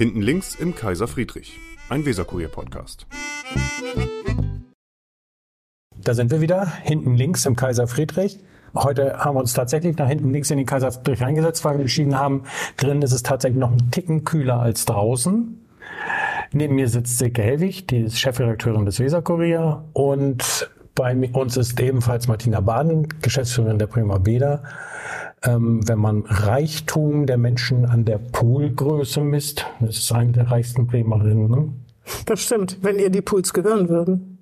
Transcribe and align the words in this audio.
Hinten 0.00 0.22
links 0.22 0.54
im 0.54 0.74
Kaiser 0.74 1.06
Friedrich, 1.06 1.60
ein 1.90 2.06
Weserkurier-Podcast. 2.06 3.06
Da 6.02 6.14
sind 6.14 6.30
wir 6.30 6.40
wieder, 6.40 6.64
hinten 6.64 7.16
links 7.16 7.44
im 7.44 7.54
Kaiser 7.54 7.86
Friedrich. 7.86 8.38
Heute 8.74 9.18
haben 9.18 9.36
wir 9.36 9.40
uns 9.40 9.52
tatsächlich 9.52 9.98
nach 9.98 10.08
hinten 10.08 10.30
links 10.30 10.50
in 10.50 10.56
den 10.56 10.64
Kaiser 10.64 10.90
Friedrich 10.90 11.20
reingesetzt, 11.20 11.62
weil 11.66 11.74
wir 11.74 11.80
entschieden 11.82 12.18
haben, 12.18 12.44
drin 12.78 13.02
ist 13.02 13.12
es 13.12 13.22
tatsächlich 13.22 13.60
noch 13.60 13.72
ein 13.72 13.90
Ticken 13.90 14.24
kühler 14.24 14.58
als 14.58 14.86
draußen. 14.86 15.66
Neben 16.52 16.76
mir 16.76 16.88
sitzt 16.88 17.18
Silke 17.18 17.42
Helwig, 17.42 17.86
die 17.88 17.98
ist 17.98 18.18
Chefredakteurin 18.18 18.86
des 18.86 19.00
Weserkurier 19.00 19.84
und 19.92 20.70
bei 20.94 21.14
uns 21.34 21.58
ist 21.58 21.78
ebenfalls 21.78 22.26
Martina 22.26 22.60
Baden, 22.60 23.06
Geschäftsführerin 23.20 23.78
der 23.78 23.86
Prima 23.86 24.16
Beda. 24.16 24.62
Ähm, 25.42 25.86
wenn 25.88 25.98
man 25.98 26.22
Reichtum 26.26 27.26
der 27.26 27.38
Menschen 27.38 27.86
an 27.86 28.04
der 28.04 28.18
Poolgröße 28.18 29.22
misst, 29.22 29.66
das 29.80 29.96
ist 29.96 30.12
eine 30.12 30.32
der 30.32 30.50
reichsten 30.50 30.86
Bremerinnen. 30.86 31.50
Ne? 31.50 31.72
Das 32.26 32.40
stimmt, 32.40 32.78
wenn 32.82 32.98
ihr 32.98 33.10
die 33.10 33.22
Pools 33.22 33.52
gehören 33.52 33.88
würden. 33.88 34.38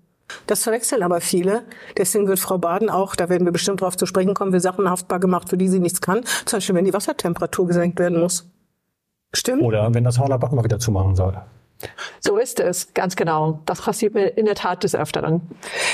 Das 0.47 0.65
verwechseln 0.65 1.03
aber 1.03 1.21
viele. 1.21 1.63
Deswegen 1.97 2.27
wird 2.27 2.39
Frau 2.39 2.59
Baden 2.59 2.91
auch, 2.91 3.17
da 3.17 3.29
werden 3.29 3.47
wir 3.47 3.53
bestimmt 3.53 3.81
darauf 3.81 3.97
zu 3.97 4.07
sprechen 4.07 4.35
kommen, 4.35 4.53
für 4.53 4.61
Sachen 4.61 4.91
haftbar 4.91 5.21
gemacht, 5.21 5.49
für 5.49 5.57
die 5.57 5.69
sie 5.69 5.81
nichts 5.81 6.01
kann. 6.01 6.23
Zum 6.45 6.59
Beispiel, 6.59 6.75
wenn 6.75 6.85
die 6.85 6.93
Wassertemperatur 6.93 7.67
gesenkt 7.67 7.99
werden 7.99 8.21
muss. 8.21 8.51
Stimmt? 9.33 9.63
Oder 9.63 9.93
wenn 9.95 10.05
das 10.05 10.19
Hornerback 10.19 10.53
mal 10.53 10.65
wieder 10.65 10.79
zumachen 10.79 11.15
soll. 11.15 11.41
So 12.21 12.37
ist 12.37 12.61
es, 12.61 12.93
ganz 12.95 13.17
genau. 13.17 13.61
Das 13.67 13.83
passiert 13.83 14.15
mir 14.15 14.37
in 14.37 14.47
der 14.47 14.55
Tat 14.55 14.85
des 14.85 14.95
Öfteren. 14.95 15.43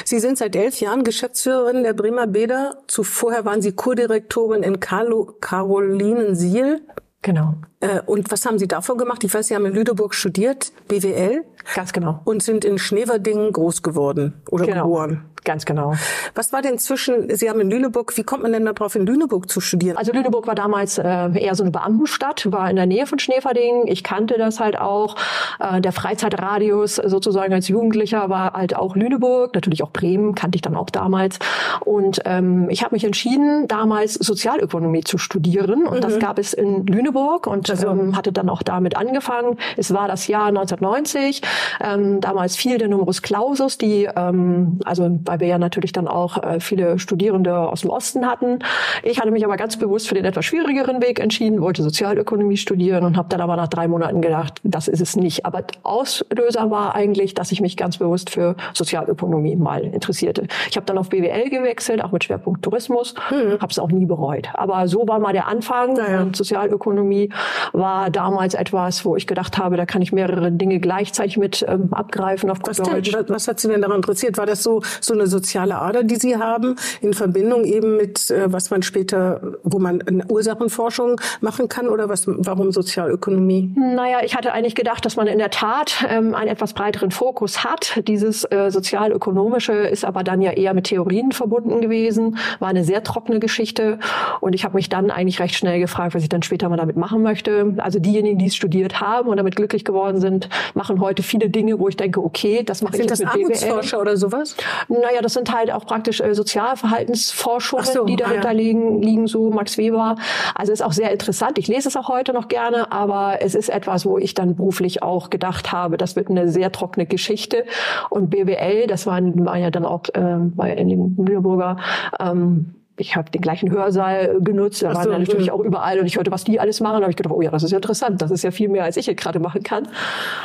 Sie 0.04 0.18
sind 0.18 0.38
seit 0.38 0.56
elf 0.56 0.80
Jahren 0.80 1.04
Geschäftsführerin 1.04 1.82
der 1.82 1.92
Bremer 1.92 2.26
Bäder. 2.26 2.78
Zuvor 2.86 3.44
waren 3.44 3.62
Sie 3.62 3.72
Kurdirektorin 3.72 4.62
in 4.62 4.80
Carolinensiel. 4.80 6.82
Genau. 7.22 7.54
Äh, 7.80 8.00
und 8.06 8.30
was 8.30 8.44
haben 8.44 8.58
Sie 8.58 8.68
davon 8.68 8.98
gemacht? 8.98 9.24
Ich 9.24 9.32
weiß, 9.32 9.48
Sie 9.48 9.54
haben 9.54 9.66
in 9.66 9.72
Lüneburg 9.72 10.14
studiert, 10.14 10.72
BWL. 10.88 11.44
Ganz 11.74 11.92
genau. 11.92 12.20
Und 12.24 12.42
sind 12.42 12.64
in 12.64 12.78
Schneverdingen 12.78 13.52
groß 13.52 13.82
geworden 13.82 14.34
oder 14.50 14.66
genau. 14.66 14.84
geboren. 14.84 15.24
Ganz 15.44 15.66
genau. 15.66 15.94
Was 16.34 16.52
war 16.52 16.62
denn 16.62 16.78
zwischen, 16.78 17.34
Sie 17.36 17.50
haben 17.50 17.60
in 17.60 17.70
Lüneburg, 17.70 18.16
wie 18.16 18.22
kommt 18.22 18.42
man 18.42 18.52
denn 18.52 18.64
darauf, 18.64 18.94
in 18.94 19.04
Lüneburg 19.04 19.50
zu 19.50 19.60
studieren? 19.60 19.98
Also 19.98 20.12
Lüneburg 20.12 20.46
war 20.46 20.54
damals 20.54 20.96
äh, 20.96 21.04
eher 21.04 21.54
so 21.54 21.62
eine 21.62 21.70
Beamtenstadt, 21.70 22.50
war 22.50 22.68
in 22.70 22.76
der 22.76 22.86
Nähe 22.86 23.06
von 23.06 23.18
Schneverdingen. 23.18 23.86
Ich 23.86 24.02
kannte 24.02 24.38
das 24.38 24.58
halt 24.58 24.78
auch. 24.78 25.16
Äh, 25.60 25.82
der 25.82 25.92
Freizeitradius 25.92 26.96
sozusagen 26.96 27.52
als 27.52 27.68
Jugendlicher 27.68 28.30
war 28.30 28.54
halt 28.54 28.74
auch 28.74 28.96
Lüneburg, 28.96 29.54
natürlich 29.54 29.82
auch 29.82 29.90
Bremen, 29.90 30.34
kannte 30.34 30.56
ich 30.56 30.62
dann 30.62 30.76
auch 30.76 30.88
damals. 30.88 31.38
Und 31.80 32.22
ähm, 32.24 32.70
ich 32.70 32.82
habe 32.82 32.94
mich 32.94 33.04
entschieden, 33.04 33.68
damals 33.68 34.14
Sozialökonomie 34.14 35.04
zu 35.04 35.18
studieren. 35.18 35.86
Und 35.86 35.98
mhm. 35.98 36.00
das 36.00 36.18
gab 36.18 36.38
es 36.38 36.54
in 36.54 36.86
Lüneburg 36.86 37.46
und 37.46 37.68
also, 37.68 37.88
ähm, 37.88 38.16
hatte 38.16 38.32
dann 38.32 38.48
auch 38.48 38.62
damit 38.62 38.96
angefangen. 38.96 39.58
Es 39.76 39.92
war 39.92 40.08
das 40.08 40.26
Jahr 40.26 40.46
1990. 40.46 41.42
Ähm, 41.82 42.20
damals 42.20 42.56
fiel 42.56 42.78
der 42.78 42.88
Numerus 42.88 43.22
Clausus, 43.22 43.78
die 43.78 44.08
ähm, 44.16 44.78
also 44.84 45.18
weil 45.24 45.40
wir 45.40 45.46
ja 45.46 45.58
natürlich 45.58 45.92
dann 45.92 46.08
auch 46.08 46.42
äh, 46.42 46.60
viele 46.60 46.98
Studierende 46.98 47.56
aus 47.56 47.82
dem 47.82 47.90
Osten 47.90 48.26
hatten. 48.26 48.60
Ich 49.02 49.20
hatte 49.20 49.30
mich 49.30 49.44
aber 49.44 49.56
ganz 49.56 49.76
bewusst 49.76 50.08
für 50.08 50.14
den 50.14 50.24
etwas 50.24 50.44
schwierigeren 50.44 51.02
Weg 51.02 51.20
entschieden, 51.20 51.60
wollte 51.60 51.82
Sozialökonomie 51.82 52.56
studieren 52.56 53.04
und 53.04 53.16
habe 53.16 53.28
dann 53.28 53.40
aber 53.40 53.56
nach 53.56 53.68
drei 53.68 53.88
Monaten 53.88 54.20
gedacht, 54.20 54.60
das 54.64 54.88
ist 54.88 55.00
es 55.00 55.16
nicht. 55.16 55.46
Aber 55.46 55.62
Auslöser 55.82 56.70
war 56.70 56.94
eigentlich, 56.94 57.34
dass 57.34 57.52
ich 57.52 57.60
mich 57.60 57.76
ganz 57.76 57.98
bewusst 57.98 58.30
für 58.30 58.56
Sozialökonomie 58.72 59.56
mal 59.56 59.82
interessierte. 59.84 60.46
Ich 60.70 60.76
habe 60.76 60.86
dann 60.86 60.98
auf 60.98 61.08
BWL 61.08 61.50
gewechselt, 61.50 62.02
auch 62.02 62.12
mit 62.12 62.24
Schwerpunkt 62.24 62.62
Tourismus, 62.62 63.14
hm. 63.28 63.60
habe 63.60 63.70
es 63.70 63.78
auch 63.78 63.90
nie 63.90 64.06
bereut. 64.06 64.48
Aber 64.54 64.88
so 64.88 65.06
war 65.06 65.18
mal 65.18 65.32
der 65.32 65.48
Anfang. 65.48 65.96
Ja, 65.96 66.22
Und 66.22 66.36
Sozialökonomie 66.36 67.30
war 67.72 68.10
damals 68.10 68.54
etwas, 68.54 69.04
wo 69.04 69.16
ich 69.16 69.26
gedacht 69.26 69.58
habe, 69.58 69.76
da 69.76 69.86
kann 69.86 70.02
ich 70.02 70.12
mehrere 70.12 70.50
Dinge 70.52 70.80
gleichzeitig 70.80 71.36
mit 71.44 71.64
ähm, 71.68 71.88
abgreifen 71.92 72.48
auf 72.48 72.58
was, 72.64 72.78
denn, 72.78 73.28
was 73.28 73.48
hat 73.48 73.60
Sie 73.60 73.68
denn 73.68 73.82
daran 73.82 73.96
interessiert? 73.96 74.38
War 74.38 74.46
das 74.46 74.62
so 74.62 74.80
so 75.00 75.12
eine 75.12 75.26
soziale 75.26 75.78
Ader, 75.78 76.02
die 76.02 76.16
Sie 76.16 76.36
haben, 76.36 76.76
in 77.02 77.12
Verbindung 77.12 77.64
eben 77.64 77.96
mit, 77.96 78.30
äh, 78.30 78.50
was 78.50 78.70
man 78.70 78.82
später, 78.82 79.40
wo 79.62 79.78
man 79.78 80.00
eine 80.02 80.24
Ursachenforschung 80.26 81.20
machen 81.40 81.68
kann 81.68 81.88
oder 81.88 82.08
was, 82.08 82.24
warum 82.26 82.72
Sozialökonomie? 82.72 83.72
Naja, 83.76 84.18
ich 84.24 84.34
hatte 84.34 84.52
eigentlich 84.52 84.74
gedacht, 84.74 85.04
dass 85.04 85.16
man 85.16 85.26
in 85.26 85.38
der 85.38 85.50
Tat 85.50 86.06
ähm, 86.08 86.34
einen 86.34 86.48
etwas 86.48 86.72
breiteren 86.72 87.10
Fokus 87.10 87.62
hat. 87.62 88.00
Dieses 88.08 88.44
äh, 88.44 88.70
sozialökonomische 88.70 89.72
ist 89.72 90.04
aber 90.04 90.24
dann 90.24 90.40
ja 90.40 90.52
eher 90.52 90.72
mit 90.72 90.84
Theorien 90.84 91.32
verbunden 91.32 91.80
gewesen, 91.82 92.38
war 92.58 92.68
eine 92.68 92.84
sehr 92.84 93.02
trockene 93.02 93.38
Geschichte 93.38 93.98
und 94.40 94.54
ich 94.54 94.64
habe 94.64 94.76
mich 94.76 94.88
dann 94.88 95.10
eigentlich 95.10 95.40
recht 95.40 95.56
schnell 95.56 95.78
gefragt, 95.78 96.14
was 96.14 96.22
ich 96.22 96.28
dann 96.30 96.42
später 96.42 96.68
mal 96.68 96.76
damit 96.76 96.96
machen 96.96 97.22
möchte. 97.22 97.74
Also 97.78 97.98
diejenigen, 97.98 98.38
die 98.38 98.46
es 98.46 98.56
studiert 98.56 99.00
haben 99.00 99.28
und 99.28 99.36
damit 99.36 99.56
glücklich 99.56 99.84
geworden 99.84 100.20
sind, 100.20 100.48
machen 100.74 101.00
heute 101.00 101.22
viele 101.34 101.50
Dinge, 101.50 101.80
wo 101.80 101.88
ich 101.88 101.96
denke, 101.96 102.22
okay, 102.22 102.62
das 102.62 102.80
mache 102.80 102.96
ich 102.96 103.02
jetzt 103.02 103.18
mit 103.18 103.28
Armutsforscher 103.28 104.00
oder 104.00 104.16
sowas? 104.16 104.56
Naja, 104.88 105.20
das 105.20 105.34
sind 105.34 105.52
halt 105.52 105.72
auch 105.72 105.84
praktisch 105.84 106.20
äh, 106.20 106.32
Sozialverhaltensforschungen, 106.32 107.84
so, 107.84 108.04
die 108.04 108.14
dahinter 108.14 108.50
ah, 108.50 108.52
ja. 108.52 108.56
liegen, 108.56 109.02
liegen, 109.02 109.26
so 109.26 109.50
Max 109.50 109.76
Weber. 109.76 110.14
Also 110.54 110.72
ist 110.72 110.82
auch 110.82 110.92
sehr 110.92 111.10
interessant. 111.10 111.58
Ich 111.58 111.66
lese 111.66 111.88
es 111.88 111.96
auch 111.96 112.08
heute 112.08 112.32
noch 112.32 112.46
gerne, 112.46 112.92
aber 112.92 113.38
es 113.40 113.56
ist 113.56 113.68
etwas, 113.68 114.06
wo 114.06 114.16
ich 114.16 114.34
dann 114.34 114.54
beruflich 114.54 115.02
auch 115.02 115.28
gedacht 115.28 115.72
habe, 115.72 115.96
das 115.96 116.14
wird 116.14 116.30
eine 116.30 116.48
sehr 116.48 116.70
trockene 116.70 117.06
Geschichte. 117.06 117.64
Und 118.10 118.30
BWL, 118.30 118.86
das 118.86 119.04
waren, 119.06 119.44
war 119.44 119.58
ja 119.58 119.72
dann 119.72 119.84
auch 119.84 120.04
äh, 120.14 120.36
bei 120.38 120.72
Lüneburger 120.76 121.78
ähm, 122.20 122.74
ich 122.96 123.16
habe 123.16 123.28
den 123.28 123.40
gleichen 123.40 123.72
Hörsaal 123.72 124.36
genutzt, 124.40 124.82
da 124.82 124.94
waren 124.94 125.04
so, 125.04 125.10
natürlich 125.10 125.50
auch 125.50 125.58
überall 125.58 125.98
und 125.98 126.06
ich 126.06 126.16
hörte, 126.16 126.30
was 126.30 126.44
die 126.44 126.60
alles 126.60 126.80
machen. 126.80 126.98
Da 126.98 127.02
habe 127.02 127.10
ich 127.10 127.16
gedacht, 127.16 127.34
oh 127.34 127.42
ja, 127.42 127.50
das 127.50 127.64
ist 127.64 127.72
ja 127.72 127.78
interessant, 127.78 128.22
das 128.22 128.30
ist 128.30 128.44
ja 128.44 128.52
viel 128.52 128.68
mehr, 128.68 128.84
als 128.84 128.96
ich 128.96 129.06
hier 129.06 129.16
gerade 129.16 129.40
machen 129.40 129.64
kann. 129.64 129.88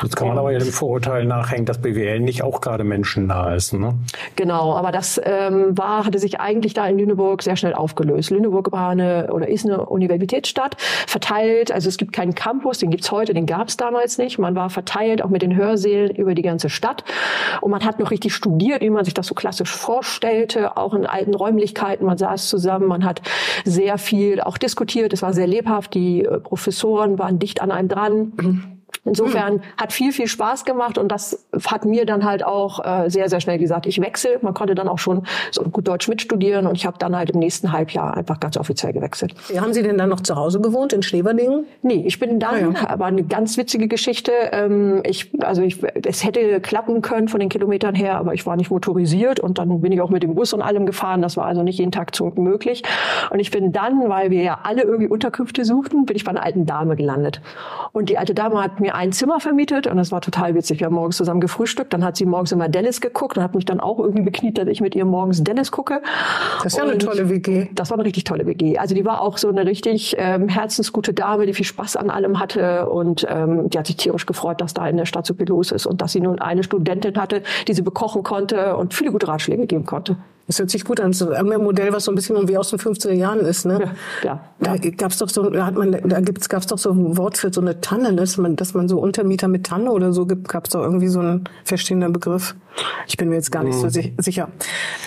Jetzt 0.02 0.16
kann 0.16 0.30
man 0.30 0.38
aber 0.38 0.52
ja 0.52 0.58
dem 0.58 0.72
Vorurteil 0.72 1.26
nachhängen, 1.26 1.68
dass 1.68 1.78
BWL 1.78 2.20
nicht 2.22 2.42
auch 2.42 2.60
gerade 2.62 2.84
menschennah 2.84 3.54
ist. 3.54 3.74
Ne? 3.74 3.94
Genau, 4.36 4.74
aber 4.74 4.92
das 4.92 5.22
ähm, 5.24 5.78
war, 5.78 6.06
hatte 6.06 6.18
sich 6.18 6.40
eigentlich 6.40 6.74
da 6.74 6.88
in 6.88 6.98
Lüneburg 6.98 7.44
sehr 7.44 7.56
schnell 7.56 7.76
aufgelöst. 7.76 8.32
Lüneburg 8.32 8.72
war 8.72 8.90
eine 8.90 9.32
oder 9.32 9.48
ist 9.48 9.66
eine 9.66 9.86
Universitätsstadt, 9.86 10.76
verteilt, 11.06 11.72
also 11.72 11.88
es 11.88 11.98
gibt 11.98 12.14
keinen 12.14 12.34
Campus, 12.34 12.80
den 12.80 12.90
gibt's 12.90 13.12
heute, 13.12 13.36
den 13.36 13.46
gab's 13.46 13.78
damals 13.78 14.18
nicht. 14.18 14.40
Man 14.40 14.56
war 14.56 14.72
verteilt, 14.72 15.24
auch 15.24 15.30
mit 15.30 15.44
den 15.44 15.56
Hörsälen 15.56 16.16
über 16.16 16.34
die 16.34 16.42
ganze 16.42 16.70
Stadt. 16.70 17.04
Und 17.62 17.70
man 17.70 17.86
hat 17.86 18.00
noch 18.00 18.10
richtig 18.10 18.34
studiert, 18.34 18.82
wie 18.82 18.90
man 18.90 19.06
sich 19.06 19.14
das 19.14 19.28
so 19.28 19.36
klassisch 19.36 19.72
vorstellte, 19.72 20.78
auch 20.78 20.96
in 20.96 21.06
alten 21.06 21.36
Räumlichkeiten. 21.36 22.08
Man 22.08 22.18
saß 22.18 22.39
zusammen, 22.48 22.88
man 22.88 23.04
hat 23.04 23.22
sehr 23.66 23.98
viel 23.98 24.42
auch 24.42 24.58
diskutiert, 24.58 25.14
es 25.14 25.22
war 25.22 25.34
sehr 25.34 25.48
lebhaft, 25.48 25.94
die 25.94 26.24
äh, 26.24 26.40
Professoren 26.40 27.20
waren 27.20 27.40
dicht 27.40 27.62
an 27.62 27.72
einem 27.72 27.88
dran. 27.90 28.79
Insofern 29.10 29.56
mhm. 29.56 29.62
hat 29.78 29.92
viel, 29.92 30.12
viel 30.12 30.28
Spaß 30.28 30.66
gemacht 30.66 30.98
und 30.98 31.12
das 31.12 31.46
hat 31.66 31.84
mir 31.84 32.06
dann 32.06 32.24
halt 32.24 32.46
auch 32.46 32.86
äh, 32.86 33.10
sehr, 33.10 33.28
sehr 33.28 33.42
schnell 33.42 33.58
gesagt, 33.58 33.86
ich 33.86 34.00
wechsle. 34.00 34.40
Man 34.42 34.54
konnte 34.54 34.76
dann 34.76 34.88
auch 34.88 35.00
schon 35.00 35.26
so 35.52 35.64
gut 35.64 35.88
Deutsch 35.88 36.08
mitstudieren 36.08 36.66
und 36.68 36.76
ich 36.76 36.86
habe 36.86 36.98
dann 36.98 37.16
halt 37.16 37.32
im 37.32 37.40
nächsten 37.40 37.72
Halbjahr 37.72 38.16
einfach 38.16 38.40
ganz 38.40 38.56
offiziell 38.56 38.94
gewechselt. 38.94 39.34
Wie 39.50 39.60
haben 39.60 39.74
Sie 39.74 39.84
denn 39.84 39.98
dann 39.98 40.10
noch 40.10 40.22
zu 40.22 40.36
Hause 40.36 40.62
gewohnt, 40.62 40.94
in 40.94 41.04
Schleverdingen? 41.04 41.66
Nee, 41.82 42.04
ich 42.06 42.20
bin 42.20 42.40
dann, 42.40 42.76
ah, 42.76 42.80
ja. 42.82 42.90
aber 42.90 43.06
eine 43.06 43.24
ganz 43.24 43.58
witzige 43.58 43.88
Geschichte. 43.88 44.32
Ähm, 44.52 45.02
ich, 45.06 45.32
also 45.42 45.62
ich, 45.62 45.84
es 46.06 46.24
hätte 46.24 46.62
klappen 46.62 47.02
können 47.02 47.28
von 47.28 47.40
den 47.40 47.50
Kilometern 47.50 47.96
her, 47.96 48.18
aber 48.18 48.34
ich 48.34 48.46
war 48.46 48.56
nicht 48.56 48.72
motorisiert 48.72 49.40
und 49.40 49.58
dann 49.58 49.82
bin 49.82 49.92
ich 49.92 50.02
auch 50.02 50.10
mit 50.10 50.24
dem 50.24 50.36
Bus 50.36 50.54
und 50.54 50.62
allem 50.62 50.86
gefahren. 50.86 51.22
Das 51.22 51.36
war 51.36 51.46
also 51.46 51.64
nicht 51.64 51.80
jeden 51.80 51.92
Tag 51.92 52.16
zu 52.16 52.30
möglich. 52.36 52.84
Und 53.32 53.40
ich 53.40 53.52
bin 53.52 53.72
dann, 53.72 54.08
weil 54.10 54.30
wir 54.32 54.44
ja 54.44 54.60
alle 54.64 54.84
irgendwie 54.84 55.08
Unterkünfte 55.08 55.66
suchten, 55.66 56.06
bin 56.06 56.16
ich 56.16 56.24
bei 56.24 56.32
einer 56.32 56.44
alten 56.44 56.66
Dame 56.66 56.96
gelandet. 56.96 57.42
Und 57.92 58.10
die 58.10 58.18
alte 58.18 58.34
Dame 58.34 58.62
hat 58.62 58.80
mir 58.80 58.96
ein 59.00 59.14
Zimmer 59.14 59.40
vermietet 59.40 59.88
und 59.88 59.96
das 59.96 60.12
war 60.12 60.20
total 60.20 60.56
witzig. 60.56 60.82
Wir 60.82 60.88
haben 60.88 60.96
morgens 60.96 61.16
zusammen 61.16 61.40
gefrühstückt, 61.40 61.94
dann 61.94 62.04
hat 62.04 62.18
sie 62.18 62.26
morgens 62.26 62.52
immer 62.52 62.68
Dennis 62.68 63.00
geguckt 63.00 63.38
und 63.38 63.44
hat 63.44 63.56
mich 63.56 63.64
dann 63.64 63.80
auch 63.80 63.98
irgendwie 63.98 64.24
bekniet, 64.24 64.58
dass 64.58 64.68
ich 64.68 64.82
mit 64.82 64.94
ihr 64.94 65.06
morgens 65.06 65.42
Dennis 65.42 65.72
gucke. 65.72 66.02
Das 66.58 66.74
ist 66.74 66.78
ja 66.78 66.84
eine 66.84 66.98
tolle 66.98 67.30
WG. 67.30 67.70
Das 67.74 67.92
war 67.92 67.98
eine 67.98 68.04
richtig 68.04 68.26
tolle 68.26 68.46
WG. 68.46 68.78
Also 68.78 68.96
die 68.96 69.06
war 69.06 69.22
auch 69.22 69.38
so 69.38 69.48
eine 69.48 69.66
richtig 69.66 70.18
ähm, 70.20 70.50
herzensgute 70.50 71.14
Dame, 71.14 71.46
die 71.46 71.54
viel 71.54 71.66
Spaß 71.66 71.96
an 71.96 72.10
allem 72.10 72.40
hatte 72.40 72.90
und 72.90 73.26
ähm, 73.30 73.70
die 73.70 73.80
hat 73.80 73.88
sich 73.88 73.96
tierisch 73.96 74.26
gefreut, 74.26 74.60
dass 74.60 74.74
da 74.74 74.86
in 74.90 74.98
der 74.98 75.06
Stadt 75.06 75.26
so 75.26 75.34
viel 75.34 75.48
los 75.48 75.72
ist 75.72 75.86
und 75.86 76.02
dass 76.02 76.12
sie 76.12 76.20
nun 76.20 76.40
eine 76.40 76.64
Studentin 76.64 77.18
hatte, 77.18 77.42
die 77.70 77.74
sie 77.74 77.84
bekochen 77.84 78.24
konnte 78.24 78.76
und 78.76 78.94
viele 78.94 79.14
gute 79.14 79.30
Ratschläge 79.30 79.66
geben 79.66 79.86
konnte. 79.86 80.18
Das 80.50 80.58
hört 80.58 80.72
sich 80.72 80.84
gut 80.84 81.00
an. 81.00 81.14
So 81.14 81.30
ein 81.30 81.46
Modell, 81.46 81.94
was 81.94 82.06
so 82.06 82.12
ein 82.12 82.16
bisschen 82.16 82.48
wie 82.48 82.58
aus 82.58 82.72
den 82.72 82.80
50er 82.80 83.12
Jahren 83.12 83.42
ist, 83.42 83.68
ne? 83.68 83.92
Ja. 84.24 84.40
Da 84.60 84.78
gab's 84.78 85.20
doch 85.20 85.30
so, 85.30 85.48
da 85.48 85.64
hat 85.68 85.76
man, 85.76 85.92
da 85.92 86.22
gibt's, 86.22 86.50
gab's 86.50 86.66
doch 86.66 86.80
so 86.80 86.90
ein 86.90 87.18
Wort 87.18 87.38
für 87.38 87.54
so 87.54 87.62
eine 87.62 87.82
Tanne, 87.82 88.16
dass 88.16 88.38
man, 88.38 88.56
dass 88.56 88.74
man 88.74 88.90
so 88.90 88.98
Untermieter 89.00 89.48
mit 89.48 89.68
Tanne 89.68 89.92
oder 89.92 90.12
so 90.12 90.26
gibt, 90.26 90.50
gab's 90.50 90.72
doch 90.72 90.82
irgendwie 90.82 91.08
so 91.08 91.20
einen 91.20 91.44
verstehenden 91.64 92.14
Begriff. 92.14 92.56
Ich 93.08 93.16
bin 93.18 93.30
mir 93.30 93.36
jetzt 93.36 93.52
gar 93.52 93.64
nicht 93.64 93.76
mhm. 93.76 93.90
so 93.90 94.02
sicher. 94.18 94.50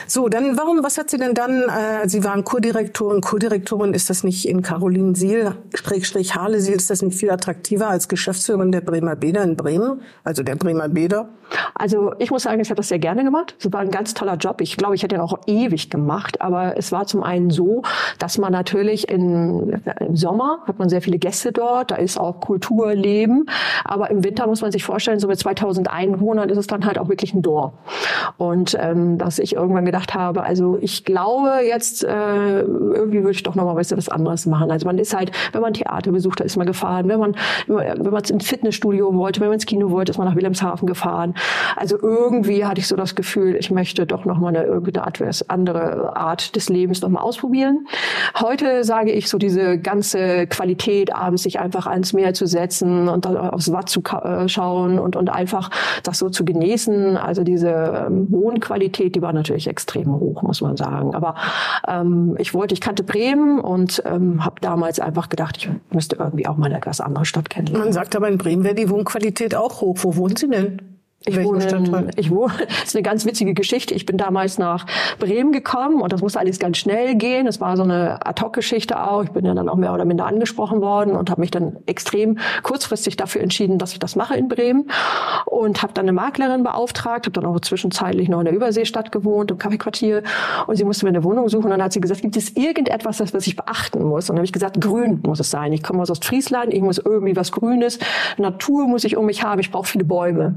So, 0.06 0.29
dann, 0.29 0.56
warum, 0.56 0.85
was 0.85 0.97
hat 0.97 1.11
sie 1.11 1.17
denn 1.17 1.35
dann, 1.35 1.62
äh, 1.62 2.09
Sie 2.09 2.23
waren 2.23 2.44
Kurdirektorin, 2.44 3.21
Kurdirektorin, 3.21 3.94
ist 3.94 4.11
das 4.11 4.23
nicht 4.23 4.47
in 4.47 4.62
Caroline 4.62 5.17
Siel, 5.17 5.56
Schrägstrich 5.75 6.37
Harlesiel, 6.37 6.77
ist 6.77 6.91
das 6.91 7.03
nicht 7.03 7.19
viel 7.19 7.31
attraktiver 7.31 7.89
als 7.89 8.09
Geschäftsführerin 8.09 8.71
der 8.71 8.81
Bremer 8.81 9.17
Bäder 9.17 9.43
in 9.43 9.56
Bremen, 9.56 10.03
also 10.23 10.43
der 10.43 10.56
Bremer 10.56 10.89
Bäder? 10.89 11.29
Also, 11.75 12.15
ich 12.19 12.31
muss 12.31 12.44
sagen, 12.44 12.61
ich 12.61 12.71
habe 12.71 12.77
das 12.77 12.89
sehr 12.89 12.99
gerne 12.99 13.25
gemacht. 13.25 13.56
Es 13.59 13.73
war 13.73 13.81
ein 13.81 13.91
ganz 13.91 14.15
toller 14.15 14.37
Job. 14.37 14.61
Ich 14.61 14.77
glaube, 14.77 14.94
ich 14.94 15.03
hätte 15.03 15.23
auch 15.23 15.31
auch 15.32 15.40
ewig 15.46 15.90
gemacht. 15.90 16.40
Aber 16.40 16.76
es 16.76 16.93
war 16.93 17.06
zum 17.06 17.23
einen 17.23 17.50
so, 17.50 17.82
dass 18.19 18.38
man 18.38 18.52
natürlich 18.52 19.11
in, 19.11 19.82
im 20.00 20.17
Sommer 20.17 20.58
hat 20.67 20.79
man 20.79 20.88
sehr 20.88 21.02
viele 21.02 21.19
Gäste 21.19 21.52
dort, 21.52 21.90
da 21.90 21.96
ist 21.96 22.19
auch 22.19 22.40
Kulturleben. 22.40 23.46
Aber 23.84 24.11
im 24.11 24.25
Winter 24.25 24.46
muss 24.46 24.62
man 24.62 24.73
sich 24.73 24.84
vorstellen, 24.84 25.19
so 25.19 25.29
mit 25.29 25.38
2000 25.38 25.90
Einwohnern 25.90 26.49
ist 26.49 26.58
es 26.58 26.67
dann 26.67 26.84
halt 26.84 26.99
auch 26.99 27.08
wirklich 27.08 27.34
ein 27.34 27.43
Dorf. 27.43 27.73
Und 28.37 28.76
ähm, 28.81 29.19
dass 29.19 29.38
ich 29.38 29.55
irgendwann 29.55 29.84
gedacht 29.84 30.14
habe, 30.14 30.43
also 30.43 30.79
ich 30.81 31.05
glaube 31.05 31.50
jetzt, 31.67 32.05
äh, 32.05 32.61
irgendwie 32.61 33.20
würde 33.20 33.32
ich 33.32 33.43
doch 33.43 33.55
nochmal 33.55 33.76
was 33.76 34.08
anderes 34.08 34.46
machen. 34.46 34.70
Also 34.70 34.87
man 34.87 34.99
ist 34.99 35.14
halt, 35.14 35.32
wenn 35.52 35.61
man 35.61 35.75
Theater 35.75 36.12
besucht, 36.12 36.40
da 36.40 36.44
ist 36.44 36.56
man 36.56 36.67
gefahren. 36.67 37.08
Wenn 37.08 37.20
man, 37.20 37.34
wenn 37.67 38.12
man 38.12 38.23
ins 38.25 38.46
Fitnessstudio 38.46 39.14
wollte, 39.14 39.40
wenn 39.40 39.49
man 39.49 39.55
ins 39.55 39.67
Kino 39.67 39.90
wollte, 39.90 40.11
ist 40.11 40.19
man 40.19 40.29
nach 40.29 40.37
Wilhelmshaven 40.37 40.87
gefahren. 40.87 41.34
Also 41.76 41.99
irgendwie 42.00 42.64
hatte 42.64 42.81
ich 42.81 42.88
so 42.88 42.96
das 42.96 43.14
Gefühl, 43.14 43.56
ich 43.56 43.70
möchte 43.70 44.06
doch 44.06 44.25
nochmal 44.25 44.56
eine 44.56 44.64
irgendeine 44.64 45.06
andere 45.48 46.16
Art 46.16 46.56
des 46.56 46.69
Lebens 46.69 47.00
nochmal 47.02 47.22
ausprobieren. 47.22 47.86
Heute 48.38 48.84
sage 48.84 49.12
ich 49.12 49.28
so 49.28 49.38
diese 49.38 49.78
ganze 49.78 50.46
Qualität, 50.46 51.14
abends 51.14 51.42
sich 51.42 51.60
einfach 51.60 51.86
ans 51.86 52.12
Meer 52.12 52.34
zu 52.34 52.46
setzen 52.46 53.08
und 53.08 53.26
aufs 53.26 53.72
Watt 53.72 53.88
zu 53.88 54.02
äh, 54.02 54.48
schauen 54.48 54.98
und, 54.98 55.16
und 55.16 55.30
einfach 55.30 55.70
das 56.02 56.19
so 56.19 56.28
zu 56.28 56.44
genießen. 56.44 57.16
Also 57.16 57.44
diese 57.44 57.70
ähm, 58.06 58.26
Wohnqualität, 58.30 59.14
die 59.14 59.22
war 59.22 59.32
natürlich 59.32 59.69
extrem 59.69 60.12
hoch, 60.12 60.42
muss 60.42 60.60
man 60.60 60.76
sagen. 60.76 61.14
Aber 61.14 61.34
ähm, 61.86 62.36
ich 62.38 62.54
wollte, 62.54 62.74
ich 62.74 62.80
kannte 62.80 63.02
Bremen 63.02 63.60
und 63.60 64.02
ähm, 64.06 64.44
habe 64.44 64.56
damals 64.60 65.00
einfach 65.00 65.28
gedacht, 65.28 65.56
ich 65.58 65.70
müsste 65.90 66.16
irgendwie 66.16 66.46
auch 66.46 66.56
mal 66.56 66.66
eine 66.66 66.76
etwas 66.76 67.00
andere 67.00 67.24
Stadt 67.24 67.50
kennenlernen. 67.50 67.86
Man 67.86 67.92
sagt 67.92 68.16
aber 68.16 68.28
in 68.28 68.38
Bremen 68.38 68.64
wäre 68.64 68.74
die 68.74 68.90
Wohnqualität 68.90 69.54
auch 69.54 69.80
hoch. 69.80 69.98
Wo 70.00 70.16
wohnen 70.16 70.36
Sie 70.36 70.48
denn? 70.48 70.92
Ich 71.24 71.42
wohne, 71.42 71.64
in, 71.66 72.10
ich 72.16 72.30
wohne, 72.30 72.52
das 72.69 72.84
ist 72.84 72.96
eine 72.96 73.02
ganz 73.02 73.24
witzige 73.24 73.54
Geschichte. 73.54 73.94
Ich 73.94 74.06
bin 74.06 74.16
damals 74.16 74.58
nach 74.58 74.86
Bremen 75.19 75.52
gekommen 75.52 76.00
und 76.00 76.12
das 76.12 76.20
musste 76.20 76.40
alles 76.40 76.58
ganz 76.58 76.78
schnell 76.78 77.14
gehen. 77.14 77.46
Es 77.46 77.60
war 77.60 77.76
so 77.76 77.82
eine 77.82 78.24
Ad-Hoc-Geschichte 78.26 79.02
auch. 79.02 79.24
Ich 79.24 79.30
bin 79.30 79.44
ja 79.44 79.54
dann 79.54 79.69
auch 79.69 79.76
mehr 79.76 79.92
oder 79.92 80.04
minder 80.04 80.26
angesprochen 80.26 80.80
worden 80.80 81.14
und 81.14 81.30
habe 81.30 81.40
mich 81.40 81.50
dann 81.50 81.76
extrem 81.86 82.38
kurzfristig 82.62 83.16
dafür 83.16 83.42
entschieden, 83.42 83.78
dass 83.78 83.92
ich 83.92 83.98
das 83.98 84.16
mache 84.16 84.36
in 84.36 84.48
Bremen 84.48 84.90
und 85.46 85.82
habe 85.82 85.92
dann 85.92 86.04
eine 86.04 86.12
Maklerin 86.12 86.62
beauftragt, 86.62 87.26
habe 87.26 87.32
dann 87.32 87.46
auch 87.46 87.60
zwischenzeitlich 87.60 88.28
noch 88.28 88.40
in 88.40 88.46
der 88.46 88.54
Überseestadt 88.54 89.12
gewohnt, 89.12 89.50
im 89.50 89.58
Kaffeequartier 89.58 90.22
und 90.66 90.76
sie 90.76 90.84
musste 90.84 91.04
mir 91.04 91.10
eine 91.10 91.24
Wohnung 91.24 91.48
suchen 91.48 91.66
und 91.66 91.70
dann 91.70 91.82
hat 91.82 91.92
sie 91.92 92.00
gesagt, 92.00 92.22
gibt 92.22 92.36
es 92.36 92.56
irgendetwas, 92.56 93.20
was 93.20 93.46
ich 93.46 93.56
beachten 93.56 94.02
muss? 94.02 94.28
Und 94.28 94.34
dann 94.34 94.38
habe 94.38 94.46
ich 94.46 94.52
gesagt, 94.52 94.80
grün 94.80 95.20
muss 95.26 95.40
es 95.40 95.50
sein. 95.50 95.72
Ich 95.72 95.82
komme 95.82 96.02
aus 96.02 96.10
Ostfriesland, 96.10 96.72
ich 96.72 96.82
muss 96.82 96.98
irgendwie 96.98 97.36
was 97.36 97.52
Grünes, 97.52 97.98
Natur 98.38 98.86
muss 98.86 99.04
ich 99.04 99.16
um 99.16 99.26
mich 99.26 99.42
haben, 99.42 99.60
ich 99.60 99.70
brauche 99.70 99.86
viele 99.86 100.04
Bäume. 100.04 100.56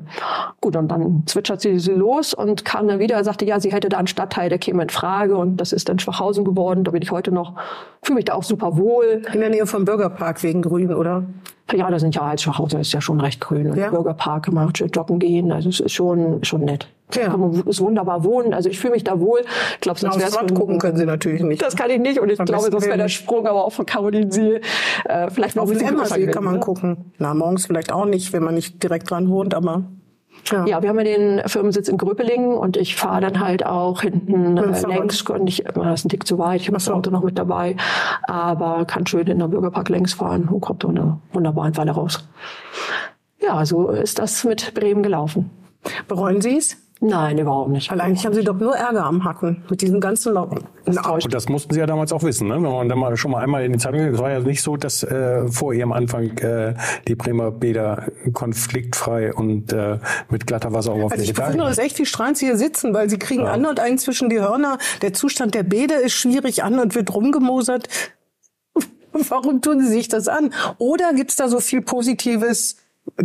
Gut, 0.62 0.75
und 0.75 0.88
dann 0.88 1.24
zwitschert 1.25 1.62
sie, 1.62 1.80
sie 1.80 1.92
los 1.92 2.34
und 2.34 2.66
kam 2.66 2.88
dann 2.88 3.00
wieder, 3.00 3.24
sagte, 3.24 3.46
ja, 3.46 3.60
sie 3.60 3.72
hätte 3.72 3.90
da 3.90 3.98
einen 3.98 4.07
Stadtteil, 4.07 4.50
der 4.50 4.57
käme 4.57 4.81
in 4.84 4.90
Frage 4.90 5.38
und 5.38 5.57
das 5.57 5.74
ist 5.74 5.90
dann 5.90 6.00
Schwachhausen 6.00 6.44
geworden. 6.44 6.84
Da 6.84 6.92
bin 6.92 7.02
ich 7.02 7.12
heute 7.12 7.31
noch, 7.31 7.54
fühle 8.02 8.16
mich 8.16 8.25
da 8.25 8.34
auch 8.34 8.44
super 8.44 8.78
wohl. 8.78 9.22
In 9.31 9.42
der 9.42 9.50
Nähe 9.50 9.68
vom 9.68 9.86
Bürgerpark 9.86 10.42
wegen 10.44 10.62
Grün, 10.62 10.94
oder? 10.94 11.24
Ja, 11.74 11.90
da 11.90 11.98
sind 11.98 12.16
ja 12.16 12.22
als 12.22 12.44
Schwachhausen 12.44 12.80
ist 12.80 12.94
ja 12.94 13.02
schon 13.02 13.19
recht 13.19 13.42
grün. 13.42 13.72
Und 13.72 13.78
ja. 13.78 13.90
Bürgerpark, 13.90 14.46
kann 14.46 14.54
man 14.54 14.72
joggen 14.72 15.19
gehen, 15.19 15.52
also 15.52 15.69
es 15.69 15.80
ist 15.80 15.94
schon, 15.94 16.44
schon 16.44 16.62
nett. 16.62 16.88
Ja. 17.13 17.30
Kann 17.30 17.40
man 17.40 17.54
ist 17.68 17.81
wunderbar 17.81 18.24
wohnen. 18.24 18.54
Also 18.54 18.69
ich 18.69 18.80
fühle 18.80 18.94
mich 18.94 19.04
da 19.04 19.19
wohl. 19.19 19.42
Ich 19.75 19.81
glaube, 19.81 20.00
sonst 20.00 20.18
wäre 20.19 20.30
es 20.30 20.54
gucken 20.54 20.80
können 20.80 20.98
Sie 20.98 21.06
natürlich 21.06 21.42
nicht. 21.42 21.62
Das 21.62 21.75
kann 21.75 21.90
ich 21.90 22.00
nicht 22.00 22.19
und 22.19 22.31
ich 22.31 22.40
Am 22.40 22.46
glaube, 22.46 22.69
sonst 22.72 22.86
wäre 22.86 22.98
der 22.98 23.10
Sprung 23.10 23.48
aber 23.48 23.66
auch 23.66 23.72
von 23.72 23.86
Caroline 23.86 24.31
See 24.31 24.62
äh, 25.06 25.30
vielleicht 25.30 25.56
noch 25.56 25.63
auf 25.63 25.72
den 25.72 25.81
Emmersee 25.81 26.28
kann 26.28 26.44
man 26.44 26.56
ne? 26.56 26.60
gucken. 26.60 27.12
Na, 27.18 27.34
morgens 27.34 27.68
vielleicht 27.68 27.92
auch 27.92 28.06
nicht, 28.06 28.34
wenn 28.34 28.44
man 28.44 28.56
nicht 28.56 28.81
direkt 28.81 29.10
dran 29.10 29.30
wohnt, 29.30 29.54
aber 29.54 29.84
ja. 30.52 30.66
ja, 30.66 30.82
wir 30.82 30.90
haben 30.90 30.98
ja 30.98 31.04
den 31.04 31.42
Firmensitz 31.48 31.88
in 31.88 31.98
Gröpelingen 31.98 32.54
und 32.54 32.78
ich 32.78 32.96
fahre 32.96 33.22
dann 33.22 33.40
halt 33.40 33.66
auch 33.66 34.02
hinten 34.02 34.58
äh, 34.58 34.88
längs. 34.88 35.22
Und 35.24 35.48
ich, 35.48 35.64
das 35.64 36.02
ist 36.02 36.06
ein 36.06 36.10
Tick 36.10 36.28
zu 36.28 36.38
weit, 36.38 36.62
ich 36.62 36.68
habe 36.68 36.78
das 36.78 36.90
Auto 36.90 37.10
noch 37.10 37.24
mit 37.24 37.38
dabei, 37.38 37.76
aber 38.24 38.86
kann 38.86 39.08
schön 39.08 39.28
in 39.28 39.40
der 39.40 39.48
Bürgerpark 39.48 39.90
längs 39.90 40.14
fahren 40.14 40.48
und 40.48 40.62
kommt 40.62 40.84
da 40.84 40.90
eine 40.90 41.20
wunderbare 41.34 41.76
Weile 41.78 41.92
raus. 41.92 42.28
Ja, 43.42 43.66
so 43.66 43.90
ist 43.90 44.20
das 44.20 44.44
mit 44.44 44.74
Bremen 44.74 45.04
gelaufen. 45.04 45.50
Bereuen 46.08 46.42
Sie 46.42 46.58
es? 46.58 46.78
Nein, 47.01 47.38
überhaupt 47.38 47.71
nicht. 47.71 47.92
Weil 47.92 48.00
eigentlich 48.00 48.25
haben 48.25 48.33
Sie 48.33 48.44
doch 48.44 48.56
nur 48.57 48.75
Ärger 48.75 49.03
am 49.03 49.25
Hacken 49.25 49.63
mit 49.69 49.81
diesem 49.81 50.00
ganzen 50.00 50.33
Locken. 50.33 50.63
Und 50.86 51.33
das 51.33 51.50
mussten 51.50 51.74
Sie 51.74 51.80
ja 51.80 51.86
damals 51.86 52.13
auch 52.13 52.24
wissen, 52.24 52.47
ne? 52.47 52.56
wenn 52.56 52.62
man 52.62 52.88
dann 52.88 52.97
mal 52.97 53.18
schon 53.18 53.31
mal 53.31 53.44
einmal 53.44 53.65
in 53.65 53.74
die 53.74 53.80
Zeitung 53.80 54.00
Es 54.00 54.19
war 54.19 54.31
ja 54.31 54.39
nicht 54.39 54.62
so, 54.62 54.77
dass 54.77 55.03
äh, 55.03 55.45
vor 55.50 55.74
Ihrem 55.74 55.92
Anfang 55.92 56.38
äh, 56.38 56.74
die 57.07 57.15
Bremer 57.15 57.51
Bäder 57.51 58.07
konfliktfrei 58.31 59.33
und 59.33 59.74
äh, 59.74 60.00
mit 60.30 60.47
glatter 60.47 60.71
Wasseroberfläche 60.71 61.21
also 61.21 61.31
ich 61.31 61.36
verwundere 61.36 61.69
es 61.69 61.77
echt, 61.80 62.00
wie 62.00 62.06
strahlend 62.06 62.38
Sie 62.38 62.45
hier 62.45 62.57
sitzen, 62.57 62.94
weil 62.94 63.09
Sie 63.09 63.19
kriegen 63.19 63.44
ja. 63.44 63.51
an 63.51 63.65
und 63.65 63.81
ein 63.81 63.98
zwischen 63.98 64.30
die 64.30 64.39
Hörner. 64.39 64.77
Der 65.01 65.13
Zustand 65.13 65.53
der 65.53 65.63
Bäder 65.63 66.00
ist 66.00 66.13
schwierig, 66.13 66.63
an 66.63 66.80
und 66.80 66.95
wird 66.95 67.13
rumgemosert. 67.13 67.89
Warum 69.12 69.62
tun 69.62 69.81
Sie 69.81 69.91
sich 69.91 70.07
das 70.07 70.30
an? 70.30 70.53
Oder 70.77 71.13
gibt's 71.13 71.36
da 71.36 71.50
so 71.50 71.59
viel 71.59 71.81
Positives? 71.81 72.77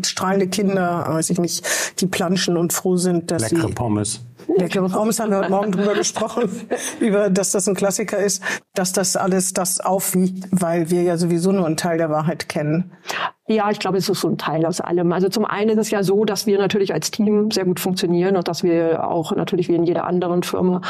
Strahlende 0.05 0.49
Kinder, 0.49 1.05
weiß 1.09 1.31
ich 1.31 1.38
nicht, 1.38 1.65
die 2.00 2.06
planschen 2.06 2.56
und 2.56 2.73
froh 2.73 2.97
sind, 2.97 3.31
dass 3.31 3.50
Leckere 3.50 3.69
sie... 3.69 3.75
Pommes. 3.75 4.21
Leckere 4.56 4.88
Pommes 4.88 5.21
haben 5.21 5.31
wir 5.31 5.38
heute 5.38 5.50
Morgen 5.50 5.73
drüber 5.73 5.94
gesprochen, 5.94 6.50
über, 7.00 7.31
dass 7.31 7.53
das 7.53 7.69
ein 7.69 7.75
Klassiker 7.75 8.19
ist, 8.19 8.43
dass 8.75 8.93
das 8.93 9.17
alles 9.17 9.53
das 9.53 9.81
aufwiegt, 9.81 10.49
weil 10.50 10.91
wir 10.91 11.03
ja 11.03 11.17
sowieso 11.17 11.53
nur 11.53 11.67
einen 11.67 11.77
Teil 11.77 11.99
der 11.99 12.11
Wahrheit 12.11 12.49
kennen. 12.49 12.93
Ja, 13.50 13.69
ich 13.69 13.81
glaube, 13.81 13.99
es 13.99 14.08
ist 14.08 14.20
so 14.20 14.29
ein 14.29 14.38
Teil 14.38 14.64
aus 14.64 14.81
allem. 14.81 15.12
Also 15.12 15.29
zum 15.29 15.44
einen 15.44 15.70
ist 15.70 15.79
es 15.79 15.91
ja 15.91 16.05
so, 16.05 16.25
dass 16.25 16.47
wir 16.47 16.56
natürlich 16.56 16.94
als 16.94 17.11
Team 17.11 17.50
sehr 17.50 17.64
gut 17.64 17.81
funktionieren 17.81 18.37
und 18.37 18.47
dass 18.47 18.62
wir 18.62 19.08
auch 19.08 19.35
natürlich 19.35 19.69
wie 19.69 19.75
in 19.75 19.82
jeder 19.82 20.06
anderen 20.06 20.44
Firma 20.44 20.82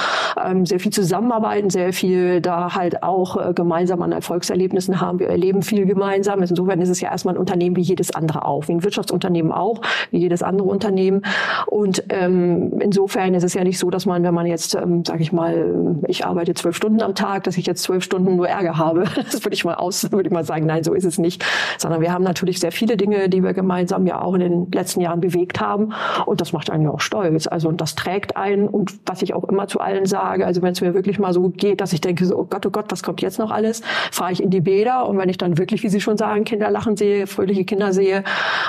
ähm, 0.45 0.67
sehr 0.67 0.79
viel 0.79 0.93
zusammenarbeiten, 0.93 1.71
sehr 1.71 1.95
viel 1.95 2.43
da 2.43 2.75
halt 2.75 3.03
auch 3.03 3.39
äh, 3.39 3.55
gemeinsam 3.55 4.03
an 4.03 4.13
Erfolgserlebnissen 4.13 5.01
haben. 5.01 5.21
Wir 5.21 5.29
erleben 5.29 5.63
viel 5.63 5.87
gemeinsam. 5.87 6.43
Insofern 6.43 6.83
ist 6.83 6.91
es 6.91 7.01
ja 7.01 7.11
erstmal 7.11 7.35
ein 7.35 7.39
Unternehmen 7.39 7.77
wie 7.77 7.81
jedes 7.81 8.15
andere 8.15 8.45
auch, 8.45 8.69
wie 8.69 8.73
ein 8.73 8.85
Wirtschaftsunternehmen 8.85 9.53
auch, 9.53 9.81
wie 10.11 10.19
jedes 10.19 10.43
andere 10.43 10.69
Unternehmen. 10.69 11.23
Und 11.65 12.05
ähm, 12.11 12.79
insofern 12.79 13.33
ist 13.33 13.45
es 13.45 13.55
ja 13.55 13.65
nicht 13.65 13.79
so, 13.79 13.89
dass 13.89 14.05
man, 14.05 14.23
wenn 14.23 14.35
man 14.35 14.45
jetzt, 14.45 14.75
ähm, 14.75 15.03
sage 15.07 15.23
ich 15.23 15.33
mal, 15.33 15.97
ich 16.09 16.27
arbeite 16.27 16.53
zwölf 16.53 16.77
Stunden 16.77 17.01
am 17.01 17.15
Tag, 17.15 17.45
dass 17.45 17.57
ich 17.57 17.65
jetzt 17.65 17.85
zwölf 17.85 18.05
Stunden 18.05 18.37
nur 18.37 18.49
Ärger 18.49 18.77
habe. 18.77 19.05
Das 19.31 19.45
würde 19.45 19.55
ich 19.55 19.65
mal 19.65 19.75
aus, 19.75 20.11
würde 20.11 20.29
ich 20.29 20.33
mal 20.33 20.45
sagen, 20.45 20.67
nein, 20.67 20.83
so 20.83 20.93
ist 20.93 21.05
es 21.05 21.17
nicht. 21.17 21.45
Sondern 21.79 22.01
wir 22.01 22.13
haben 22.13 22.25
natürlich 22.25 22.50
natürlich 22.51 22.61
sehr 22.61 22.73
viele 22.73 22.97
Dinge, 22.97 23.29
die 23.29 23.43
wir 23.45 23.53
gemeinsam 23.53 24.07
ja 24.07 24.21
auch 24.21 24.35
in 24.35 24.41
den 24.41 24.73
letzten 24.73 25.01
Jahren 25.01 25.21
bewegt 25.21 25.61
haben. 25.61 25.93
Und 26.27 26.41
das 26.41 26.53
macht 26.53 26.71
einen 26.71 26.83
ja 26.83 26.91
auch 26.91 27.01
stolz. 27.01 27.47
Also 27.47 27.69
und 27.69 27.81
das 27.81 27.95
trägt 27.95 28.37
einen. 28.37 28.67
Und 28.69 28.93
was 29.07 29.23
ich 29.23 29.35
auch 29.35 29.45
immer 29.45 29.69
zu 29.69 29.81
allen 29.81 30.07
sage, 30.07 30.45
also 30.45 30.63
wenn 30.63 30.73
es 30.73 30.81
mir 30.81 30.95
wirklich 30.95 31.19
mal 31.19 31.33
so 31.33 31.49
geht, 31.51 31.81
dass 31.81 31.93
ich 31.93 32.01
denke, 32.01 32.27
so, 32.27 32.37
oh 32.37 32.47
Gott, 32.49 32.67
oh 32.67 32.71
Gott, 32.71 32.87
was 32.89 33.03
kommt 33.03 33.23
jetzt 33.23 33.39
noch 33.39 33.53
alles? 33.53 33.83
Fahre 34.11 34.33
ich 34.33 34.43
in 34.43 34.51
die 34.51 34.61
Bäder 34.61 35.09
und 35.09 35.17
wenn 35.19 35.29
ich 35.29 35.39
dann 35.39 35.59
wirklich, 35.59 35.83
wie 35.85 35.89
Sie 35.89 36.01
schon 36.01 36.17
sagen, 36.17 36.45
Kinder 36.45 36.71
lachen 36.71 36.97
sehe, 36.97 37.27
fröhliche 37.27 37.65
Kinder 37.65 37.93
sehe, 37.93 38.25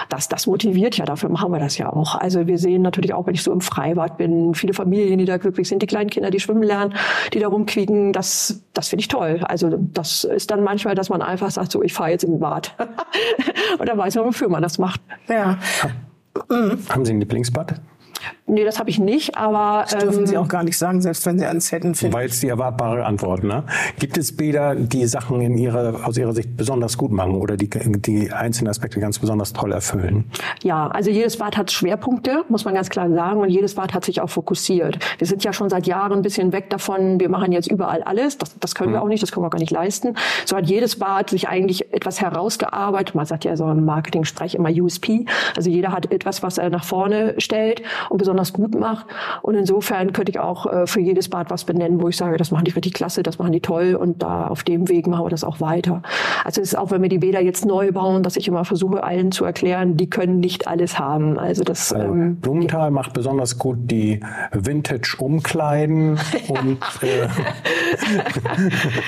das, 0.09 0.29
das 0.29 0.45
motiviert 0.45 0.97
ja. 0.97 1.05
Dafür 1.05 1.29
machen 1.29 1.51
wir 1.51 1.59
das 1.59 1.77
ja 1.77 1.91
auch. 1.91 2.15
Also 2.15 2.45
wir 2.45 2.59
sehen 2.59 2.83
natürlich 2.83 3.13
auch, 3.13 3.25
wenn 3.25 3.33
ich 3.33 3.43
so 3.43 3.51
im 3.51 3.61
Freibad 3.61 4.17
bin, 4.17 4.53
viele 4.53 4.73
Familien, 4.73 5.17
die 5.17 5.25
da 5.25 5.37
glücklich 5.37 5.67
sind, 5.67 5.81
die 5.81 5.87
kleinen 5.87 6.09
Kinder, 6.09 6.29
die 6.29 6.39
schwimmen 6.39 6.63
lernen, 6.63 6.93
die 7.33 7.39
da 7.39 7.47
rumquieken, 7.47 8.13
das, 8.13 8.61
das 8.73 8.89
finde 8.89 9.01
ich 9.01 9.07
toll. 9.07 9.41
Also 9.43 9.69
das 9.71 10.23
ist 10.23 10.51
dann 10.51 10.63
manchmal, 10.63 10.93
dass 10.93 11.09
man 11.09 11.21
einfach 11.21 11.49
sagt, 11.49 11.71
so, 11.71 11.81
ich 11.81 11.93
fahre 11.93 12.11
jetzt 12.11 12.23
den 12.23 12.39
Bad. 12.39 12.75
Und 13.77 13.87
dann 13.87 13.97
weiß 13.97 14.15
man, 14.15 14.25
wofür 14.25 14.49
man 14.49 14.61
das 14.61 14.77
macht. 14.77 15.01
Ja. 15.27 15.57
Haben 16.89 17.05
Sie 17.05 17.13
ein 17.13 17.19
Lieblingsbad? 17.19 17.81
Nee, 18.47 18.65
das 18.65 18.79
habe 18.79 18.89
ich 18.89 18.99
nicht, 18.99 19.37
aber. 19.37 19.85
Das 19.89 20.03
dürfen 20.03 20.19
ähm, 20.19 20.27
Sie 20.27 20.37
auch 20.37 20.47
gar 20.47 20.63
nicht 20.63 20.77
sagen, 20.77 21.01
selbst 21.01 21.25
wenn 21.25 21.39
Sie 21.39 21.45
eins 21.45 21.71
hätten. 21.71 21.95
Finden. 21.95 22.13
Weil 22.13 22.27
es 22.27 22.39
die 22.39 22.47
erwartbare 22.47 23.05
Antwort, 23.05 23.43
ne? 23.43 23.63
Gibt 23.99 24.17
es 24.17 24.35
Bäder, 24.35 24.75
die 24.75 25.05
Sachen 25.07 25.41
in 25.41 25.57
ihrer, 25.57 26.05
aus 26.05 26.17
Ihrer 26.17 26.33
Sicht 26.33 26.57
besonders 26.57 26.97
gut 26.97 27.11
machen 27.11 27.35
oder 27.35 27.57
die, 27.57 27.69
die 27.69 28.31
einzelnen 28.31 28.69
Aspekte 28.69 28.99
ganz 28.99 29.19
besonders 29.19 29.53
toll 29.53 29.71
erfüllen? 29.71 30.25
Ja, 30.63 30.87
also 30.87 31.09
jedes 31.09 31.37
Bad 31.37 31.57
hat 31.57 31.71
Schwerpunkte, 31.71 32.43
muss 32.49 32.65
man 32.65 32.73
ganz 32.73 32.89
klar 32.89 33.09
sagen, 33.09 33.39
und 33.39 33.49
jedes 33.49 33.75
Bad 33.75 33.93
hat 33.93 34.05
sich 34.05 34.21
auch 34.21 34.29
fokussiert. 34.29 34.99
Wir 35.17 35.27
sind 35.27 35.43
ja 35.43 35.53
schon 35.53 35.69
seit 35.69 35.87
Jahren 35.87 36.13
ein 36.13 36.21
bisschen 36.21 36.51
weg 36.51 36.69
davon, 36.69 37.19
wir 37.19 37.29
machen 37.29 37.51
jetzt 37.51 37.69
überall 37.71 38.03
alles. 38.03 38.37
Das, 38.37 38.57
das 38.59 38.75
können 38.75 38.89
mhm. 38.89 38.95
wir 38.95 39.01
auch 39.03 39.07
nicht, 39.07 39.23
das 39.23 39.31
können 39.31 39.43
wir 39.43 39.47
auch 39.47 39.51
gar 39.51 39.59
nicht 39.59 39.71
leisten. 39.71 40.15
So 40.45 40.55
hat 40.57 40.65
jedes 40.67 40.99
Bad 40.99 41.29
sich 41.29 41.47
eigentlich 41.47 41.93
etwas 41.93 42.21
herausgearbeitet. 42.21 43.15
Man 43.15 43.25
sagt 43.25 43.45
ja 43.45 43.55
so 43.55 43.69
im 43.69 43.85
Marketing-Sprech 43.85 44.55
immer 44.55 44.69
USP. 44.69 45.25
Also 45.55 45.69
jeder 45.69 45.91
hat 45.91 46.11
etwas, 46.11 46.43
was 46.43 46.57
er 46.57 46.69
nach 46.69 46.83
vorne 46.83 47.35
stellt 47.37 47.81
und 48.11 48.17
besonders 48.17 48.51
gut 48.51 48.77
macht. 48.77 49.05
Und 49.41 49.55
insofern 49.55 50.11
könnte 50.11 50.31
ich 50.31 50.39
auch 50.39 50.65
äh, 50.65 50.85
für 50.85 50.99
jedes 50.99 51.29
Bad 51.29 51.49
was 51.49 51.63
benennen, 51.63 52.01
wo 52.01 52.09
ich 52.09 52.17
sage, 52.17 52.37
das 52.37 52.51
machen 52.51 52.65
die 52.65 52.71
richtig 52.71 52.93
klasse, 52.93 53.23
das 53.23 53.39
machen 53.39 53.53
die 53.53 53.61
toll 53.61 53.95
und 53.95 54.21
da 54.21 54.47
auf 54.47 54.63
dem 54.63 54.89
Weg 54.89 55.07
machen 55.07 55.25
wir 55.25 55.29
das 55.29 55.43
auch 55.43 55.61
weiter. 55.61 56.01
Also 56.43 56.61
es 56.61 56.73
ist 56.73 56.77
auch, 56.77 56.91
wenn 56.91 57.01
wir 57.01 57.09
die 57.09 57.19
Bäder 57.19 57.41
jetzt 57.41 57.65
neu 57.65 57.91
bauen, 57.91 58.21
dass 58.21 58.35
ich 58.35 58.47
immer 58.47 58.65
versuche, 58.65 59.03
allen 59.03 59.31
zu 59.31 59.45
erklären, 59.45 59.95
die 59.95 60.09
können 60.09 60.39
nicht 60.39 60.67
alles 60.67 60.99
haben. 60.99 61.39
Also 61.39 61.63
das. 61.63 61.93
Also 61.93 62.07
ähm, 62.07 62.35
Blumenthal 62.35 62.91
macht 62.91 63.13
besonders 63.13 63.57
gut 63.57 63.77
die 63.79 64.19
Vintage-Umkleiden 64.51 66.19
und 66.49 66.79
äh 67.01 67.27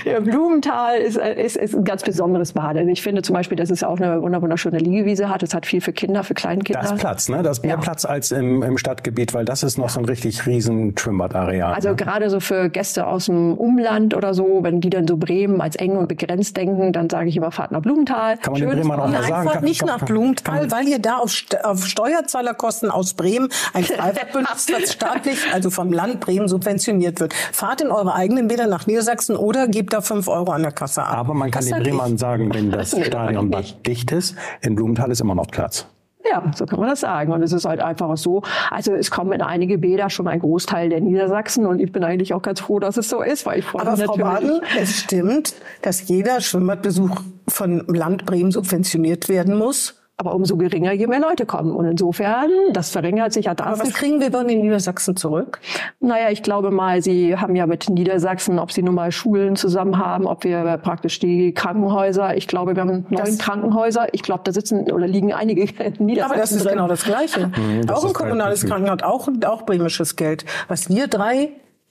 ja, 0.09 0.19
Blumenthal 0.21 0.97
ist, 0.97 1.17
ist, 1.17 1.57
ist 1.57 1.75
ein 1.75 1.83
ganz 1.83 2.03
besonderes 2.03 2.53
Bad. 2.53 2.77
Ich 2.77 3.01
finde 3.01 3.21
zum 3.21 3.33
Beispiel, 3.33 3.57
dass 3.57 3.69
es 3.69 3.83
auch 3.83 3.99
eine 3.99 4.21
wunderschöne 4.21 4.77
Liegewiese 4.77 5.29
hat. 5.29 5.43
Es 5.43 5.53
hat 5.53 5.65
viel 5.65 5.81
für 5.81 5.91
Kinder, 5.91 6.23
für 6.23 6.33
Kleinkinder. 6.33 6.81
Da 6.81 6.93
ist 6.93 6.99
Platz, 6.99 7.27
ne? 7.27 7.43
Da 7.43 7.51
ist 7.51 7.63
mehr 7.63 7.75
ja. 7.75 7.77
Platz 7.77 8.05
als 8.05 8.31
im, 8.31 8.63
im 8.63 8.77
Stadt 8.77 8.92
Stadtgebiet, 8.93 9.33
weil 9.33 9.43
das 9.45 9.63
ist 9.63 9.77
noch 9.79 9.89
so 9.89 9.99
ein 9.99 10.05
richtig 10.05 10.45
riesen 10.45 10.95
Schwimmbadareal. 10.97 11.73
Also 11.73 11.95
gerade 11.95 12.29
so 12.29 12.39
für 12.39 12.69
Gäste 12.69 13.07
aus 13.07 13.25
dem 13.25 13.53
Umland 13.57 14.13
oder 14.15 14.33
so, 14.35 14.59
wenn 14.61 14.81
die 14.81 14.89
dann 14.91 15.07
so 15.07 15.17
Bremen 15.17 15.61
als 15.61 15.75
eng 15.77 15.97
und 15.97 16.07
begrenzt 16.07 16.55
denken, 16.57 16.93
dann 16.93 17.09
sage 17.09 17.29
ich 17.29 17.37
immer, 17.37 17.51
fahrt 17.51 17.71
nach 17.71 17.81
Blumenthal. 17.81 18.37
Kann 18.37 18.53
man 18.53 18.61
den 18.61 18.69
Schönes 18.69 18.81
Bremern 18.87 18.99
auch 18.99 19.05
mal 19.07 19.11
Nein, 19.19 19.29
sagen? 19.29 19.43
fahrt 19.45 19.55
Kann- 19.55 19.63
nicht 19.63 19.79
kann- 19.79 19.87
nach 19.89 19.97
kann- 19.99 20.07
Blumenthal, 20.07 20.71
weil 20.71 20.87
ihr 20.87 20.99
da 20.99 21.17
auf, 21.17 21.29
St- 21.31 21.59
auf 21.63 21.85
Steuerzahlerkosten 21.87 22.91
aus 22.91 23.13
Bremen 23.15 23.49
ein 23.73 23.83
Freibad 23.83 24.31
benutzt, 24.31 24.71
das 24.71 24.93
staatlich, 24.93 25.39
also 25.51 25.69
vom 25.71 25.91
Land 25.91 26.19
Bremen 26.19 26.47
subventioniert 26.47 27.19
wird. 27.19 27.33
Fahrt 27.51 27.81
in 27.81 27.89
eure 27.89 28.13
eigenen 28.13 28.47
Bäder 28.47 28.67
nach 28.67 28.85
Niedersachsen 28.85 29.35
oder 29.35 29.67
gebt 29.67 29.93
da 29.93 30.01
fünf 30.01 30.27
Euro 30.27 30.51
an 30.51 30.61
der 30.61 30.71
Kasse 30.71 31.03
ab. 31.03 31.17
Aber 31.17 31.33
man 31.33 31.49
kann 31.49 31.65
Das 31.65 31.73
den. 31.73 31.83
Bremern 31.83 32.17
sagen, 32.19 32.53
wenn 32.53 32.69
das 32.69 32.93
Nee, 32.95 33.05
Stadion 33.05 33.51
sag 33.51 33.61
ich 33.61 33.81
dicht 33.81 34.11
ist, 34.11 34.35
in 34.61 34.75
Blumenthal 34.75 35.09
ist 35.11 35.21
immer 35.21 35.35
noch 35.35 35.47
Platz. 35.47 35.87
Ja, 36.29 36.51
so 36.55 36.65
kann 36.65 36.79
man 36.79 36.89
das 36.89 37.01
sagen. 37.01 37.31
Und 37.31 37.43
es 37.43 37.51
ist 37.51 37.65
halt 37.65 37.81
einfach 37.81 38.15
so. 38.17 38.43
Also 38.71 38.93
es 38.93 39.11
kommen 39.11 39.33
in 39.33 39.41
einige 39.41 39.77
Bäder 39.77 40.09
schon 40.09 40.27
ein 40.27 40.39
Großteil 40.39 40.89
der 40.89 41.01
Niedersachsen 41.01 41.65
und 41.65 41.79
ich 41.79 41.91
bin 41.91 42.03
eigentlich 42.03 42.33
auch 42.33 42.41
ganz 42.41 42.61
froh, 42.61 42.79
dass 42.79 42.97
es 42.97 43.09
so 43.09 43.21
ist, 43.21 43.45
weil 43.45 43.59
ich 43.59 43.65
freue 43.65 43.81
Aber 43.81 43.97
mich 43.97 44.05
Frau. 44.05 44.17
Baden, 44.17 44.61
es 44.79 44.99
stimmt, 44.99 45.55
dass 45.81 46.07
jeder 46.07 46.39
Schwimmbadbesuch 46.39 47.21
von 47.47 47.85
Land 47.87 48.25
Bremen 48.25 48.51
subventioniert 48.51 49.27
werden 49.27 49.57
muss. 49.57 50.02
Aber 50.25 50.35
umso 50.35 50.55
geringer, 50.55 50.93
je 50.93 51.05
mehr 51.07 51.19
Leute 51.19 51.45
kommen. 51.45 51.75
Und 51.75 51.83
insofern, 51.85 52.49
das 52.71 52.91
verringert 52.91 53.33
sich 53.33 53.45
ja 53.45 53.51
Aber 53.51 53.71
was 53.71 53.79
drastisch. 53.79 53.95
kriegen 53.95 54.21
wir 54.21 54.31
von 54.31 54.47
den 54.47 54.61
Niedersachsen 54.61 55.17
zurück? 55.17 55.59
Naja, 55.99 56.29
ich 56.29 56.43
glaube 56.43 56.71
mal, 56.71 57.01
Sie 57.01 57.35
haben 57.35 57.57
ja 57.57 57.67
mit 57.67 57.89
Niedersachsen, 57.89 58.57
ob 58.57 58.71
Sie 58.71 58.81
nun 58.83 58.95
mal 58.95 59.11
Schulen 59.11 59.57
zusammen 59.57 59.97
haben, 59.97 60.25
ob 60.25 60.45
wir 60.45 60.77
praktisch 60.77 61.19
die 61.19 61.53
Krankenhäuser, 61.53 62.37
ich 62.37 62.47
glaube, 62.47 62.73
wir 62.75 62.81
haben 62.83 63.05
neun 63.09 63.25
Das- 63.25 63.37
Krankenhäuser. 63.37 64.07
Ich 64.13 64.23
glaube, 64.23 64.41
da 64.45 64.53
sitzen 64.53 64.89
oder 64.91 65.07
liegen 65.07 65.33
einige 65.33 65.63
in 65.83 66.05
Niedersachsen 66.05 66.31
Aber 66.31 66.39
das 66.41 66.51
ist 66.53 66.63
drin. 66.63 66.73
genau 66.75 66.87
das 66.87 67.03
Gleiche. 67.03 67.51
das 67.85 67.97
auch 67.97 68.03
ein 68.03 68.07
ist 68.07 68.13
kommunales 68.13 68.61
halt 68.61 68.71
Krankenhaus, 68.71 69.03
auch, 69.03 69.27
auch 69.45 69.61
bremisches 69.65 70.15
Geld. 70.15 70.45
Was 70.69 70.87
wir 70.89 71.07
drei 71.07 71.49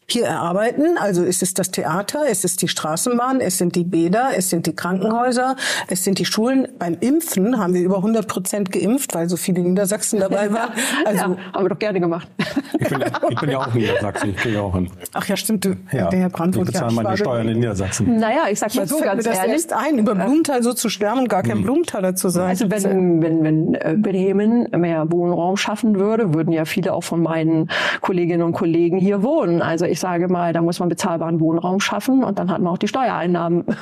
hier 0.09 0.27
erarbeiten, 0.27 0.99
also 0.99 1.25
es 1.25 1.43
ist 1.43 1.59
das 1.59 1.71
Theater, 1.71 2.21
es 2.29 2.45
ist 2.45 2.61
die 2.63 2.69
Straßenbahn, 2.69 3.41
es 3.41 3.59
sind 3.59 3.77
die 3.77 3.85
Bäder, 3.85 4.31
es 4.37 4.51
sind 4.51 4.67
die 4.67 4.75
Krankenhäuser, 4.75 5.57
es 5.89 6.05
sind 6.05 6.19
die 6.19 6.25
Schulen. 6.25 6.69
Beim 6.79 6.97
Impfen 7.01 7.59
haben 7.59 7.73
wir 7.75 7.81
über 7.83 7.97
100 7.97 8.27
Prozent 8.29 8.73
geimpft, 8.73 9.15
weil 9.15 9.29
so 9.29 9.37
viele 9.37 9.61
Niedersachsen 9.61 10.21
dabei 10.21 10.53
waren. 10.53 10.71
Also, 11.05 11.19
ja, 11.19 11.37
haben 11.55 11.65
wir 11.65 11.69
doch 11.71 11.79
gerne 11.79 12.01
gemacht. 12.01 12.29
Ich 12.81 12.89
bin, 12.89 13.05
ich 13.31 13.39
bin 13.41 13.51
ja 13.51 13.59
auch 13.59 13.73
Niedersachsen, 13.75 14.31
ich 14.31 14.43
gehe 14.43 14.55
ja 14.55 14.61
auch 14.63 14.75
hin. 14.75 14.91
ach 15.13 15.29
ja, 15.29 15.37
stimmt, 15.37 15.65
du, 15.65 15.77
Ja, 15.93 16.09
der 16.09 16.19
Herr 16.21 16.27
ich 16.29 16.33
Brandwood, 16.33 16.65
ja, 16.73 16.81
bezahle 16.87 16.93
meine. 16.95 17.17
Steuern 17.17 17.49
in 17.49 17.61
Niedersachsen. 17.61 18.17
naja, 18.19 18.45
ich 18.51 18.59
sag 18.59 18.75
mal 18.75 18.89
so 18.89 18.97
fällt 18.97 19.11
mir 19.11 19.15
ganz 19.17 19.25
das 19.25 19.37
ehrlich. 19.39 19.53
erst 19.53 19.73
ein, 19.73 19.99
über 19.99 20.15
Blumenthal 20.17 20.63
so 20.65 20.73
zu 20.73 20.89
schwärmen 20.89 21.21
und 21.25 21.29
gar 21.29 21.43
kein 21.45 21.63
Blumenthaler 21.63 22.17
zu 22.17 22.29
sein. 22.31 22.49
Also 22.49 22.71
wenn, 22.71 23.23
wenn, 23.23 23.45
wenn 23.45 23.75
äh, 23.75 23.95
Bremen 23.97 24.69
mehr 24.77 25.13
Wohnraum 25.13 25.57
schaffen 25.57 25.99
würde, 26.01 26.35
würden 26.35 26.53
ja 26.53 26.65
viele 26.65 26.93
auch 26.93 27.05
von 27.05 27.23
meinen 27.23 27.71
Kolleginnen 28.01 28.43
und 28.43 28.53
Kollegen 28.53 28.99
hier 28.99 29.23
wohnen. 29.23 29.63
Also 29.63 29.85
ich 29.93 30.01
sage 30.01 30.29
mal, 30.29 30.55
da 30.55 30.63
muss 30.63 30.81
man 30.81 30.89
bezahlbaren 30.89 31.39
Wohnraum 31.39 31.79
schaffen 31.79 32.25
und 32.25 32.39
dann 32.39 32.51
hat 32.51 32.63
man 32.63 32.73
auch 32.73 32.79
die 32.79 32.89
Steuereinnahmen. 32.89 33.65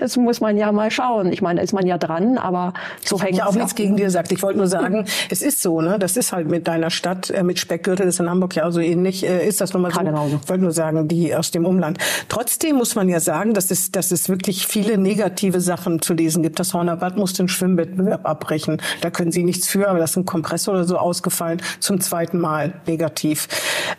Das 0.00 0.16
muss 0.16 0.40
man 0.40 0.56
ja 0.56 0.70
mal 0.72 0.90
schauen. 0.90 1.32
Ich 1.32 1.42
meine, 1.42 1.58
da 1.58 1.64
ist 1.64 1.72
man 1.72 1.86
ja 1.86 1.98
dran, 1.98 2.38
aber 2.38 2.72
so 3.04 3.20
hängt 3.20 3.34
Ich 3.34 3.40
habe 3.40 3.50
es 3.50 3.56
auch 3.56 3.58
nichts 3.58 3.74
gegen 3.74 3.96
dir 3.96 4.04
gesagt. 4.04 4.32
Ich 4.32 4.42
wollte 4.42 4.58
nur 4.58 4.66
sagen, 4.66 5.04
es 5.30 5.42
ist 5.42 5.60
so, 5.60 5.80
ne? 5.80 5.98
Das 5.98 6.16
ist 6.16 6.32
halt 6.32 6.48
mit 6.48 6.68
deiner 6.68 6.90
Stadt, 6.90 7.30
äh, 7.30 7.42
mit 7.42 7.58
Speckgürtel, 7.58 8.06
das 8.06 8.14
ist 8.14 8.20
in 8.20 8.30
Hamburg 8.30 8.54
ja 8.56 8.66
auch 8.66 8.70
so 8.70 8.80
ähnlich, 8.80 9.26
äh, 9.26 9.46
ist 9.46 9.60
das 9.60 9.72
nun 9.72 9.82
mal 9.82 9.92
so. 9.92 10.00
Genauso. 10.00 10.40
Ich 10.42 10.48
wollte 10.48 10.62
nur 10.62 10.72
sagen, 10.72 11.08
die 11.08 11.34
aus 11.34 11.50
dem 11.50 11.66
Umland. 11.66 11.98
Trotzdem 12.28 12.76
muss 12.76 12.94
man 12.94 13.08
ja 13.08 13.20
sagen, 13.20 13.54
dass 13.54 13.70
es, 13.70 13.90
dass 13.90 14.10
es 14.10 14.28
wirklich 14.28 14.66
viele 14.66 14.96
negative 14.96 15.60
Sachen 15.60 16.00
zu 16.00 16.14
lesen 16.14 16.42
gibt. 16.42 16.58
Das 16.58 16.72
Horner 16.74 16.96
Bad 16.96 17.16
muss 17.16 17.34
den 17.34 17.48
Schwimmwettbewerb 17.48 18.26
abbrechen. 18.26 18.80
Da 19.00 19.10
können 19.10 19.32
sie 19.32 19.44
nichts 19.44 19.68
für, 19.68 19.88
aber 19.88 19.98
das 19.98 20.12
ist 20.12 20.16
ein 20.16 20.24
Kompressor 20.24 20.74
oder 20.74 20.84
so 20.84 20.96
ausgefallen. 20.96 21.60
Zum 21.80 22.00
zweiten 22.00 22.38
Mal 22.38 22.74
negativ. 22.86 23.48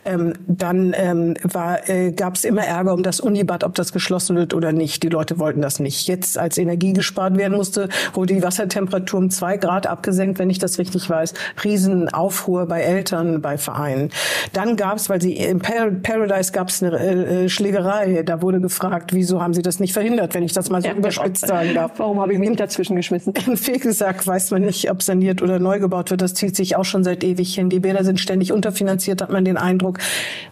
Ähm, 0.06 0.34
dann 0.48 0.94
ähm, 0.96 1.36
war, 1.60 1.90
äh, 1.90 2.12
gab 2.12 2.36
es 2.36 2.46
immer 2.46 2.64
Ärger 2.64 2.94
um 2.94 3.04
das 3.04 3.20
Unibad, 3.20 3.64
ob 3.64 3.76
das 3.76 3.92
geschlossen 3.92 4.36
wird 4.38 4.54
oder 4.54 4.72
nicht. 4.72 5.04
Die 5.04 5.10
Leute 5.10 5.40
wollten 5.40 5.62
das 5.62 5.80
nicht. 5.80 6.08
Jetzt, 6.08 6.38
als 6.38 6.58
Energie 6.58 6.94
gespart 6.94 7.38
werden 7.38 7.58
musste, 7.58 7.90
wurde 8.14 8.34
die 8.34 8.44
Wassertemperatur 8.44 9.20
um 9.20 9.30
zwei 9.30 9.58
Grad 9.58 9.86
abgesenkt, 9.86 10.40
wenn 10.40 10.50
ich 10.50 10.60
das 10.60 10.80
richtig 10.80 11.10
weiß. 11.10 11.34
Riesenaufruhr 11.64 12.66
bei 12.66 12.82
Eltern, 12.82 13.42
bei 13.42 13.58
Vereinen. 13.58 14.10
Dann 14.54 14.78
gab 14.78 14.98
es, 14.98 15.10
weil 15.10 15.22
sie 15.22 15.34
in 15.34 15.60
Par 15.60 15.92
Paradise 15.92 16.52
gab 16.52 16.70
es 16.70 16.82
eine 16.82 16.98
äh, 16.98 17.46
äh, 17.46 17.50
Schlägerei. 17.50 18.24
Da 18.24 18.42
wurde 18.42 18.62
gefragt, 18.62 19.14
wieso 19.14 19.42
haben 19.42 19.54
sie 19.54 19.62
das 19.62 19.80
nicht 19.80 19.94
verhindert, 19.94 20.34
wenn 20.34 20.44
ich 20.44 20.54
das 20.54 20.70
mal 20.70 20.82
so 20.82 20.90
überspitzt 20.90 21.46
sagen 21.46 21.74
darf. 21.74 21.94
Warum 21.98 22.22
habe 22.22 22.34
ich 22.34 22.40
mich 22.40 22.56
dazwischen 22.56 22.96
geschmissen? 22.96 23.34
In 23.48 23.58
Fegesack 23.58 24.26
weiß 24.26 24.52
man 24.52 24.62
nicht, 24.62 24.90
ob 24.90 25.04
saniert 25.04 25.42
oder 25.42 25.60
neu 25.60 25.80
gebaut 25.80 26.10
wird. 26.10 26.22
Das 26.22 26.34
zieht 26.34 26.56
sich 26.56 26.76
auch 26.78 26.86
schon 26.86 27.04
seit 27.04 27.24
ewig 27.24 27.54
hin. 27.54 27.70
Die 27.70 27.80
Bäder 27.80 28.04
sind 28.04 28.20
ständig 28.20 28.54
unterfinanziert, 28.54 29.22
hat 29.22 29.32
man 29.32 29.44
den 29.44 29.58
Eindruck. 29.58 30.00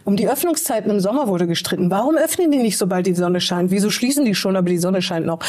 Um 0.03 0.15
die 0.15 0.27
Öffnungszeiten 0.27 0.96
im 0.97 1.01
Sommer 1.01 1.27
wurde 1.27 1.45
gestritten. 1.45 1.91
Warum 1.91 2.17
öffnen 2.17 2.49
die 2.51 2.57
nicht, 2.57 2.77
sobald 2.77 3.05
die 3.05 3.13
Sonne 3.13 3.39
scheint? 3.39 3.69
Wieso 3.69 3.91
schließen 3.91 4.25
die 4.25 4.33
schon, 4.33 4.55
aber 4.55 4.69
die 4.69 4.79
Sonne 4.79 5.01
scheint 5.03 5.25
noch? 5.25 5.39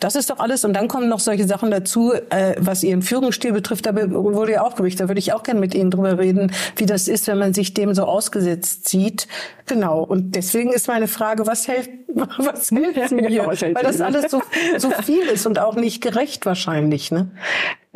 Das 0.00 0.16
ist 0.16 0.30
doch 0.30 0.38
alles. 0.38 0.64
Und 0.64 0.72
dann 0.72 0.88
kommen 0.88 1.08
noch 1.08 1.20
solche 1.20 1.46
Sachen 1.46 1.70
dazu, 1.70 2.12
äh, 2.30 2.54
was 2.58 2.82
ihren 2.82 3.02
Führungsstil 3.02 3.52
betrifft. 3.52 3.84
Da 3.84 3.94
wurde 3.94 4.52
ja 4.52 4.62
auch 4.62 4.72
berichtet. 4.72 5.04
Da 5.04 5.08
würde 5.08 5.18
ich 5.18 5.32
auch 5.34 5.42
gerne 5.42 5.60
mit 5.60 5.74
Ihnen 5.74 5.90
drüber 5.90 6.18
reden, 6.18 6.52
wie 6.76 6.86
das 6.86 7.06
ist, 7.06 7.26
wenn 7.26 7.38
man 7.38 7.52
sich 7.52 7.74
dem 7.74 7.94
so 7.94 8.04
ausgesetzt 8.04 8.88
sieht. 8.88 9.28
Genau. 9.66 10.02
Und 10.02 10.34
deswegen 10.34 10.72
ist 10.72 10.88
meine 10.88 11.06
Frage, 11.06 11.46
was 11.46 11.68
hält, 11.68 11.90
was 12.38 12.70
hier? 12.70 13.46
Was 13.46 13.60
hält 13.60 13.76
Weil 13.76 13.82
das 13.82 14.00
alles 14.00 14.30
so, 14.30 14.42
so 14.78 14.90
viel 14.90 15.24
ist 15.24 15.46
und 15.46 15.58
auch 15.58 15.76
nicht 15.76 16.02
gerecht 16.02 16.46
wahrscheinlich, 16.46 17.10
ne? 17.10 17.30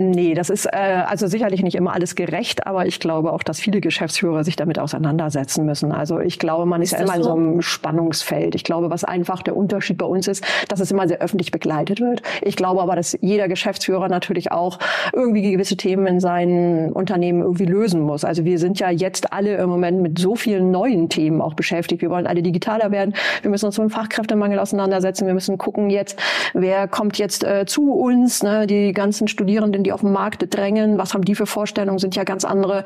Nee, 0.01 0.35
das 0.35 0.49
ist 0.49 0.67
äh, 0.67 0.77
also 0.77 1.27
sicherlich 1.27 1.65
nicht 1.65 1.75
immer 1.75 1.93
alles 1.93 2.15
gerecht, 2.15 2.69
aber 2.69 2.87
ich 2.87 3.01
glaube 3.01 3.33
auch, 3.33 3.43
dass 3.43 3.59
viele 3.59 3.81
Geschäftsführer 3.81 4.45
sich 4.45 4.55
damit 4.55 4.79
auseinandersetzen 4.79 5.67
müssen. 5.67 5.91
Also 5.91 6.21
ich 6.21 6.39
glaube, 6.39 6.67
man 6.67 6.83
ist, 6.83 6.93
Ist 6.93 7.01
ja 7.01 7.05
immer 7.05 7.17
in 7.17 7.23
so? 7.25 7.31
so 7.31 7.35
einem 7.35 7.63
Spannungsfeld. 7.63 8.55
Ich 8.55 8.63
glaube, 8.63 8.91
was 8.91 9.03
einfach 9.03 9.43
der 9.43 9.57
Unterschied 9.57 9.99
bei 9.99 10.07
uns 10.07 10.29
ist, 10.29 10.45
dass 10.69 10.79
es 10.79 10.93
immer 10.93 11.09
sehr 11.09 11.21
öffentlich 11.21 11.51
begleitet 11.51 12.01
wird. 12.01 12.23
Ich 12.43 12.55
glaube 12.55 12.81
aber, 12.81 12.95
dass 12.95 13.19
jeder 13.23 13.49
Geschäftsführer 13.49 14.09
natürlich 14.09 14.53
auch 14.53 14.79
irgendwie 15.13 15.51
gewisse 15.51 15.77
Themen 15.77 16.07
in 16.07 16.21
seinen 16.21 16.93
Unternehmen 16.93 17.43
irgendwie 17.43 17.67
lösen 17.67 18.01
muss. 18.01 18.25
Also 18.25 18.45
wir 18.45 18.61
sind 18.61 18.79
ja 18.79 18.91
jetzt 18.91 19.33
alle 19.33 19.57
im 19.57 19.69
Moment 19.69 20.01
mit 20.01 20.17
so 20.21 20.37
vielen 20.37 20.71
neuen 20.71 21.09
Themen 21.09 21.41
auch 21.41 21.55
beschäftigt. 21.55 22.03
Wir 22.03 22.11
wollen 22.11 22.29
alle 22.29 22.45
digitaler 22.45 22.93
werden. 22.93 23.15
Wir 23.43 23.51
müssen 23.51 23.67
uns 23.67 23.77
mit 23.79 23.89
dem 23.89 23.91
Fachkräftemangel 23.91 24.61
auseinandersetzen. 24.61 25.27
Wir 25.27 25.35
müssen 25.35 25.59
gucken 25.59 25.91
jetzt, 25.91 26.21
wer 26.55 26.87
kommt 26.87 27.19
jetzt 27.19 27.43
äh, 27.43 27.67
zu 27.67 27.93
uns, 27.95 28.45
ne? 28.45 28.69
die 28.69 28.93
ganzen 28.93 29.27
Studierenden, 29.27 29.88
die 29.89 29.93
auf 29.93 30.01
dem 30.01 30.13
Markt 30.13 30.55
drängen, 30.55 30.99
was 30.99 31.15
haben 31.15 31.25
die 31.25 31.35
für 31.35 31.47
Vorstellungen, 31.47 31.99
sind 31.99 32.15
ja 32.15 32.25
ganz 32.25 32.45
andere 32.45 32.85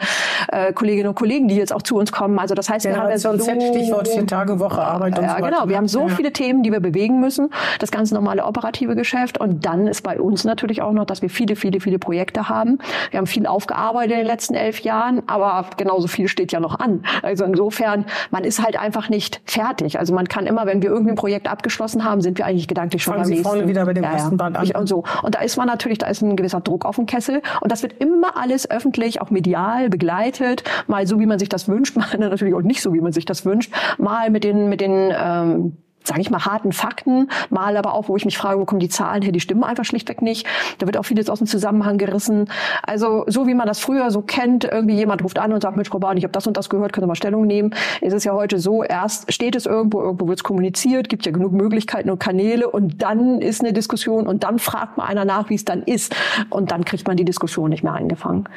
äh, 0.53 0.73
Kolleginnen 0.73 1.09
und 1.09 1.15
Kollegen, 1.17 1.49
die 1.49 1.57
jetzt 1.57 1.73
auch 1.73 1.83
zu 1.83 1.97
uns 1.97 2.13
kommen. 2.13 2.39
Also 2.39 2.55
das 2.55 2.69
heißt, 2.71 2.85
wir 2.85 2.93
haben 2.97 3.11
ja 3.11 3.17
Generation 3.17 3.39
so, 3.39 3.45
Z, 3.45 3.63
Stichwort 3.75 4.09
vier 4.09 4.27
Tage 4.27 4.61
Woche 4.61 4.81
Arbeit 4.83 5.19
und 5.19 5.25
ja, 5.25 5.31
so 5.31 5.43
weiter. 5.43 5.51
genau. 5.57 5.69
Wir 5.69 5.77
haben 5.77 5.89
so 5.89 6.03
Ja. 6.03 6.09
viele 6.15 6.33
Themen, 6.33 6.63
die 6.63 6.71
wir 6.73 6.81
bewegen 6.81 7.21
müssen. 7.21 7.51
Das 7.81 7.91
ganz 7.91 8.13
normale 8.13 8.45
operative 8.45 8.95
Geschäft. 8.95 9.39
Und 9.39 9.67
dann 9.67 9.87
ist 9.89 10.03
bei 10.03 10.21
uns 10.21 10.45
natürlich 10.45 10.81
auch 10.83 10.93
noch, 10.93 11.05
dass 11.05 11.23
wir 11.23 11.31
viele, 11.31 11.57
viele, 11.57 11.81
viele 11.81 11.99
Projekte 11.99 12.49
haben. 12.49 12.79
Wir 13.11 13.19
haben 13.19 13.27
viel 13.27 13.47
aufgearbeitet 13.47 14.13
in 14.13 14.19
den 14.19 14.27
letzten 14.27 14.55
elf 14.55 14.81
Jahren, 14.81 15.23
aber 15.27 15.67
genauso 15.77 16.07
viel 16.09 16.29
steht 16.29 16.53
ja 16.53 16.61
noch 16.61 16.79
an. 16.79 17.03
Also 17.23 17.45
insofern, 17.45 18.05
man 18.31 18.45
ist 18.45 18.63
halt 18.63 18.79
einfach 18.79 19.09
nicht 19.09 19.41
fertig. 19.45 19.99
Also 19.99 20.15
man 20.15 20.29
kann 20.29 20.47
immer, 20.47 20.67
wenn 20.67 20.83
wir 20.83 20.91
irgendwie 20.91 21.11
ein 21.13 21.17
Projekt 21.17 21.49
abgeschlossen 21.49 22.05
haben, 22.05 22.21
sind 22.21 22.39
wir 22.39 22.47
eigentlich 22.47 22.69
gedanklich 22.69 23.03
schon 23.03 23.15
Fangen 23.15 23.23
beim 23.23 23.29
Sie 23.29 23.35
nächsten. 23.35 23.49
vorne 23.49 23.69
wieder 23.69 23.85
bei 23.87 23.95
dem 23.95 24.05
ja, 24.05 24.13
ersten. 24.13 24.37
Band 24.37 24.57
an. 24.57 24.71
Und 24.73 24.87
so. 24.89 25.05
Und 25.23 25.35
da 25.35 25.41
ist 25.41 25.57
man 25.57 25.67
natürlich, 25.67 25.99
da 25.99 26.07
ist 26.07 26.23
ein 26.23 26.37
gewisser 26.37 26.61
Druck 26.61 26.85
auf 26.93 26.97
dem 26.97 27.07
Kessel. 27.07 27.41
Und 27.63 27.73
das 27.73 27.83
wird 27.83 27.95
immer 28.01 28.37
alles 28.37 28.71
öffentlich, 28.71 29.23
auch 29.23 29.31
medial 29.31 29.89
begleitet. 29.89 30.63
Mal 30.89 31.07
so, 31.07 31.19
wie 31.19 31.27
man 31.27 31.39
sich 31.39 31.49
das 31.49 31.69
wünscht, 31.69 31.97
mal 31.97 32.07
natürlich 32.19 32.55
auch 32.55 32.61
nicht 32.61 32.83
so, 32.83 32.93
wie 32.93 33.01
man 33.01 33.13
sich 33.13 33.25
das 33.25 33.47
wünscht. 33.47 33.73
Mal 33.97 34.29
mit 34.29 34.45
den, 34.45 34.69
mit 34.69 34.83
den, 34.83 35.13
ähm, 35.17 35.77
sage 36.05 36.21
ich 36.21 36.31
mal, 36.31 36.45
harten 36.45 36.73
Fakten, 36.73 37.29
mal 37.51 37.77
aber 37.77 37.95
auch, 37.95 38.09
wo 38.09 38.17
ich 38.17 38.25
mich 38.25 38.39
frage, 38.39 38.59
wo 38.61 38.65
kommen 38.65 38.81
die 38.81 38.89
Zahlen 38.89 39.23
her, 39.23 39.33
die 39.33 39.41
stimmen 39.41 39.65
einfach 39.65 39.85
schlichtweg 39.85 40.23
nicht. 40.23 40.47
Da 40.79 40.87
wird 40.87 40.97
auch 40.97 41.05
vieles 41.05 41.31
aus 41.31 41.39
dem 41.39 41.47
Zusammenhang 41.47 41.99
gerissen. 41.99 42.49
Also 42.83 43.25
so 43.27 43.47
wie 43.47 43.55
man 43.55 43.67
das 43.67 43.79
früher 43.79 44.11
so 44.11 44.23
kennt, 44.23 44.65
irgendwie 44.65 44.97
jemand 44.97 45.23
ruft 45.23 45.39
an 45.39 45.53
und 45.53 45.61
sagt, 45.63 45.77
Mensch, 45.77 45.89
Frau 45.89 45.99
Bahn, 45.99 46.17
ich 46.17 46.25
habe 46.25 46.33
das 46.33 46.47
und 46.47 46.57
das 46.57 46.69
gehört, 46.69 46.93
können 46.93 47.05
Sie 47.05 47.09
mal 47.09 47.15
Stellung 47.15 47.47
nehmen. 47.47 47.75
Es 48.01 48.13
ist 48.13 48.25
ja 48.25 48.33
heute 48.33 48.59
so, 48.59 48.83
erst 48.83 49.33
steht 49.33 49.57
es 49.57 49.67
irgendwo, 49.67 50.01
irgendwo 50.01 50.29
wird 50.29 50.39
es 50.39 50.45
kommuniziert, 50.45 51.09
gibt 51.09 51.27
ja 51.27 51.33
genug 51.33 51.53
Möglichkeiten 51.53 52.11
und 52.11 52.19
Kanäle 52.19 52.69
und 52.69 53.03
dann 53.03 53.41
ist 53.41 53.61
eine 53.61 53.73
Diskussion 53.73 54.27
und 54.27 54.45
dann 54.45 54.59
fragt 54.59 54.97
mal 54.97 55.05
einer 55.05 55.25
nach, 55.25 55.51
wie 55.51 55.55
es 55.55 55.65
dann 55.65 55.83
ist. 55.83 56.15
Und 56.51 56.71
dann 56.71 56.85
kriegt 56.85 57.07
man 57.07 57.17
die 57.17 57.25
Diskussion 57.25 57.71
nicht 57.71 57.83
mehr 57.83 57.95
eingefangen. 57.95 58.49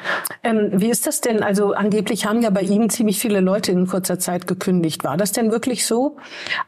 Ähm, 0.42 0.70
wie 0.72 0.88
ist 0.88 1.06
das 1.06 1.20
denn? 1.20 1.42
Also 1.42 1.72
angeblich 1.72 2.26
haben 2.26 2.42
ja 2.42 2.50
bei 2.50 2.62
Ihnen 2.62 2.90
ziemlich 2.90 3.18
viele 3.18 3.40
Leute 3.40 3.72
in 3.72 3.86
kurzer 3.86 4.18
Zeit 4.18 4.46
gekündigt. 4.46 5.04
War 5.04 5.16
das 5.16 5.32
denn 5.32 5.50
wirklich 5.50 5.86
so? 5.86 6.16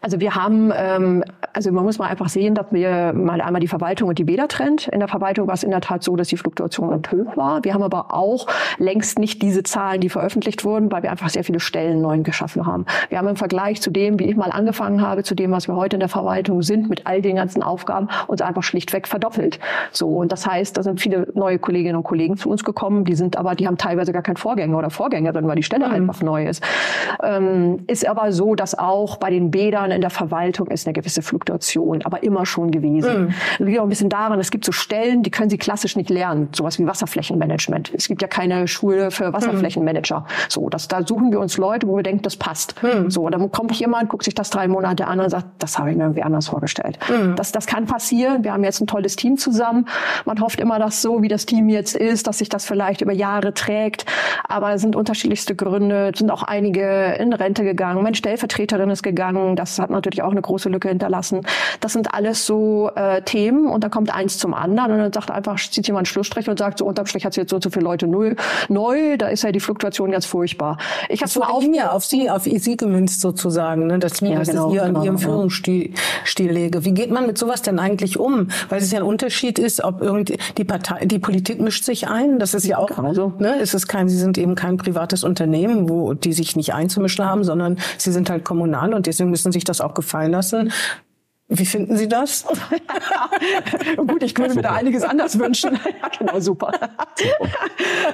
Also 0.01 0.21
wir 0.21 0.35
haben 0.35 0.68
haben, 0.73 1.23
ähm, 1.23 1.25
also 1.53 1.73
man 1.73 1.85
muss 1.85 1.99
mal 1.99 2.09
einfach 2.09 2.29
sehen, 2.29 2.55
dass 2.55 2.67
wir 2.71 3.13
mal 3.13 3.41
einmal 3.41 3.61
die 3.61 3.69
Verwaltung 3.69 4.09
und 4.09 4.19
die 4.19 4.25
Bäder 4.25 4.49
trennt. 4.49 4.89
In 4.89 5.01
der 5.01 5.09
Verwaltung 5.09 5.47
war 5.47 5.55
es 5.55 5.63
in 5.63 5.71
der 5.71 5.81
Tat 5.81 6.03
so, 6.03 6.17
dass 6.17 6.29
die 6.29 6.37
Fluktuation 6.37 7.03
hoch 7.11 7.37
war. 7.37 7.65
Wir 7.65 7.75
haben 7.75 7.83
aber 7.83 8.15
auch 8.15 8.47
längst 8.79 9.19
nicht 9.19 9.43
diese 9.43 9.63
Zahlen, 9.63 10.01
die 10.01 10.09
veröffentlicht 10.09 10.65
wurden, 10.65 10.91
weil 10.91 11.03
wir 11.03 11.11
einfach 11.11 11.29
sehr 11.29 11.45
viele 11.45 11.61
Stellen 11.61 12.01
neu 12.01 12.19
geschaffen 12.19 12.67
haben. 12.67 12.87
Wir 13.11 13.19
haben 13.19 13.29
im 13.29 13.37
Vergleich 13.37 13.81
zu 13.81 13.91
dem, 13.91 14.19
wie 14.19 14.25
ich 14.25 14.37
mal 14.37 14.51
angefangen 14.51 15.03
habe, 15.03 15.23
zu 15.23 15.35
dem, 15.35 15.51
was 15.53 15.69
wir 15.69 15.77
heute 15.77 15.97
in 15.97 16.01
der 16.01 16.09
Verwaltung 16.09 16.63
sind, 16.63 16.89
mit 16.89 17.07
all 17.07 17.23
den 17.23 17.37
ganzen 17.37 17.63
Aufgaben, 17.63 18.09
uns 18.27 18.41
einfach 18.41 18.63
schlichtweg 18.63 19.07
verdoppelt. 19.07 19.61
So 19.93 20.09
und 20.09 20.33
das 20.33 20.47
heißt, 20.47 20.77
da 20.77 20.83
sind 20.83 21.01
viele 21.01 21.29
neue 21.35 21.59
Kolleginnen 21.59 21.97
und 21.97 22.05
Kollegen 22.05 22.37
zu 22.37 22.49
uns 22.49 22.65
gekommen, 22.65 23.05
die 23.05 23.15
sind 23.15 23.37
aber, 23.37 23.55
die 23.55 23.67
haben 23.67 23.79
teilweise 23.79 24.13
gar 24.13 24.23
keinen 24.23 24.37
Vorgänger 24.37 24.79
oder 24.79 24.91
Vorgängerin, 24.91 25.47
weil 25.47 25.57
die 25.57 25.63
Stelle 25.63 25.89
mhm. 25.89 25.95
einfach 25.95 26.23
neu 26.23 26.47
ist. 26.47 26.63
Ähm, 27.23 27.85
ist 27.87 28.09
aber 28.09 28.33
so, 28.33 28.55
dass 28.55 28.77
auch 28.77 29.17
bei 29.17 29.31
den 29.31 29.51
Bädern 29.51 29.91
in 29.91 30.01
der 30.01 30.11
Verwaltung 30.11 30.58
ist 30.67 30.87
eine 30.87 30.95
gewisse 30.95 31.23
Fluktuation, 31.23 32.03
aber 32.03 32.23
immer 32.23 32.47
schon 32.47 32.71
gewesen. 32.71 33.27
Mhm. 33.27 33.35
Das 33.59 33.67
liegt 33.67 33.79
auch 33.79 33.85
ein 33.85 33.89
bisschen 33.89 34.09
daran, 34.09 34.39
es 34.39 34.51
gibt 34.51 34.65
so 34.65 34.73
Stellen, 34.73 35.23
die 35.23 35.31
können 35.31 35.51
sie 35.51 35.59
klassisch 35.59 35.97
nicht 35.97 36.11
lernen, 36.11 36.49
sowas 36.53 36.79
wie 36.79 36.87
Wasserflächenmanagement. 36.87 37.93
Es 37.95 38.09
gibt 38.09 38.23
ja 38.23 38.29
keine 38.29 38.69
Schule 38.69 39.11
für 39.11 39.33
Wasserflächenmanager. 39.33 40.21
Mhm. 40.21 40.25
So, 40.49 40.69
das, 40.69 40.89
da 40.89 41.07
suchen 41.07 41.31
wir 41.31 41.41
uns 41.41 41.57
Leute, 41.57 41.87
wo 41.87 41.97
wir 41.97 42.03
denken, 42.03 42.23
das 42.23 42.37
passt. 42.37 42.75
Mhm. 42.83 43.11
So, 43.11 43.29
dann 43.29 43.51
kommt 43.51 43.73
jemand, 43.73 44.09
guckt 44.09 44.25
sich 44.25 44.35
das 44.35 44.51
drei 44.51 44.69
Monate 44.69 45.07
an 45.07 45.21
und 45.21 45.31
sagt, 45.31 45.47
das 45.59 45.79
habe 45.79 45.91
ich 45.91 45.97
mir 45.97 46.05
irgendwie 46.05 46.23
anders 46.23 46.49
vorgestellt. 46.49 46.99
Mhm. 47.09 47.37
Das, 47.37 47.53
das 47.53 47.67
kann 47.67 47.87
passieren. 47.87 48.45
Wir 48.45 48.53
haben 48.53 48.65
jetzt 48.65 48.81
ein 48.81 48.87
tolles 48.87 49.17
Team 49.17 49.37
zusammen. 49.37 49.87
Man 50.25 50.41
hofft 50.41 50.61
immer, 50.61 50.79
dass 50.79 51.03
so 51.03 51.23
wie 51.23 51.29
das 51.29 51.47
Team 51.47 51.69
jetzt 51.69 51.97
ist, 51.97 52.27
dass 52.27 52.39
sich 52.39 52.49
das 52.49 52.65
vielleicht 52.65 53.01
über 53.01 53.13
Jahre 53.13 53.55
trägt. 53.55 54.07
Aber 54.49 54.73
es 54.73 54.83
sind 54.83 54.97
unterschiedlichste 54.97 55.55
Gründe. 55.55 56.11
Es 56.13 56.19
sind 56.19 56.31
auch 56.31 56.43
einige 56.43 57.17
in 57.19 57.33
Rente 57.33 57.65
gegangen. 57.65 58.03
Mein 58.03 58.15
Stellvertreterin 58.15 58.91
ist 58.91 59.03
gegangen. 59.03 59.57
Das 59.57 59.79
hat 59.79 59.91
natürlich 59.91 60.23
auch 60.23 60.31
eine 60.31 60.43
große 60.49 60.69
Lücke 60.69 60.89
hinterlassen. 60.89 61.43
Das 61.81 61.93
sind 61.93 62.15
alles 62.15 62.47
so 62.47 62.91
äh, 62.95 63.23
Themen 63.23 63.69
und 63.69 63.85
da 63.85 63.89
kommt 63.89 64.13
eins 64.15 64.39
zum 64.39 64.55
anderen 64.55 64.93
und 64.93 64.99
dann 64.99 65.13
sagt 65.13 65.31
einfach, 65.31 65.59
zieht 65.59 65.87
jemand 65.87 66.01
einen 66.01 66.07
Schlussstrich 66.07 66.49
und 66.49 66.59
sagt, 66.59 66.79
so 66.79 66.87
unterm 66.87 67.07
Strich 67.07 67.25
hat 67.25 67.37
jetzt 67.37 67.51
so 67.51 67.57
und 67.57 67.63
so 67.63 67.71
viele 67.71 67.85
Leute 67.85 68.07
null, 68.07 68.37
neu. 68.69 69.17
Da 69.17 69.29
ist 69.29 69.43
ja 69.43 69.53
die 69.53 69.61
Fluktuation 69.61 70.11
ganz 70.11 70.27
furchtbar. 70.27 70.79
Ich 71.09 71.21
habe 71.21 71.31
so 71.31 71.43
auf 71.43 71.67
mir, 71.67 71.93
auf 71.93 72.05
Sie, 72.05 72.29
auf 72.29 72.45
Sie 72.45 72.77
gemünzt 72.77 73.21
sozusagen, 73.21 73.87
ne? 73.87 73.99
dass, 73.99 74.21
ja, 74.21 74.35
dass 74.37 74.49
genau, 74.49 74.71
an 74.71 74.73
genau, 74.73 75.05
Ihrem 75.05 75.17
genau. 75.17 75.19
Führungsstil 75.19 75.93
Stil 76.25 76.51
lege. 76.51 76.85
Wie 76.85 76.93
geht 76.93 77.11
man 77.11 77.27
mit 77.27 77.39
sowas 77.39 77.63
denn 77.63 77.79
eigentlich 77.79 78.19
um? 78.19 78.49
Weil 78.69 78.81
es 78.81 78.91
ja 78.91 78.99
ein 78.99 79.05
Unterschied 79.05 79.59
ist, 79.59 79.83
ob 79.83 80.03
irgendwie 80.03 80.39
die 80.57 80.65
Partei, 80.65 81.05
die 81.07 81.19
Politik 81.19 81.61
mischt 81.61 81.85
sich 81.85 82.09
ein. 82.09 82.39
Das 82.39 82.55
ist 82.55 82.67
ja 82.67 82.79
auch, 82.79 82.99
also. 82.99 83.33
ne? 83.39 83.57
Es 83.61 83.75
ist 83.75 83.89
kein, 83.89 84.09
Sie 84.09 84.17
sind 84.17 84.39
eben 84.39 84.55
kein 84.55 84.77
privates 84.77 85.25
Unternehmen, 85.25 85.89
wo 85.89 86.15
die 86.15 86.33
sich 86.33 86.57
nicht 86.57 86.75
einzumischen 86.75 87.25
haben, 87.25 87.45
sondern 87.45 87.79
Sie 87.97 88.13
sind 88.13 88.31
halt 88.31 88.45
kommunal 88.45 88.95
und 88.95 89.07
deswegen 89.07 89.31
müssen 89.31 89.53
sich 89.53 89.65
das 89.65 89.81
auch 89.81 89.95
gefallen 89.95 90.33
lassen. 90.33 90.38
Genossen. 90.39 90.73
Wie 91.51 91.65
finden 91.65 91.97
Sie 91.97 92.09
das? 92.09 92.45
Gut, 93.97 94.23
ich 94.23 94.37
würde 94.37 94.55
mir 94.55 94.61
da 94.61 94.73
einiges 94.73 95.03
anders 95.03 95.39
wünschen. 95.39 95.79
ja, 96.03 96.09
genau, 96.19 96.39
super. 96.41 96.73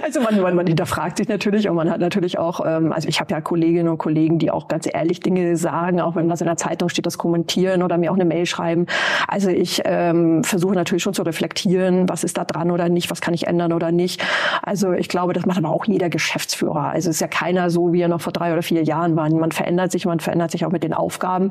also 0.05 0.21
man, 0.21 0.41
man, 0.41 0.55
man 0.55 0.67
hinterfragt 0.69 1.17
sich 1.17 1.27
natürlich 1.27 1.69
und 1.69 1.75
man 1.75 1.91
hat 1.91 1.99
natürlich 1.99 2.39
auch, 2.39 2.65
ähm, 2.65 2.93
also 2.93 3.09
ich 3.09 3.19
habe 3.19 3.33
ja 3.33 3.41
Kolleginnen 3.41 3.89
und 3.89 3.99
Kollegen, 3.99 4.39
die 4.39 4.53
auch 4.53 4.69
ganz 4.69 4.89
ehrlich 4.91 5.19
Dinge 5.19 5.57
sagen, 5.57 6.01
auch 6.01 6.15
wenn 6.15 6.31
was 6.31 6.43
in 6.43 6.47
der 6.47 6.57
Zeitung 6.57 6.89
steht, 6.89 7.07
das 7.07 7.19
kommentieren 7.19 7.83
oder 7.83 7.99
mir 7.99 8.13
auch 8.13 8.15
eine 8.15 8.25
Mail 8.25 8.47
schreiben. 8.47 8.87
Also 9.27 9.51
ich 9.51 9.83
ähm, 9.85 10.45
versuche 10.45 10.75
natürlich 10.75 11.03
schon 11.03 11.15
zu 11.15 11.23
reflektieren, 11.23 12.09
was 12.09 12.23
ist 12.23 12.39
da 12.39 12.45
dran 12.45 12.71
oder 12.71 12.89
nicht, 12.89 13.11
was 13.11 13.21
kann 13.21 13.35
ich 13.35 13.49
ändern 13.49 13.73
oder 13.73 13.91
nicht. 13.91 14.25
Also 14.63 14.93
ich 14.93 15.09
glaube, 15.09 15.33
das 15.33 15.45
macht 15.45 15.59
aber 15.59 15.71
auch 15.71 15.87
jeder 15.87 16.09
Geschäftsführer. 16.09 16.91
Also 16.91 17.11
es 17.11 17.17
ist 17.17 17.21
ja 17.21 17.27
keiner 17.27 17.69
so, 17.71 17.93
wie 17.93 18.01
er 18.01 18.09
noch 18.09 18.21
vor 18.21 18.33
drei 18.33 18.53
oder 18.53 18.63
vier 18.63 18.85
Jahren 18.85 19.17
war. 19.17 19.29
Man 19.29 19.51
verändert 19.51 19.91
sich, 19.91 20.07
man 20.07 20.21
verändert 20.21 20.53
sich 20.53 20.65
auch 20.65 20.71
mit 20.71 20.85
den 20.85 20.95
Aufgaben. 20.95 21.51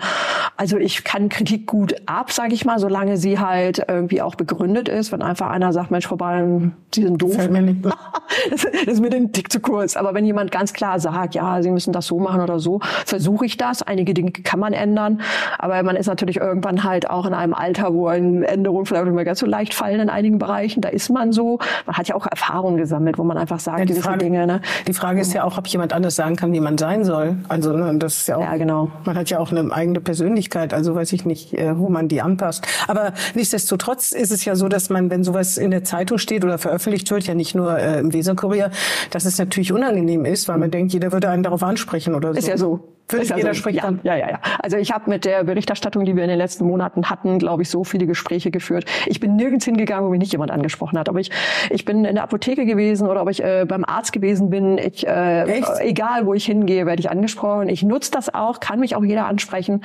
Also 0.55 0.77
ich 0.77 1.03
kann 1.03 1.27
Kritik 1.27 1.73
gut 1.74 1.96
ab, 2.06 2.32
sage 2.32 2.53
ich 2.53 2.65
mal, 2.65 2.77
solange 2.77 3.18
sie 3.18 3.39
halt 3.39 3.84
irgendwie 3.88 4.22
auch 4.22 4.36
begründet 4.36 4.88
ist. 4.88 5.12
Wenn 5.12 5.24
einfach 5.24 5.50
einer 5.50 5.74
sagt, 5.74 5.89
Mensch, 5.89 6.06
vorbei, 6.06 6.46
Sie 6.94 7.01
sind 7.01 7.20
doof. 7.20 7.36
das 8.51 8.63
ist 8.86 9.01
mir 9.01 9.10
den 9.10 9.34
Tick 9.34 9.51
zu 9.51 9.60
kurz. 9.60 9.98
Aber 9.98 10.13
wenn 10.13 10.24
jemand 10.24 10.51
ganz 10.51 10.74
klar 10.74 11.00
sagt, 11.00 11.34
ja, 11.34 11.63
Sie 11.63 11.72
müssen 11.72 11.92
das 11.92 12.06
so 12.06 12.20
machen 12.20 12.42
oder 12.42 12.60
so, 12.60 12.80
versuche 13.08 13.48
ich 13.48 13.58
das. 13.58 13.82
Einige 13.82 14.13
Dinge 14.13 14.32
kann 14.32 14.60
man 14.60 14.74
ändern. 14.74 15.22
Aber 15.58 15.82
man 15.82 15.96
ist 15.96 16.06
natürlich 16.06 16.38
irgendwann 16.38 16.84
halt 16.84 17.10
auch 17.10 17.25
in 17.25 17.34
einem 17.34 17.56
Alter, 17.56 17.92
wo 17.96 18.06
eine 18.06 18.48
Änderung 18.48 18.86
vielleicht 18.86 19.06
nicht 19.06 19.15
mehr 19.15 19.25
ganz 19.25 19.39
so 19.39 19.48
leicht 19.48 19.74
fallen 19.74 20.00
in 20.00 20.10
einigen 20.10 20.38
Bereichen. 20.38 20.82
Da 20.82 20.89
ist 20.89 21.10
man 21.10 21.32
so. 21.32 21.58
Man 21.88 21.98
hat 21.98 22.08
ja 22.08 22.13
auch 22.13 22.27
Erfahrungen 22.27 22.77
gesammelt, 22.77 23.18
wo 23.18 23.24
man 23.24 23.39
einfach 23.39 23.60
sagt, 23.60 23.80
ja, 23.80 23.86
die 23.86 23.94
gewisse 23.94 24.10
Frage, 24.10 24.20
Dinge. 24.20 24.46
Ne? 24.46 24.62
Die 24.86 24.94
Frage 24.94 25.22
ist 25.22 25.34
ja 25.34 25.44
auch, 25.44 25.58
ob 25.58 25.65
jemand 25.65 25.92
anders 25.92 26.15
sagen 26.15 26.36
kann, 26.36 26.53
wie 26.53 26.60
man 26.60 26.77
sein 26.77 27.03
soll. 27.03 27.38
Also 27.50 27.74
ne, 27.74 27.98
das 27.98 28.18
ist 28.18 28.27
ja 28.27 28.38
auch. 28.38 28.42
Ja, 28.42 28.58
genau. 28.58 28.92
Man 29.06 29.18
hat 29.18 29.32
ja 29.32 29.39
auch 29.39 29.51
eine 29.51 29.74
eigene 29.74 30.01
Persönlichkeit. 30.01 30.72
Also 30.72 30.94
weiß 30.94 31.12
ich 31.13 31.25
nicht, 31.25 31.62
wo 31.77 31.89
man 31.89 32.08
die 32.08 32.22
anpasst. 32.22 32.65
Aber 32.88 33.13
nichtsdestotrotz 33.34 34.12
ist 34.12 34.32
es 34.32 34.46
ja 34.46 34.55
so, 34.55 34.67
dass 34.67 34.89
man, 34.89 35.10
wenn 35.10 35.24
sowas 35.24 35.58
in 35.58 35.72
der 35.72 35.84
Zeitung 35.84 36.17
steht 36.17 36.43
oder 36.43 36.58
veröffentlicht 36.58 37.10
wird, 37.12 37.25
ja 37.25 37.34
nicht 37.34 37.55
nur 37.55 37.77
äh, 37.77 38.00
im 38.00 38.13
Weserkurier, 38.13 38.72
dass 39.12 39.25
es 39.25 39.38
natürlich 39.38 39.72
unangenehm 39.72 40.25
ist, 40.25 40.48
weil 40.48 40.58
man 40.58 40.72
denkt, 40.72 40.93
jeder 40.93 41.11
würde 41.11 41.29
einen 41.29 41.44
darauf 41.44 41.64
ansprechen 41.64 42.16
oder 42.16 42.33
so. 42.33 42.40
Ist 42.40 42.48
ja 42.48 42.57
so. 42.57 42.79
Völlig 43.09 43.31
also, 43.31 43.42
jeder 43.42 43.53
spricht 43.53 43.83
ja. 43.83 43.94
Ja, 44.03 44.16
ja, 44.16 44.29
ja. 44.29 44.39
Also 44.59 44.77
ich 44.77 44.92
habe 44.92 45.09
mit 45.09 45.25
der 45.25 45.44
Berichterstattung, 45.44 46.05
die 46.05 46.16
wir 46.16 46.24
in 46.24 46.29
den 46.29 46.37
letzten 46.37 46.66
Monaten 46.66 47.09
hatten, 47.09 47.37
glaube 47.37 47.63
ich, 47.63 47.70
so 47.70 47.83
viele 47.83 48.05
Gespräche 48.05 48.50
geführt. 48.50 48.85
Ich 49.07 49.20
bin 49.20 49.35
nirgends 49.35 49.66
hingegangen, 49.66 50.05
wo 50.05 50.09
mich 50.09 50.20
nicht 50.20 50.31
jemand 50.31 50.51
angesprochen 50.51 50.98
hat. 50.98 51.09
Aber 51.09 51.20
ich, 51.20 51.29
ich 51.70 51.85
bin 51.85 52.05
in 52.05 52.16
der 52.16 52.24
Apotheke 52.24 52.66
gewesen 52.66 53.07
oder 53.07 53.22
ob 53.22 53.29
ich 53.29 53.44
äh, 53.44 53.66
beim 53.68 53.83
Arzt 53.83 54.13
gewesen 54.13 54.50
bin. 54.50 54.77
Ich, 54.77 55.05
äh, 55.05 55.61
egal, 55.81 56.25
wo 56.25 56.33
ich 56.33 56.46
hingehe, 56.46 56.85
werde 56.85 57.01
ich 57.01 57.09
angesprochen. 57.09 57.70
Ich 57.70 57.83
nutze 57.83 58.11
das 58.11 58.33
auch, 58.33 58.59
kann 58.59 58.79
mich 58.79 58.96
auch 58.96 59.03
jeder 59.03 59.25
ansprechen, 59.25 59.81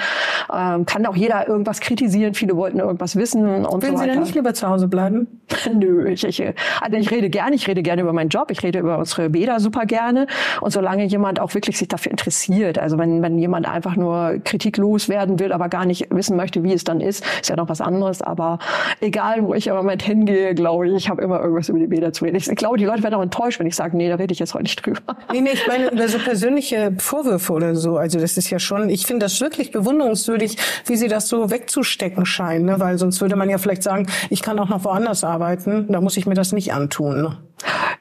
ähm, 0.54 0.86
kann 0.86 1.04
auch 1.06 1.16
jeder 1.16 1.48
irgendwas 1.48 1.80
kritisieren. 1.80 2.34
Viele 2.34 2.56
wollten 2.56 2.78
irgendwas 2.78 3.16
wissen 3.16 3.66
und 3.66 3.82
Würden 3.82 3.96
so 3.96 4.02
Sie 4.02 4.08
denn 4.08 4.20
nicht 4.20 4.34
lieber 4.34 4.54
zu 4.54 4.68
Hause 4.68 4.88
bleiben? 4.88 5.26
Nö, 5.74 6.08
ich, 6.08 6.24
ich, 6.24 6.42
also 6.80 6.96
ich 6.96 7.10
rede 7.10 7.30
gerne. 7.30 7.56
Ich 7.56 7.66
rede 7.66 7.82
gerne 7.82 8.02
über 8.02 8.12
meinen 8.12 8.28
Job. 8.28 8.50
Ich 8.50 8.62
rede 8.62 8.78
über 8.78 8.98
unsere 8.98 9.30
Bäder 9.30 9.60
super 9.60 9.86
gerne. 9.86 10.26
Und 10.60 10.70
solange 10.70 11.04
jemand 11.04 11.40
auch 11.40 11.54
wirklich 11.54 11.78
sich 11.78 11.88
dafür 11.88 12.10
interessiert, 12.10 12.78
also 12.78 12.98
wenn, 12.98 13.17
wenn 13.22 13.38
jemand 13.38 13.68
einfach 13.68 13.96
nur 13.96 14.38
kritiklos 14.44 15.08
werden 15.08 15.38
will, 15.38 15.52
aber 15.52 15.68
gar 15.68 15.84
nicht 15.84 16.06
wissen 16.10 16.36
möchte, 16.36 16.62
wie 16.62 16.72
es 16.72 16.84
dann 16.84 17.00
ist, 17.00 17.24
ist 17.40 17.48
ja 17.48 17.56
noch 17.56 17.68
was 17.68 17.80
anderes. 17.80 18.22
Aber 18.22 18.58
egal, 19.00 19.44
wo 19.44 19.54
ich 19.54 19.66
im 19.66 19.76
Moment 19.76 20.02
hingehe, 20.02 20.54
glaube 20.54 20.88
ich, 20.88 20.94
ich 20.94 21.08
habe 21.08 21.22
immer 21.22 21.40
irgendwas 21.40 21.68
über 21.68 21.78
die 21.78 21.86
Bäder 21.86 22.12
zu 22.12 22.24
reden. 22.24 22.36
Ich, 22.36 22.46
glaube, 22.56 22.78
die 22.78 22.84
Leute 22.84 23.02
werden 23.02 23.14
auch 23.14 23.22
enttäuscht, 23.22 23.58
wenn 23.60 23.66
ich 23.66 23.76
sage, 23.76 23.96
nee, 23.96 24.08
da 24.08 24.16
rede 24.16 24.32
ich 24.32 24.38
jetzt 24.38 24.54
heute 24.54 24.64
nicht 24.64 24.84
drüber. 24.84 25.00
Nee, 25.32 25.40
nee, 25.40 25.50
ich 25.52 25.66
meine 25.66 25.90
über 25.90 26.08
so 26.08 26.18
persönliche 26.18 26.92
Vorwürfe 26.98 27.52
oder 27.52 27.74
so. 27.74 27.96
Also 27.96 28.18
das 28.18 28.36
ist 28.36 28.50
ja 28.50 28.58
schon, 28.58 28.90
ich 28.90 29.06
finde 29.06 29.26
das 29.26 29.40
wirklich 29.40 29.70
bewunderungswürdig, 29.70 30.56
wie 30.86 30.96
sie 30.96 31.08
das 31.08 31.28
so 31.28 31.50
wegzustecken 31.50 32.26
scheinen, 32.26 32.66
ne? 32.66 32.80
weil 32.80 32.98
sonst 32.98 33.20
würde 33.20 33.36
man 33.36 33.50
ja 33.50 33.58
vielleicht 33.58 33.82
sagen, 33.82 34.06
ich 34.30 34.42
kann 34.42 34.58
auch 34.58 34.68
noch 34.68 34.84
woanders 34.84 35.24
arbeiten, 35.24 35.86
da 35.88 36.00
muss 36.00 36.16
ich 36.16 36.26
mir 36.26 36.34
das 36.34 36.52
nicht 36.52 36.72
antun. 36.72 37.22
Ne? 37.22 37.36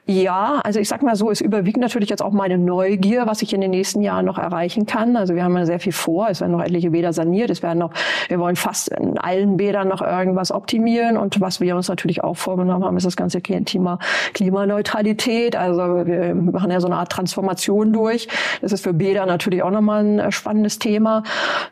Ja, 0.06 0.60
also 0.64 0.80
ich 0.80 0.88
sag 0.88 1.02
mal 1.02 1.16
so, 1.16 1.30
es 1.30 1.40
überwiegt 1.40 1.76
natürlich 1.76 2.08
jetzt 2.08 2.22
auch 2.22 2.32
meine 2.32 2.56
Neugier, 2.56 3.26
was 3.26 3.42
ich 3.42 3.52
in 3.52 3.60
den 3.60 3.70
nächsten 3.70 4.00
Jahren 4.02 4.24
noch 4.24 4.38
erreichen 4.38 4.86
kann. 4.86 5.16
Also 5.16 5.34
wir 5.34 5.44
haben 5.44 5.56
ja 5.56 5.66
sehr 5.66 5.80
viel 5.80 5.92
vor. 5.92 6.28
Es 6.30 6.40
werden 6.40 6.52
noch 6.52 6.62
etliche 6.62 6.90
Bäder 6.90 7.12
saniert. 7.12 7.50
Es 7.50 7.62
werden 7.62 7.78
noch, 7.78 7.92
wir 8.28 8.38
wollen 8.38 8.56
fast 8.56 8.88
in 8.88 9.18
allen 9.18 9.56
Bädern 9.58 9.88
noch 9.88 10.00
irgendwas 10.00 10.50
optimieren. 10.50 11.16
Und 11.16 11.40
was 11.40 11.60
wir 11.60 11.76
uns 11.76 11.88
natürlich 11.88 12.24
auch 12.24 12.36
vorgenommen 12.36 12.84
haben, 12.84 12.96
ist 12.96 13.06
das 13.06 13.16
ganze 13.16 13.42
Thema 13.42 13.98
Klimaneutralität. 14.32 15.56
Also 15.56 16.06
wir 16.06 16.34
machen 16.34 16.70
ja 16.70 16.80
so 16.80 16.86
eine 16.86 16.96
Art 16.96 17.10
Transformation 17.12 17.92
durch. 17.92 18.28
Das 18.62 18.72
ist 18.72 18.84
für 18.84 18.94
Bäder 18.94 19.26
natürlich 19.26 19.62
auch 19.62 19.70
nochmal 19.70 20.04
ein 20.04 20.18
äh, 20.18 20.32
spannendes 20.32 20.78
Thema. 20.78 21.22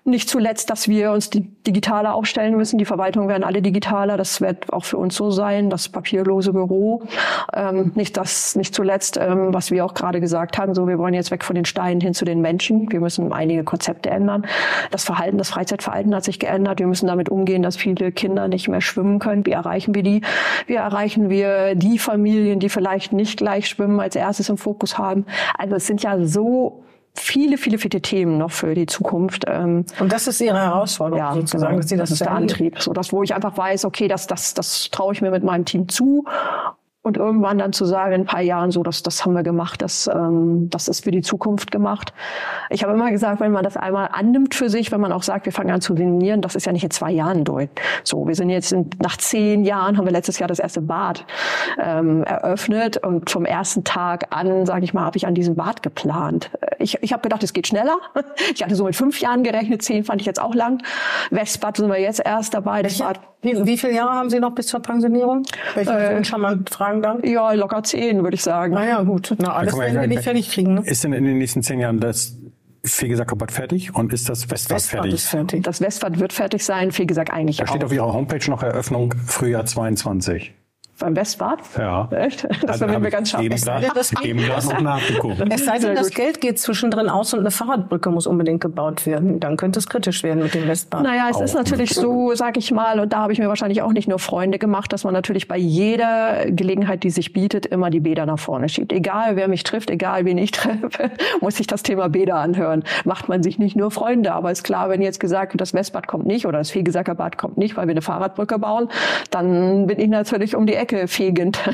Nicht 0.04 0.28
zuletzt, 0.28 0.68
dass 0.70 0.88
wir 0.88 1.12
uns 1.12 1.30
digitaler 1.30 2.14
aufstellen 2.14 2.56
müssen. 2.56 2.78
Die 2.78 2.84
Verwaltungen 2.84 3.28
werden 3.28 3.44
alle 3.44 3.62
digitaler. 3.62 4.16
Das 4.16 4.40
wird 4.40 4.72
auch 4.72 4.84
für 4.84 4.98
uns 4.98 5.14
so 5.14 5.30
sein. 5.30 5.70
Das 5.70 5.88
papierlose 5.88 6.52
Büro. 6.52 7.02
Ähm, 7.54 7.75
nicht 7.94 8.16
das, 8.16 8.56
nicht 8.56 8.74
zuletzt, 8.74 9.16
ähm, 9.16 9.52
was 9.52 9.70
wir 9.70 9.84
auch 9.84 9.94
gerade 9.94 10.20
gesagt 10.20 10.58
haben, 10.58 10.74
so 10.74 10.88
wir 10.88 10.98
wollen 10.98 11.14
jetzt 11.14 11.30
weg 11.30 11.44
von 11.44 11.54
den 11.54 11.64
Steinen 11.64 12.00
hin 12.00 12.14
zu 12.14 12.24
den 12.24 12.40
Menschen. 12.40 12.90
Wir 12.90 13.00
müssen 13.00 13.32
einige 13.32 13.64
Konzepte 13.64 14.10
ändern. 14.10 14.46
Das 14.90 15.04
Verhalten, 15.04 15.38
das 15.38 15.50
Freizeitverhalten 15.50 16.14
hat 16.14 16.24
sich 16.24 16.38
geändert. 16.38 16.78
Wir 16.78 16.86
müssen 16.86 17.06
damit 17.06 17.28
umgehen, 17.28 17.62
dass 17.62 17.76
viele 17.76 18.12
Kinder 18.12 18.48
nicht 18.48 18.68
mehr 18.68 18.80
schwimmen 18.80 19.18
können. 19.18 19.46
Wie 19.46 19.52
erreichen 19.52 19.94
wir 19.94 20.02
die? 20.02 20.22
Wie 20.66 20.74
erreichen 20.74 21.30
wir 21.30 21.74
die 21.74 21.98
Familien, 21.98 22.60
die 22.60 22.68
vielleicht 22.68 23.12
nicht 23.12 23.38
gleich 23.38 23.68
schwimmen, 23.68 24.00
als 24.00 24.16
erstes 24.16 24.48
im 24.48 24.56
Fokus 24.56 24.98
haben? 24.98 25.26
Also 25.56 25.76
es 25.76 25.86
sind 25.86 26.02
ja 26.02 26.24
so 26.24 26.82
viele, 27.18 27.58
viele, 27.58 27.78
viele 27.78 28.00
Themen 28.00 28.38
noch 28.38 28.50
für 28.50 28.74
die 28.74 28.86
Zukunft. 28.86 29.44
Ähm, 29.48 29.84
Und 29.98 30.12
das 30.12 30.26
ist 30.26 30.40
Ihre 30.40 30.58
Herausforderung 30.58 31.18
ja, 31.18 31.34
sozusagen, 31.34 31.72
genau. 31.72 31.80
dass 31.80 31.88
Sie 31.88 31.96
das, 31.96 32.10
das 32.10 32.20
ist 32.20 32.26
der 32.26 32.32
Antrieb. 32.32 32.80
So, 32.80 32.92
das, 32.92 33.12
wo 33.12 33.22
ich 33.22 33.34
einfach 33.34 33.56
weiß, 33.56 33.84
okay, 33.84 34.08
das, 34.08 34.26
das, 34.26 34.54
das 34.54 34.90
traue 34.90 35.12
ich 35.12 35.22
mir 35.22 35.30
mit 35.30 35.42
meinem 35.42 35.64
Team 35.64 35.88
zu 35.88 36.24
und 37.06 37.16
irgendwann 37.16 37.58
dann 37.58 37.72
zu 37.72 37.84
sagen, 37.84 38.12
in 38.12 38.20
ein 38.22 38.26
paar 38.26 38.42
Jahren 38.42 38.72
so, 38.72 38.82
das, 38.82 39.04
das 39.04 39.24
haben 39.24 39.34
wir 39.34 39.44
gemacht, 39.44 39.80
das, 39.80 40.10
ähm, 40.12 40.68
das 40.70 40.88
ist 40.88 41.04
für 41.04 41.12
die 41.12 41.20
Zukunft 41.20 41.70
gemacht. 41.70 42.12
Ich 42.68 42.82
habe 42.82 42.92
immer 42.94 43.12
gesagt, 43.12 43.40
wenn 43.40 43.52
man 43.52 43.62
das 43.62 43.76
einmal 43.76 44.08
annimmt 44.12 44.56
für 44.56 44.68
sich, 44.68 44.90
wenn 44.90 45.00
man 45.00 45.12
auch 45.12 45.22
sagt, 45.22 45.46
wir 45.46 45.52
fangen 45.52 45.70
an 45.70 45.80
zu 45.80 45.94
trainieren, 45.94 46.42
das 46.42 46.56
ist 46.56 46.66
ja 46.66 46.72
nicht 46.72 46.82
in 46.82 46.90
zwei 46.90 47.12
Jahren 47.12 47.44
durch. 47.44 47.68
So, 48.02 48.26
wir 48.26 48.34
sind 48.34 48.50
jetzt 48.50 48.72
in, 48.72 48.90
nach 49.00 49.16
zehn 49.18 49.64
Jahren, 49.64 49.96
haben 49.96 50.04
wir 50.04 50.12
letztes 50.12 50.40
Jahr 50.40 50.48
das 50.48 50.58
erste 50.58 50.80
Bad 50.80 51.24
ähm, 51.80 52.24
eröffnet 52.24 52.96
und 52.96 53.30
vom 53.30 53.44
ersten 53.44 53.84
Tag 53.84 54.26
an, 54.30 54.66
sage 54.66 54.84
ich 54.84 54.92
mal, 54.92 55.04
habe 55.04 55.16
ich 55.16 55.28
an 55.28 55.34
diesem 55.34 55.54
Bad 55.54 55.84
geplant. 55.84 56.50
Ich, 56.80 57.00
ich 57.02 57.12
habe 57.12 57.22
gedacht, 57.22 57.44
es 57.44 57.52
geht 57.52 57.68
schneller. 57.68 57.96
Ich 58.54 58.62
hatte 58.62 58.74
so 58.74 58.84
mit 58.84 58.96
fünf 58.96 59.20
Jahren 59.20 59.42
gerechnet, 59.42 59.82
zehn 59.82 60.04
fand 60.04 60.20
ich 60.20 60.26
jetzt 60.26 60.40
auch 60.40 60.54
lang. 60.54 60.82
Westbad 61.30 61.76
sind 61.76 61.88
wir 61.88 62.00
jetzt 62.00 62.20
erst 62.24 62.54
dabei. 62.54 62.82
Das 62.82 62.98
Bad, 62.98 63.20
wie, 63.46 63.66
wie 63.66 63.78
viele 63.78 63.94
Jahre 63.94 64.10
haben 64.10 64.30
Sie 64.30 64.40
noch 64.40 64.54
bis 64.54 64.66
zur 64.66 64.80
Pensionierung? 64.80 65.42
Welchen 65.74 65.96
äh, 65.96 66.22
kann 66.22 66.40
man 66.40 66.66
fragen 66.66 67.02
dann? 67.02 67.22
Ja, 67.24 67.52
locker 67.52 67.82
zehn, 67.82 68.22
würde 68.22 68.34
ich 68.34 68.42
sagen. 68.42 68.74
Na 68.74 68.86
ja, 68.86 69.02
gut. 69.02 69.34
Na, 69.38 69.54
alles 69.54 69.78
werden 69.78 70.00
wir 70.00 70.06
nicht 70.06 70.22
fertig 70.22 70.50
kriegen. 70.50 70.74
Ne? 70.74 70.82
Ist 70.84 71.04
denn 71.04 71.12
in 71.12 71.24
den 71.24 71.38
nächsten 71.38 71.62
zehn 71.62 71.80
Jahren 71.80 72.00
das 72.00 72.36
Fegesack-Bad 72.84 73.52
fertig 73.52 73.94
und 73.94 74.12
ist 74.12 74.28
das 74.28 74.50
Westbad, 74.50 74.76
Westbad 74.76 75.00
fertig? 75.00 75.14
Ist 75.14 75.28
fertig? 75.28 75.62
Das 75.62 75.80
Westbad 75.80 76.18
wird 76.18 76.32
fertig 76.32 76.64
sein, 76.64 76.92
Fegesack 76.92 77.32
eigentlich 77.32 77.56
da 77.56 77.64
auch. 77.64 77.66
Da 77.68 77.72
steht 77.72 77.84
auf 77.84 77.92
Ihrer 77.92 78.12
Homepage 78.12 78.50
noch 78.50 78.62
Eröffnung 78.62 79.14
Frühjahr 79.26 79.64
22 79.64 80.52
beim 80.98 81.14
Westbad? 81.14 81.58
Ja. 81.76 82.08
Echt? 82.10 82.46
Das 82.66 82.80
werden 82.80 83.02
wir 83.02 83.10
ganz 83.10 83.30
scharf. 83.30 83.42
Eben 83.42 84.38
gerade 84.38 84.66
noch 84.66 84.80
nachgeguckt. 84.80 85.42
Es 85.50 85.64
sei 85.64 85.78
denn, 85.78 85.94
das 85.94 86.10
Geld 86.10 86.40
geht 86.40 86.58
zwischendrin 86.58 87.08
aus 87.08 87.34
und 87.34 87.40
eine 87.40 87.50
Fahrradbrücke 87.50 88.10
muss 88.10 88.26
unbedingt 88.26 88.60
gebaut 88.60 89.06
werden. 89.06 89.38
Dann 89.40 89.56
könnte 89.56 89.78
es 89.78 89.88
kritisch 89.88 90.22
werden 90.22 90.42
mit 90.42 90.54
dem 90.54 90.66
Westbad. 90.66 91.02
Naja, 91.02 91.28
es 91.30 91.36
auch. 91.36 91.42
ist 91.42 91.54
natürlich 91.54 91.94
so, 91.94 92.34
sag 92.34 92.56
ich 92.56 92.70
mal, 92.72 92.98
und 93.00 93.12
da 93.12 93.18
habe 93.18 93.32
ich 93.32 93.38
mir 93.38 93.48
wahrscheinlich 93.48 93.82
auch 93.82 93.92
nicht 93.92 94.08
nur 94.08 94.18
Freunde 94.18 94.58
gemacht, 94.58 94.92
dass 94.92 95.04
man 95.04 95.12
natürlich 95.12 95.48
bei 95.48 95.58
jeder 95.58 96.46
Gelegenheit, 96.46 97.02
die 97.02 97.10
sich 97.10 97.32
bietet, 97.32 97.66
immer 97.66 97.90
die 97.90 98.00
Bäder 98.00 98.24
nach 98.24 98.38
vorne 98.38 98.68
schiebt. 98.68 98.92
Egal, 98.92 99.36
wer 99.36 99.48
mich 99.48 99.64
trifft, 99.64 99.90
egal, 99.90 100.24
wen 100.24 100.38
ich 100.38 100.50
treffe, 100.52 101.10
muss 101.40 101.60
ich 101.60 101.66
das 101.66 101.82
Thema 101.82 102.08
Bäder 102.08 102.36
anhören. 102.36 102.84
Macht 103.04 103.28
man 103.28 103.42
sich 103.42 103.58
nicht 103.58 103.76
nur 103.76 103.90
Freunde, 103.90 104.32
aber 104.32 104.50
ist 104.50 104.64
klar, 104.64 104.88
wenn 104.88 105.02
jetzt 105.02 105.20
gesagt 105.20 105.52
wird, 105.52 105.60
das 105.60 105.74
Westbad 105.74 106.06
kommt 106.06 106.26
nicht 106.26 106.46
oder 106.46 106.58
das 106.58 106.70
Fegesacker 106.70 107.14
Bad 107.14 107.36
kommt 107.36 107.58
nicht, 107.58 107.76
weil 107.76 107.86
wir 107.86 107.92
eine 107.92 108.02
Fahrradbrücke 108.02 108.58
bauen, 108.58 108.88
dann 109.30 109.86
bin 109.86 110.00
ich 110.00 110.08
natürlich 110.08 110.56
um 110.56 110.66
die 110.66 110.74
Ecke 110.74 110.85
fegend. 111.06 111.58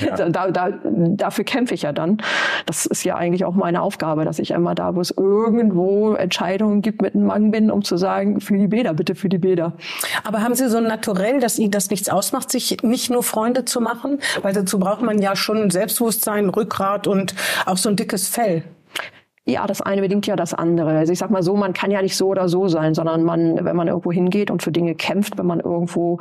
Ja. 0.00 0.28
da, 0.28 0.50
da, 0.50 0.68
dafür 0.84 1.44
kämpfe 1.44 1.74
ich 1.74 1.82
ja 1.82 1.92
dann. 1.92 2.18
Das 2.66 2.86
ist 2.86 3.04
ja 3.04 3.16
eigentlich 3.16 3.44
auch 3.44 3.54
meine 3.54 3.82
Aufgabe, 3.82 4.24
dass 4.24 4.38
ich 4.38 4.52
immer 4.52 4.74
da, 4.74 4.94
wo 4.94 5.00
es 5.00 5.10
irgendwo 5.10 6.14
Entscheidungen 6.14 6.82
gibt, 6.82 7.02
mit 7.02 7.14
einem 7.14 7.26
Mann 7.26 7.50
bin, 7.50 7.70
um 7.70 7.82
zu 7.82 7.96
sagen, 7.96 8.40
für 8.40 8.56
die 8.56 8.68
Bäder, 8.68 8.94
bitte 8.94 9.14
für 9.14 9.28
die 9.28 9.38
Bäder. 9.38 9.72
Aber 10.24 10.42
haben 10.42 10.54
Sie 10.54 10.68
so 10.68 10.78
ein 10.78 10.84
Naturell, 10.84 11.40
dass 11.40 11.58
Ihnen 11.58 11.72
das 11.72 11.90
nichts 11.90 12.08
ausmacht, 12.08 12.50
sich 12.50 12.78
nicht 12.82 13.10
nur 13.10 13.22
Freunde 13.22 13.64
zu 13.64 13.80
machen? 13.80 14.18
Weil 14.42 14.52
dazu 14.52 14.78
braucht 14.78 15.02
man 15.02 15.20
ja 15.20 15.34
schon 15.36 15.70
Selbstbewusstsein, 15.70 16.48
Rückgrat 16.48 17.06
und 17.06 17.34
auch 17.66 17.76
so 17.76 17.88
ein 17.88 17.96
dickes 17.96 18.28
Fell. 18.28 18.62
Ja, 19.44 19.66
das 19.66 19.80
eine 19.80 20.02
bedingt 20.02 20.28
ja 20.28 20.36
das 20.36 20.54
andere. 20.54 20.90
Also 20.90 21.12
ich 21.12 21.18
sag 21.18 21.30
mal 21.30 21.42
so, 21.42 21.56
man 21.56 21.72
kann 21.72 21.90
ja 21.90 22.00
nicht 22.00 22.16
so 22.16 22.28
oder 22.28 22.48
so 22.48 22.68
sein, 22.68 22.94
sondern 22.94 23.24
man, 23.24 23.64
wenn 23.64 23.74
man 23.74 23.88
irgendwo 23.88 24.12
hingeht 24.12 24.52
und 24.52 24.62
für 24.62 24.70
Dinge 24.70 24.94
kämpft, 24.94 25.36
wenn 25.36 25.46
man 25.46 25.58
irgendwo 25.58 26.18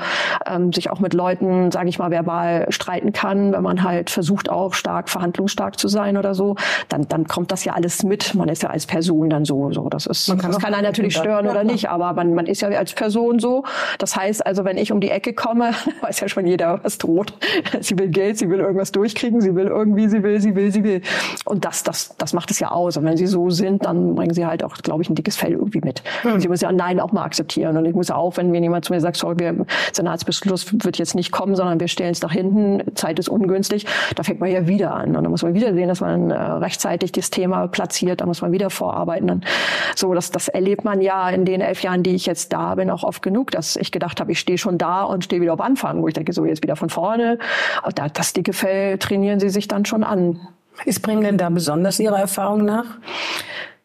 ähm, 0.48 0.74
sich 0.74 0.90
auch 0.90 1.00
mit 1.00 1.14
Leuten, 1.14 1.70
sage 1.70 1.88
ich 1.88 2.00
mal, 2.00 2.10
verbal 2.10 2.66
streiten 2.72 3.14
kann, 3.14 3.52
wenn 3.54 3.62
man 3.62 3.84
halt 3.84 4.10
versucht 4.10 4.50
auch 4.50 4.74
stark 4.74 5.08
verhandlungsstark 5.08 5.78
zu 5.78 5.88
sein 5.88 6.18
oder 6.18 6.34
so, 6.34 6.56
dann 6.90 7.08
dann 7.10 7.28
kommt 7.28 7.52
das 7.52 7.64
ja 7.64 7.74
alles 7.74 8.02
mit. 8.02 8.34
Man 8.34 8.50
ist 8.50 8.64
ja 8.64 8.72
als 8.72 8.88
Person 8.88 9.30
dann 9.30 9.46
so, 9.46 9.72
so. 9.72 9.88
Das 9.88 10.08
ist, 10.08 10.28
man 10.28 10.40
kann 10.40 10.52
das 10.52 10.60
kann 10.60 10.74
einen 10.74 10.84
natürlich 10.84 11.16
stören 11.16 11.48
oder 11.48 11.64
nicht, 11.64 11.90
aber 11.90 12.14
man, 12.14 12.34
man 12.34 12.48
ist 12.48 12.62
ja 12.62 12.70
als 12.70 12.94
Person 12.94 13.38
so. 13.38 13.66
Das 14.00 14.16
heißt 14.16 14.44
also, 14.48 14.66
wenn 14.66 14.80
ich 14.80 14.92
um 14.92 15.00
die 15.00 15.12
Ecke 15.12 15.34
komme, 15.34 15.74
weiß 16.02 16.22
ja 16.22 16.28
schon 16.28 16.48
jeder, 16.48 16.80
was 16.82 16.98
droht. 16.98 17.34
Sie 17.82 18.00
will 18.00 18.10
Geld, 18.10 18.40
sie 18.40 18.50
will 18.50 18.60
irgendwas 18.60 18.92
durchkriegen, 18.92 19.42
sie 19.42 19.56
will 19.56 19.68
irgendwie, 19.68 20.08
sie 20.08 20.24
will, 20.24 20.40
sie 20.42 20.56
will, 20.56 20.72
sie 20.72 20.84
will. 20.84 21.02
Und 21.46 21.66
das, 21.66 21.84
das, 21.84 22.16
das 22.18 22.34
macht 22.34 22.50
es 22.50 22.60
ja 22.60 22.72
aus. 22.72 22.98
Und 22.98 23.11
wenn 23.12 23.18
sie 23.18 23.28
so 23.28 23.50
sind, 23.50 23.86
dann 23.86 24.16
bringen 24.16 24.34
sie 24.34 24.46
halt 24.46 24.64
auch, 24.64 24.78
glaube 24.78 25.04
ich, 25.04 25.10
ein 25.10 25.16
dickes 25.16 25.36
Fell 25.36 25.52
irgendwie 25.52 25.82
mit. 25.84 26.02
Mhm. 26.24 26.40
Sie 26.40 26.48
müssen 26.48 26.64
ja 26.64 26.72
Nein 26.72 27.02
auch 27.02 27.12
mal 27.12 27.24
akzeptieren. 27.24 27.76
Und 27.76 27.86
ich 27.86 27.94
muss 27.94 28.10
auch, 28.10 28.38
wenn 28.38 28.52
mir 28.52 28.62
jemand 28.62 28.86
zu 28.86 28.94
mir 28.94 29.02
sagt, 29.02 29.18
sorry, 29.18 29.38
wir, 29.40 29.66
Senatsbeschluss 29.92 30.74
wird 30.86 30.98
jetzt 30.98 31.14
nicht 31.14 31.32
kommen, 31.32 31.56
sondern 31.56 31.82
wir 31.82 31.90
stellen 31.90 32.12
es 32.12 32.22
nach 32.22 32.32
hinten, 32.32 32.96
Zeit 32.96 33.20
ist 33.20 33.28
ungünstig, 33.28 33.86
da 34.16 34.24
fängt 34.24 34.40
man 34.40 34.50
ja 34.50 34.66
wieder 34.66 34.94
an. 34.94 35.18
Und 35.18 35.24
dann 35.24 35.32
muss 35.32 35.44
man 35.44 35.54
wieder 35.54 35.74
sehen, 35.74 35.90
dass 35.90 36.00
man 36.00 36.32
äh, 36.32 36.36
rechtzeitig 36.36 37.12
das 37.12 37.32
Thema 37.32 37.68
platziert, 37.68 38.22
da 38.22 38.26
muss 38.26 38.42
man 38.42 38.54
wieder 38.54 38.70
vorarbeiten. 38.70 39.30
Und 39.30 39.46
so, 39.94 40.14
das, 40.14 40.32
das 40.32 40.48
erlebt 40.48 40.86
man 40.86 41.02
ja 41.02 41.30
in 41.30 41.44
den 41.44 41.60
elf 41.60 41.84
Jahren, 41.84 42.02
die 42.02 42.16
ich 42.16 42.26
jetzt 42.26 42.54
da 42.54 42.76
bin, 42.76 42.90
auch 42.90 43.04
oft 43.04 43.22
genug, 43.22 43.52
dass 43.52 43.76
ich 43.76 43.92
gedacht 43.92 44.22
habe, 44.22 44.32
ich 44.32 44.40
stehe 44.40 44.58
schon 44.58 44.78
da 44.78 45.04
und 45.04 45.26
stehe 45.26 45.42
wieder 45.42 45.54
auf 45.54 45.62
Anfang, 45.62 46.02
wo 46.02 46.08
ich 46.08 46.14
denke, 46.14 46.32
so 46.32 46.46
jetzt 46.46 46.64
wieder 46.64 46.78
von 46.78 46.90
vorne. 46.90 47.40
Und 47.86 48.00
das 48.14 48.32
dicke 48.32 48.54
Fell 48.54 48.98
trainieren 49.00 49.42
sie 49.42 49.50
sich 49.50 49.68
dann 49.68 49.84
schon 49.84 50.06
an. 50.06 50.40
Ist 50.86 51.02
Bremen 51.02 51.24
denn 51.24 51.38
da 51.38 51.50
besonders 51.50 52.00
Ihrer 52.00 52.20
Erfahrung 52.20 52.66
nach? 52.66 52.86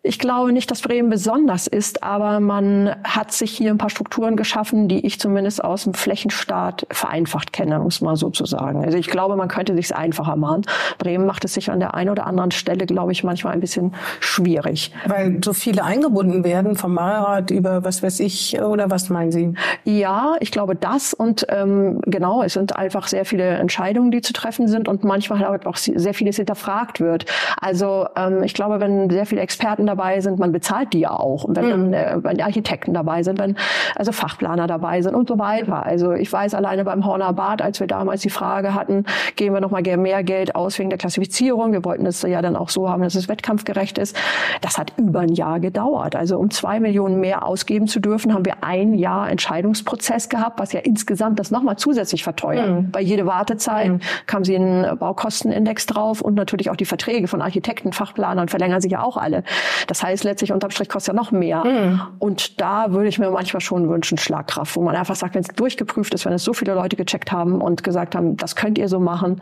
Ich 0.06 0.20
glaube 0.20 0.52
nicht, 0.52 0.70
dass 0.70 0.82
Bremen 0.82 1.10
besonders 1.10 1.66
ist, 1.66 2.04
aber 2.04 2.38
man 2.38 2.94
hat 3.02 3.32
sich 3.32 3.50
hier 3.50 3.70
ein 3.70 3.78
paar 3.78 3.90
Strukturen 3.90 4.36
geschaffen, 4.36 4.86
die 4.86 5.04
ich 5.04 5.18
zumindest 5.18 5.64
aus 5.64 5.82
dem 5.82 5.94
Flächenstaat 5.94 6.86
vereinfacht 6.92 7.52
kenne, 7.52 7.80
muss 7.80 8.00
man 8.00 8.14
so 8.14 8.30
zu 8.30 8.46
sagen. 8.46 8.84
Also 8.84 8.98
ich 8.98 9.08
glaube, 9.08 9.34
man 9.34 9.48
könnte 9.48 9.74
sich 9.74 9.94
einfacher 9.96 10.36
machen. 10.36 10.62
Bremen 10.98 11.26
macht 11.26 11.44
es 11.44 11.54
sich 11.54 11.72
an 11.72 11.80
der 11.80 11.94
einen 11.94 12.10
oder 12.10 12.24
anderen 12.26 12.52
Stelle, 12.52 12.86
glaube 12.86 13.10
ich, 13.10 13.24
manchmal 13.24 13.54
ein 13.54 13.60
bisschen 13.60 13.94
schwierig. 14.20 14.92
Weil 15.06 15.40
so 15.44 15.52
viele 15.52 15.82
eingebunden 15.82 16.44
werden 16.44 16.76
vom 16.76 16.94
Mauerrat 16.94 17.50
über 17.50 17.82
was 17.82 18.04
weiß 18.04 18.20
ich 18.20 18.60
oder 18.60 18.92
was 18.92 19.10
meinen 19.10 19.32
Sie? 19.32 19.54
Ja, 19.82 20.36
ich 20.38 20.52
glaube 20.52 20.76
das 20.76 21.14
und 21.14 21.46
ähm, 21.48 22.00
genau, 22.06 22.44
es 22.44 22.52
sind 22.52 22.76
einfach 22.76 23.08
sehr 23.08 23.24
viele 23.24 23.42
Entscheidungen, 23.42 24.12
die 24.12 24.20
zu 24.20 24.32
treffen 24.32 24.68
sind 24.68 24.86
und 24.86 25.02
manchmal 25.02 25.40
halt 25.40 25.66
auch 25.66 25.76
sehr 25.76 26.14
vieles 26.14 26.36
hinterfragt 26.36 27.00
wird. 27.00 27.26
Also 27.60 28.06
ähm, 28.14 28.44
ich 28.44 28.54
glaube, 28.54 28.78
wenn 28.78 29.10
sehr 29.10 29.26
viele 29.26 29.40
Experten 29.40 29.95
dabei 29.96 30.20
sind, 30.20 30.38
man 30.38 30.52
bezahlt 30.52 30.92
die 30.92 31.00
ja 31.00 31.10
auch. 31.10 31.44
Und 31.44 31.56
wenn, 31.56 31.88
mhm. 31.88 31.92
äh, 31.92 32.22
wenn 32.22 32.40
Architekten 32.40 32.92
dabei 32.94 33.22
sind, 33.22 33.38
wenn 33.38 33.56
also 33.94 34.12
Fachplaner 34.12 34.66
dabei 34.66 35.02
sind 35.02 35.14
und 35.14 35.28
so 35.28 35.38
weiter. 35.38 35.84
Also 35.84 36.12
ich 36.12 36.32
weiß 36.32 36.54
alleine 36.54 36.84
beim 36.84 37.04
Horner 37.04 37.32
Bad, 37.32 37.62
als 37.62 37.80
wir 37.80 37.86
damals 37.86 38.22
die 38.22 38.30
Frage 38.30 38.74
hatten, 38.74 39.04
geben 39.36 39.54
wir 39.54 39.60
noch 39.60 39.70
mal 39.70 39.82
mehr 39.96 40.24
Geld 40.24 40.56
aus 40.56 40.78
wegen 40.78 40.90
der 40.90 40.98
Klassifizierung. 40.98 41.72
Wir 41.72 41.84
wollten 41.84 42.06
es 42.06 42.22
ja 42.22 42.42
dann 42.42 42.56
auch 42.56 42.68
so 42.68 42.88
haben, 42.88 43.02
dass 43.02 43.14
es 43.14 43.28
wettkampfgerecht 43.28 43.98
ist. 43.98 44.16
Das 44.60 44.78
hat 44.78 44.92
über 44.96 45.20
ein 45.20 45.32
Jahr 45.32 45.60
gedauert. 45.60 46.16
Also 46.16 46.38
um 46.38 46.50
zwei 46.50 46.80
Millionen 46.80 47.20
mehr 47.20 47.46
ausgeben 47.46 47.86
zu 47.86 48.00
dürfen, 48.00 48.34
haben 48.34 48.44
wir 48.44 48.56
ein 48.62 48.94
Jahr 48.94 49.30
Entscheidungsprozess 49.30 50.28
gehabt, 50.28 50.58
was 50.58 50.72
ja 50.72 50.80
insgesamt 50.80 51.38
das 51.38 51.50
nochmal 51.50 51.76
zusätzlich 51.76 52.24
verteuert. 52.24 52.68
Mhm. 52.68 52.90
Bei 52.90 53.00
jeder 53.00 53.26
Wartezeit 53.26 53.88
mhm. 53.88 54.00
kam 54.26 54.44
sie 54.44 54.56
einen 54.56 54.98
Baukostenindex 54.98 55.86
drauf 55.86 56.20
und 56.20 56.34
natürlich 56.34 56.70
auch 56.70 56.76
die 56.76 56.84
Verträge 56.84 57.28
von 57.28 57.40
Architekten, 57.40 57.92
Fachplanern 57.92 58.48
verlängern 58.48 58.80
sich 58.80 58.92
ja 58.92 59.02
auch 59.02 59.16
alle. 59.16 59.44
Das 59.86 60.02
heißt 60.02 60.24
letztlich 60.24 60.52
unterm 60.52 60.70
Strich 60.70 60.88
kostet 60.88 61.14
ja 61.14 61.20
noch 61.20 61.32
mehr. 61.32 61.64
Mhm. 61.64 62.00
Und 62.18 62.60
da 62.60 62.92
würde 62.92 63.08
ich 63.08 63.18
mir 63.18 63.30
manchmal 63.30 63.60
schon 63.60 63.88
wünschen, 63.88 64.18
Schlagkraft, 64.18 64.76
wo 64.76 64.82
man 64.82 64.96
einfach 64.96 65.16
sagt, 65.16 65.34
wenn 65.34 65.42
es 65.42 65.48
durchgeprüft 65.48 66.14
ist, 66.14 66.24
wenn 66.24 66.32
es 66.32 66.44
so 66.44 66.52
viele 66.52 66.74
Leute 66.74 66.96
gecheckt 66.96 67.32
haben 67.32 67.60
und 67.60 67.84
gesagt 67.84 68.14
haben, 68.14 68.36
das 68.36 68.56
könnt 68.56 68.78
ihr 68.78 68.88
so 68.88 69.00
machen, 69.00 69.40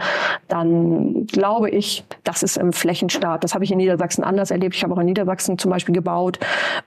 dann 0.48 1.26
glaube 1.26 1.70
ich, 1.70 2.04
das 2.24 2.42
ist 2.42 2.57
im 2.57 2.72
Flächenstaat. 2.72 3.44
Das 3.44 3.54
habe 3.54 3.64
ich 3.64 3.70
in 3.70 3.78
Niedersachsen 3.78 4.24
anders 4.24 4.50
erlebt. 4.50 4.74
Ich 4.74 4.83
habe 4.83 4.94
auch 4.94 4.98
in 4.98 5.07
Niedersachsen 5.07 5.59
zum 5.59 5.70
Beispiel 5.70 5.94
gebaut. 5.94 6.38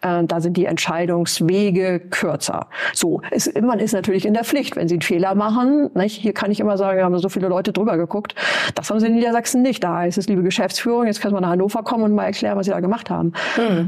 Äh, 0.02 0.24
da 0.26 0.40
sind 0.42 0.58
die 0.58 0.66
Entscheidungswege 0.66 2.00
kürzer. 2.00 2.68
So, 2.94 3.22
es, 3.32 3.52
man 3.62 3.80
ist 3.80 3.94
natürlich 3.94 4.26
in 4.26 4.34
der 4.34 4.44
Pflicht, 4.44 4.76
wenn 4.76 4.88
sie 4.88 4.96
einen 4.96 5.02
Fehler 5.02 5.36
machen. 5.36 5.90
Nicht? 5.94 6.18
Hier 6.18 6.34
kann 6.34 6.52
ich 6.52 6.60
immer 6.60 6.78
sagen, 6.78 6.98
wir 6.98 7.06
haben 7.06 7.18
so 7.20 7.30
viele 7.30 7.48
Leute 7.48 7.74
drüber 7.74 7.98
geguckt. 7.98 8.36
Das 8.76 8.90
haben 8.90 9.00
sie 9.00 9.08
in 9.08 9.16
Niedersachsen 9.16 9.62
nicht. 9.62 9.84
Da 9.84 9.98
heißt 9.98 10.18
es, 10.18 10.28
liebe 10.28 10.44
Geschäftsführung, 10.44 11.08
jetzt 11.08 11.22
können 11.22 11.34
wir 11.34 11.42
nach 11.42 11.50
Hannover 11.50 11.84
kommen 11.84 12.04
und 12.04 12.14
mal 12.14 12.26
erklären, 12.26 12.58
was 12.58 12.66
sie 12.66 12.72
da 12.72 12.80
gemacht 12.80 13.10
haben. 13.10 13.34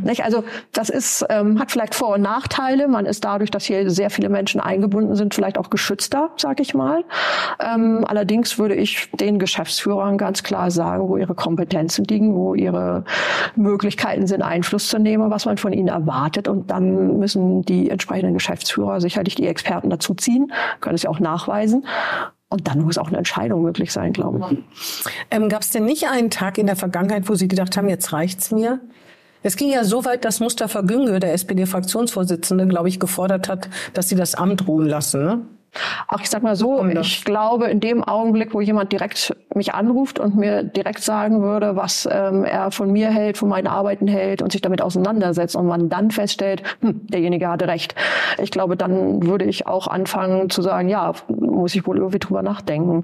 Nicht? 0.04 0.24
Also 0.24 0.44
das 0.72 0.90
ist, 0.90 1.26
ähm, 1.30 1.60
hat 1.60 1.72
vielleicht 1.72 1.96
Vor- 1.96 2.16
und 2.16 2.22
Nachteile. 2.22 2.88
Man 2.88 3.06
ist 3.06 3.24
dadurch, 3.26 3.52
dass 3.52 3.66
hier 3.66 3.90
sehr 3.90 4.10
viele 4.10 4.30
Menschen 4.30 4.62
eingebunden 4.62 5.16
sind, 5.16 5.34
vielleicht 5.34 5.58
auch 5.58 5.70
geschützter, 5.70 6.30
sag 6.38 6.60
ich 6.60 6.74
mal. 6.74 7.04
Ähm, 7.60 8.06
allerdings 8.08 8.58
würde 8.58 8.76
ich 8.76 9.10
den 9.12 9.40
Geschäftsführern 9.40 10.18
ganz 10.18 10.44
klar 10.44 10.72
sagen, 10.72 11.08
wo 11.08 11.18
ihre 11.18 11.36
Kompetenzen 11.36 12.06
liegen, 12.06 12.36
wo 12.36 12.56
ihre 12.56 13.04
Möglichkeiten 13.56 14.28
sind, 14.28 14.42
Einfluss 14.42 14.88
zu 14.88 15.00
nehmen, 15.00 15.32
was 15.32 15.46
man 15.46 15.58
von 15.58 15.74
ihnen 15.74 15.90
erwartet. 15.90 16.48
Und 16.48 16.72
dann 16.72 17.20
müssen 17.20 17.64
die 17.64 17.90
entsprechenden 17.90 18.34
Geschäftsführer 18.34 19.02
sicherlich 19.02 19.36
die 19.36 19.48
Experten 19.48 19.90
dazu 19.90 20.14
ziehen, 20.14 20.52
können 20.82 20.96
es 20.96 21.04
ja 21.04 21.10
auch 21.10 21.20
nachweisen. 21.20 21.86
Und 22.50 22.68
dann 22.68 22.82
muss 22.82 22.98
auch 22.98 23.10
eine 23.10 23.18
Entscheidung 23.18 23.62
möglich 23.62 23.94
sein, 23.94 24.12
glaube 24.12 24.40
ich. 24.50 24.58
Ähm, 25.30 25.50
Gab 25.50 25.62
es 25.62 25.70
denn 25.70 25.86
nicht 25.86 26.08
einen 26.08 26.32
Tag 26.32 26.58
in 26.58 26.66
der 26.66 26.76
Vergangenheit, 26.76 27.30
wo 27.30 27.36
Sie 27.36 27.48
gedacht 27.48 27.78
haben, 27.78 27.88
jetzt 27.90 28.12
reicht's 28.12 28.52
mir? 28.52 28.80
Es 29.42 29.56
ging 29.56 29.72
ja 29.72 29.84
so 29.84 30.04
weit, 30.04 30.26
dass 30.26 30.40
Mustafa 30.40 30.82
Güngö, 30.82 31.20
der 31.20 31.34
SPD-Fraktionsvorsitzende, 31.34 32.68
glaube 32.68 32.90
ich, 32.90 33.00
gefordert 33.00 33.48
hat, 33.48 33.70
dass 33.94 34.10
sie 34.10 34.16
das 34.16 34.36
Amt 34.36 34.68
ruhen 34.68 34.88
lassen. 34.88 35.24
Ne? 35.24 35.42
Ach, 36.08 36.22
ich 36.22 36.30
sag 36.30 36.44
mal 36.44 36.56
so, 36.56 36.84
ich 36.86 37.24
glaube, 37.24 37.68
in 37.68 37.80
dem 37.80 38.04
Augenblick, 38.04 38.54
wo 38.54 38.62
jemand 38.62 38.92
direkt 38.92 39.36
mich 39.54 39.74
anruft 39.74 40.20
und 40.20 40.36
mir 40.36 40.64
direkt 40.64 41.02
sagen 41.02 41.42
würde, 41.42 41.76
was 41.76 42.08
ähm, 42.12 42.44
er 42.44 42.72
von 42.72 42.92
mir 42.92 43.10
hält, 43.10 43.38
von 43.38 43.50
meinen 43.50 43.68
Arbeiten 43.68 44.08
hält 44.08 44.42
und 44.42 44.52
sich 44.52 44.62
damit 44.62 44.82
auseinandersetzt 44.82 45.56
und 45.56 45.68
man 45.68 45.90
dann 45.90 46.12
feststellt, 46.12 46.64
hm, 46.82 47.08
derjenige 47.08 47.48
hatte 47.48 47.68
recht. 47.68 47.96
Ich 48.42 48.52
glaube, 48.52 48.78
dann 48.78 49.26
würde 49.26 49.46
ich 49.46 49.68
auch 49.68 49.88
anfangen 49.88 50.50
zu 50.50 50.62
sagen, 50.62 50.90
ja, 50.90 51.14
muss 51.28 51.76
ich 51.76 51.86
wohl 51.86 51.98
irgendwie 51.98 52.20
drüber 52.20 52.42
nachdenken. 52.42 53.04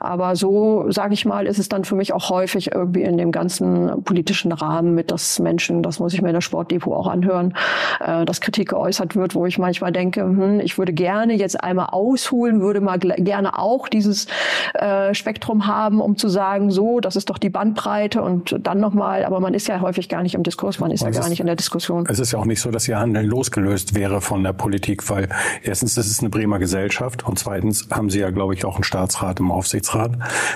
Aber 0.00 0.36
so, 0.36 0.90
sage 0.90 1.14
ich 1.14 1.24
mal, 1.24 1.46
ist 1.46 1.58
es 1.58 1.68
dann 1.68 1.84
für 1.84 1.94
mich 1.94 2.12
auch 2.12 2.30
häufig 2.30 2.72
irgendwie 2.72 3.02
in 3.02 3.18
dem 3.18 3.32
ganzen 3.32 4.02
politischen 4.04 4.52
Rahmen 4.52 4.94
mit, 4.94 5.10
dass 5.10 5.38
Menschen, 5.38 5.82
das 5.82 6.00
muss 6.00 6.14
ich 6.14 6.22
mir 6.22 6.28
in 6.28 6.34
der 6.34 6.40
Sportdepot 6.40 6.94
auch 6.94 7.06
anhören, 7.06 7.54
äh, 8.00 8.24
dass 8.24 8.40
Kritik 8.40 8.70
geäußert 8.70 9.16
wird, 9.16 9.34
wo 9.34 9.46
ich 9.46 9.58
manchmal 9.58 9.92
denke, 9.92 10.22
hm, 10.22 10.60
ich 10.60 10.78
würde 10.78 10.92
gerne 10.92 11.34
jetzt 11.34 11.62
einmal 11.62 11.88
ausholen, 12.04 12.60
würde 12.60 12.80
mal 12.80 12.98
gerne 12.98 13.58
auch 13.58 13.88
dieses 13.88 14.26
äh, 14.74 15.14
Spektrum 15.14 15.66
haben, 15.66 16.00
um 16.00 16.16
zu 16.16 16.28
sagen, 16.28 16.70
so, 16.70 17.00
das 17.00 17.16
ist 17.16 17.30
doch 17.30 17.38
die 17.38 17.50
Bandbreite 17.50 18.22
und 18.22 18.56
dann 18.60 18.80
nochmal, 18.80 19.24
aber 19.24 19.40
man 19.40 19.54
ist 19.54 19.68
ja 19.68 19.80
häufig 19.80 20.08
gar 20.08 20.22
nicht 20.22 20.34
im 20.34 20.42
Diskurs, 20.42 20.78
man 20.80 20.90
ist 20.90 21.02
ja 21.02 21.10
gar 21.10 21.28
nicht 21.28 21.40
in 21.40 21.46
der 21.46 21.56
Diskussion. 21.56 22.06
Es 22.08 22.18
ist 22.18 22.32
ja 22.32 22.38
auch 22.38 22.44
nicht 22.44 22.60
so, 22.60 22.70
dass 22.70 22.86
ihr 22.88 22.98
Handeln 22.98 23.26
losgelöst 23.26 23.94
wäre 23.94 24.20
von 24.20 24.42
der 24.42 24.52
Politik, 24.52 25.08
weil 25.10 25.28
erstens 25.62 25.96
ist 25.96 26.10
es 26.10 26.20
eine 26.20 26.30
Bremer 26.30 26.58
Gesellschaft 26.58 27.26
und 27.26 27.38
zweitens 27.38 27.88
haben 27.90 28.10
sie 28.10 28.20
ja, 28.20 28.30
glaube 28.30 28.54
ich, 28.54 28.64
auch 28.64 28.76
einen 28.76 28.84
Staatsrat 28.84 29.40
im 29.40 29.50
Aufsichtsrat. 29.50 30.12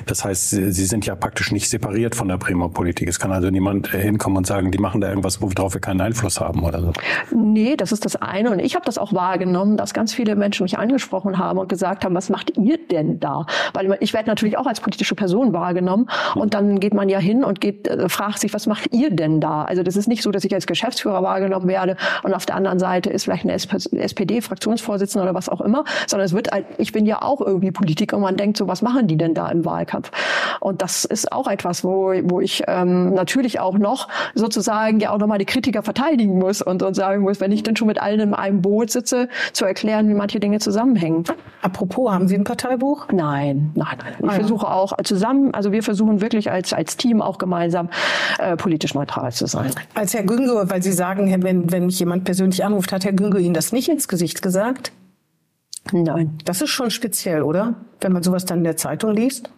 Das 0.06 0.24
heißt, 0.24 0.50
sie, 0.50 0.72
sie 0.72 0.84
sind 0.84 1.06
ja 1.06 1.14
praktisch 1.14 1.52
nicht 1.52 1.68
separiert 1.68 2.14
von 2.14 2.28
der 2.28 2.36
Bremer 2.36 2.68
Politik. 2.68 3.08
Es 3.08 3.18
kann 3.18 3.32
also 3.32 3.50
niemand 3.50 3.92
äh, 3.94 4.00
hinkommen 4.00 4.38
und 4.38 4.46
sagen, 4.46 4.70
die 4.70 4.78
machen 4.78 5.00
da 5.00 5.08
irgendwas, 5.08 5.40
worauf 5.40 5.74
wir 5.74 5.80
keinen 5.80 6.00
Einfluss 6.00 6.40
haben 6.40 6.62
oder 6.62 6.80
so. 6.80 6.92
Nee, 7.34 7.76
das 7.76 7.92
ist 7.92 8.04
das 8.04 8.16
eine. 8.16 8.50
Und 8.50 8.58
ich 8.58 8.74
habe 8.74 8.84
das 8.84 8.98
auch 8.98 9.12
wahrgenommen, 9.12 9.76
dass 9.76 9.94
ganz 9.94 10.14
viele 10.14 10.36
Menschen 10.36 10.64
mich 10.64 10.78
angesprochen 10.78 11.37
haben 11.38 11.58
und 11.58 11.68
gesagt 11.68 12.04
haben, 12.04 12.14
was 12.14 12.30
macht 12.30 12.56
ihr 12.56 12.78
denn 12.90 13.20
da? 13.20 13.46
Weil 13.72 13.96
ich 14.00 14.12
werde 14.12 14.28
natürlich 14.28 14.58
auch 14.58 14.66
als 14.66 14.80
politische 14.80 15.14
Person 15.14 15.52
wahrgenommen. 15.52 16.08
Und 16.34 16.54
dann 16.54 16.80
geht 16.80 16.94
man 16.94 17.08
ja 17.08 17.18
hin 17.18 17.44
und 17.44 17.60
geht, 17.60 17.88
äh, 17.88 18.08
fragt 18.08 18.40
sich, 18.40 18.52
was 18.54 18.66
macht 18.66 18.92
ihr 18.92 19.10
denn 19.10 19.40
da? 19.40 19.64
Also 19.64 19.82
das 19.82 19.96
ist 19.96 20.08
nicht 20.08 20.22
so, 20.22 20.30
dass 20.30 20.44
ich 20.44 20.54
als 20.54 20.66
Geschäftsführer 20.66 21.22
wahrgenommen 21.22 21.68
werde 21.68 21.96
und 22.22 22.34
auf 22.34 22.46
der 22.46 22.56
anderen 22.56 22.78
Seite 22.78 23.10
ist 23.10 23.24
vielleicht 23.24 23.44
eine 23.44 23.54
SPD-Fraktionsvorsitzende 23.54 25.22
oder 25.22 25.34
was 25.34 25.48
auch 25.48 25.60
immer, 25.60 25.84
sondern 26.06 26.26
es 26.26 26.32
wird, 26.32 26.50
ich 26.78 26.92
bin 26.92 27.06
ja 27.06 27.22
auch 27.22 27.40
irgendwie 27.40 27.70
Politiker 27.70 28.16
und 28.16 28.22
man 28.22 28.36
denkt 28.36 28.56
so, 28.56 28.68
was 28.68 28.82
machen 28.82 29.06
die 29.06 29.16
denn 29.16 29.34
da 29.34 29.48
im 29.48 29.64
Wahlkampf? 29.64 30.10
Und 30.60 30.82
das 30.82 31.04
ist 31.04 31.32
auch 31.32 31.48
etwas, 31.48 31.84
wo, 31.84 32.12
wo 32.24 32.40
ich 32.40 32.64
ähm, 32.66 33.14
natürlich 33.14 33.60
auch 33.60 33.78
noch 33.78 34.08
sozusagen 34.34 35.00
ja 35.00 35.10
auch 35.10 35.18
nochmal 35.18 35.38
die 35.38 35.46
Kritiker 35.46 35.82
verteidigen 35.82 36.38
muss 36.38 36.62
und, 36.62 36.82
und 36.82 36.94
sagen 36.94 37.22
muss, 37.22 37.40
wenn 37.40 37.52
ich 37.52 37.62
denn 37.62 37.76
schon 37.76 37.88
mit 37.88 38.00
allen 38.00 38.20
in 38.20 38.34
einem 38.34 38.62
Boot 38.62 38.90
sitze, 38.90 39.28
zu 39.52 39.64
erklären, 39.64 40.08
wie 40.08 40.14
manche 40.14 40.40
Dinge 40.40 40.58
zusammenhängen. 40.58 41.24
Apropos, 41.60 42.10
haben 42.10 42.28
Sie 42.28 42.36
ein 42.36 42.44
Parteibuch? 42.44 43.08
Nein, 43.10 43.72
nein, 43.74 43.98
nein. 43.98 44.14
Ich 44.20 44.28
ah, 44.28 44.32
versuche 44.32 44.66
ja. 44.66 44.72
auch 44.72 44.96
zusammen, 45.02 45.52
also 45.54 45.72
wir 45.72 45.82
versuchen 45.82 46.20
wirklich 46.20 46.50
als, 46.50 46.72
als 46.72 46.96
Team 46.96 47.20
auch 47.20 47.38
gemeinsam 47.38 47.88
äh, 48.38 48.56
politisch 48.56 48.94
neutral 48.94 49.32
zu 49.32 49.46
sein. 49.46 49.70
Als 49.94 50.14
Herr 50.14 50.22
Güngo, 50.22 50.70
weil 50.70 50.82
Sie 50.82 50.92
sagen, 50.92 51.30
wenn, 51.42 51.70
wenn 51.72 51.86
mich 51.86 51.98
jemand 51.98 52.24
persönlich 52.24 52.64
anruft, 52.64 52.92
hat 52.92 53.04
Herr 53.04 53.12
Güngo 53.12 53.38
Ihnen 53.38 53.54
das 53.54 53.72
nicht 53.72 53.88
ins 53.88 54.08
Gesicht 54.08 54.40
gesagt? 54.40 54.92
Nein. 55.92 56.38
Das 56.44 56.62
ist 56.62 56.70
schon 56.70 56.90
speziell, 56.90 57.42
oder? 57.42 57.74
Wenn 58.00 58.12
man 58.12 58.22
sowas 58.22 58.44
dann 58.44 58.58
in 58.58 58.64
der 58.64 58.76
Zeitung 58.76 59.12
liest? 59.12 59.50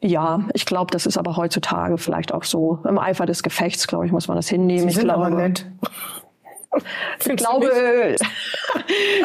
Ja, 0.00 0.40
ich 0.54 0.66
glaube, 0.66 0.90
das 0.90 1.06
ist 1.06 1.16
aber 1.16 1.36
heutzutage 1.36 1.98
vielleicht 1.98 2.32
auch 2.32 2.44
so. 2.44 2.80
Im 2.88 2.98
Eifer 2.98 3.26
des 3.26 3.42
Gefechts, 3.42 3.86
glaube 3.86 4.06
ich, 4.06 4.12
muss 4.12 4.28
man 4.28 4.36
das 4.36 4.48
hinnehmen. 4.48 4.88
Sie 4.88 4.94
sind 4.94 5.02
ich 5.02 5.08
glaube, 5.08 5.26
aber 5.26 5.36
nett. 5.36 5.66
Ich 7.24 7.36
glaube, 7.36 8.16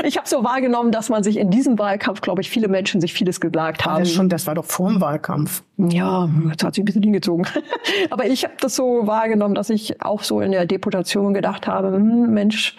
ich 0.04 0.18
habe 0.18 0.28
so 0.28 0.44
wahrgenommen, 0.44 0.92
dass 0.92 1.10
man 1.10 1.24
sich 1.24 1.38
in 1.38 1.50
diesem 1.50 1.80
Wahlkampf, 1.80 2.22
glaube 2.22 2.42
ich, 2.42 2.50
viele 2.50 2.68
Menschen 2.68 3.02
sich 3.02 3.14
vieles 3.14 3.42
gesagt 3.42 3.86
haben. 3.86 4.04
Das, 4.04 4.12
schon, 4.12 4.30
das 4.30 4.46
war 4.46 4.56
doch 4.56 4.66
vor 4.66 4.90
dem 4.90 5.02
Wahlkampf. 5.02 5.64
Ja, 5.78 6.28
jetzt 6.50 6.64
hat 6.64 6.74
sich 6.74 6.82
ein 6.82 6.86
bisschen 6.86 7.04
hingezogen. 7.04 7.46
Aber 8.10 8.26
ich 8.26 8.44
habe 8.44 8.56
das 8.60 8.76
so 8.76 9.06
wahrgenommen, 9.06 9.56
dass 9.56 9.70
ich 9.70 10.02
auch 10.02 10.24
so 10.24 10.42
in 10.42 10.52
der 10.52 10.66
Deputation 10.66 11.34
gedacht 11.34 11.68
habe, 11.68 11.96
hm, 11.96 12.34
Mensch, 12.34 12.76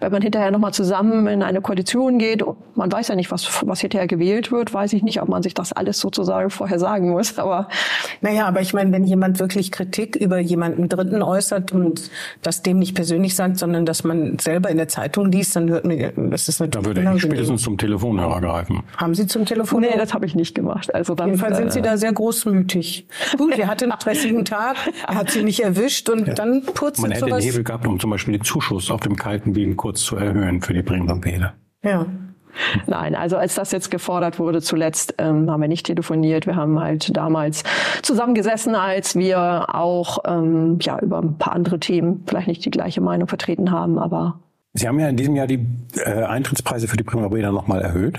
wenn 0.00 0.12
man 0.12 0.22
hinterher 0.22 0.50
nochmal 0.50 0.72
zusammen 0.72 1.26
in 1.26 1.42
eine 1.42 1.60
Koalition 1.60 2.18
geht, 2.18 2.44
man 2.74 2.92
weiß 2.92 3.08
ja 3.08 3.16
nicht, 3.16 3.30
was, 3.30 3.66
was 3.66 3.80
hinterher 3.80 4.06
gewählt 4.06 4.52
wird, 4.52 4.72
weiß 4.72 4.92
ich 4.92 5.02
nicht, 5.02 5.20
ob 5.20 5.28
man 5.28 5.42
sich 5.42 5.54
das 5.54 5.72
alles 5.72 5.98
sozusagen 5.98 6.50
vorher 6.50 6.78
sagen 6.78 7.10
muss. 7.10 7.38
Aber 7.38 7.68
Naja, 8.20 8.46
aber 8.46 8.60
ich 8.60 8.72
meine, 8.72 8.92
wenn 8.92 9.04
jemand 9.04 9.40
wirklich 9.40 9.72
Kritik 9.72 10.14
über 10.16 10.38
jemanden 10.38 10.88
Dritten 10.88 11.22
äußert 11.22 11.72
und 11.72 12.10
das 12.42 12.62
dem 12.62 12.78
nicht 12.78 12.94
persönlich 12.94 13.34
sagt, 13.34 13.58
sondern 13.58 13.84
das 13.84 13.97
was 13.98 14.04
man 14.04 14.38
selber 14.38 14.70
in 14.70 14.76
der 14.76 14.88
Zeitung 14.88 15.30
liest, 15.30 15.56
dann 15.56 15.68
hört 15.68 15.84
man, 15.84 16.30
das 16.30 16.48
ist 16.48 16.60
natürlich. 16.60 16.84
Da 16.84 16.84
würde 16.84 17.14
ich 17.14 17.22
spätestens 17.22 17.62
zum 17.62 17.78
Telefonhörer 17.78 18.40
greifen. 18.40 18.82
Haben 18.96 19.14
Sie 19.14 19.26
zum 19.26 19.44
Telefonhörer? 19.44 19.94
Nee, 19.94 19.98
das 19.98 20.14
habe 20.14 20.26
ich 20.26 20.34
nicht 20.34 20.54
gemacht. 20.54 20.94
Also 20.94 21.14
dann, 21.14 21.28
Jedenfalls 21.28 21.56
sind 21.56 21.72
Sie 21.72 21.80
äh, 21.80 21.82
da 21.82 21.96
sehr 21.96 22.12
großmütig. 22.12 23.08
Gut, 23.36 23.58
er 23.58 23.66
hatte 23.66 23.84
einen 23.86 23.92
stressigen 24.00 24.44
Tag, 24.44 24.76
er 25.06 25.14
hat 25.14 25.30
Sie 25.30 25.42
nicht 25.42 25.60
erwischt 25.60 26.08
und 26.08 26.28
ja. 26.28 26.34
dann 26.34 26.62
purzelt 26.62 27.08
Man 27.08 27.12
hätte 27.12 27.26
sowas. 27.26 27.42
den 27.42 27.50
Hebel 27.50 27.64
gehabt, 27.64 27.86
um 27.86 27.98
zum 27.98 28.10
Beispiel 28.10 28.34
den 28.34 28.44
Zuschuss 28.44 28.90
auf 28.90 29.00
dem 29.00 29.16
kalten 29.16 29.54
Wien 29.54 29.76
kurz 29.76 30.02
zu 30.02 30.16
erhöhen 30.16 30.62
für 30.62 30.74
die 30.74 30.82
Bremer 30.82 31.16
Bäder. 31.16 31.54
Ja. 31.82 32.06
Nein, 32.86 33.14
also 33.14 33.36
als 33.36 33.54
das 33.54 33.72
jetzt 33.72 33.90
gefordert 33.90 34.38
wurde 34.38 34.60
zuletzt, 34.60 35.14
ähm, 35.18 35.50
haben 35.50 35.60
wir 35.60 35.68
nicht 35.68 35.86
telefoniert. 35.86 36.46
Wir 36.46 36.56
haben 36.56 36.80
halt 36.80 37.16
damals 37.16 37.62
zusammengesessen, 38.02 38.74
als 38.74 39.16
wir 39.16 39.74
auch 39.74 40.18
ähm, 40.26 40.78
ja 40.80 40.98
über 41.00 41.18
ein 41.18 41.38
paar 41.38 41.54
andere 41.54 41.78
Themen 41.78 42.24
vielleicht 42.26 42.48
nicht 42.48 42.64
die 42.64 42.70
gleiche 42.70 43.00
Meinung 43.00 43.28
vertreten 43.28 43.70
haben, 43.70 43.98
aber 43.98 44.40
Sie 44.74 44.86
haben 44.86 45.00
ja 45.00 45.08
in 45.08 45.16
diesem 45.16 45.34
Jahr 45.34 45.46
die 45.46 45.66
äh, 45.96 46.22
Eintrittspreise 46.24 46.88
für 46.88 46.96
die 46.96 47.02
Primavera 47.02 47.50
nochmal 47.50 47.80
erhöht 47.80 48.18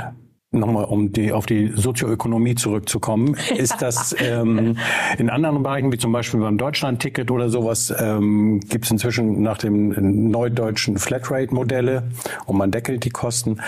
nochmal 0.52 0.86
um 0.86 1.12
die, 1.12 1.32
auf 1.32 1.46
die 1.46 1.72
Sozioökonomie 1.76 2.56
zurückzukommen, 2.56 3.36
ist 3.56 3.82
das 3.82 4.16
ähm, 4.20 4.78
in 5.18 5.30
anderen 5.30 5.62
Bereichen, 5.62 5.92
wie 5.92 5.98
zum 5.98 6.12
Beispiel 6.12 6.40
beim 6.40 6.58
Deutschland-Ticket 6.58 7.30
oder 7.30 7.50
sowas, 7.50 7.94
ähm, 7.98 8.60
gibt 8.62 8.86
es 8.86 8.92
inzwischen 8.92 9.42
nach 9.42 9.60
dem 9.60 10.30
neudeutschen 10.32 10.98
Flatrate-Modelle 10.98 12.10
und 12.46 12.58
man 12.58 12.72
deckelt 12.72 13.06
die 13.06 13.12
Kosten. 13.12 13.62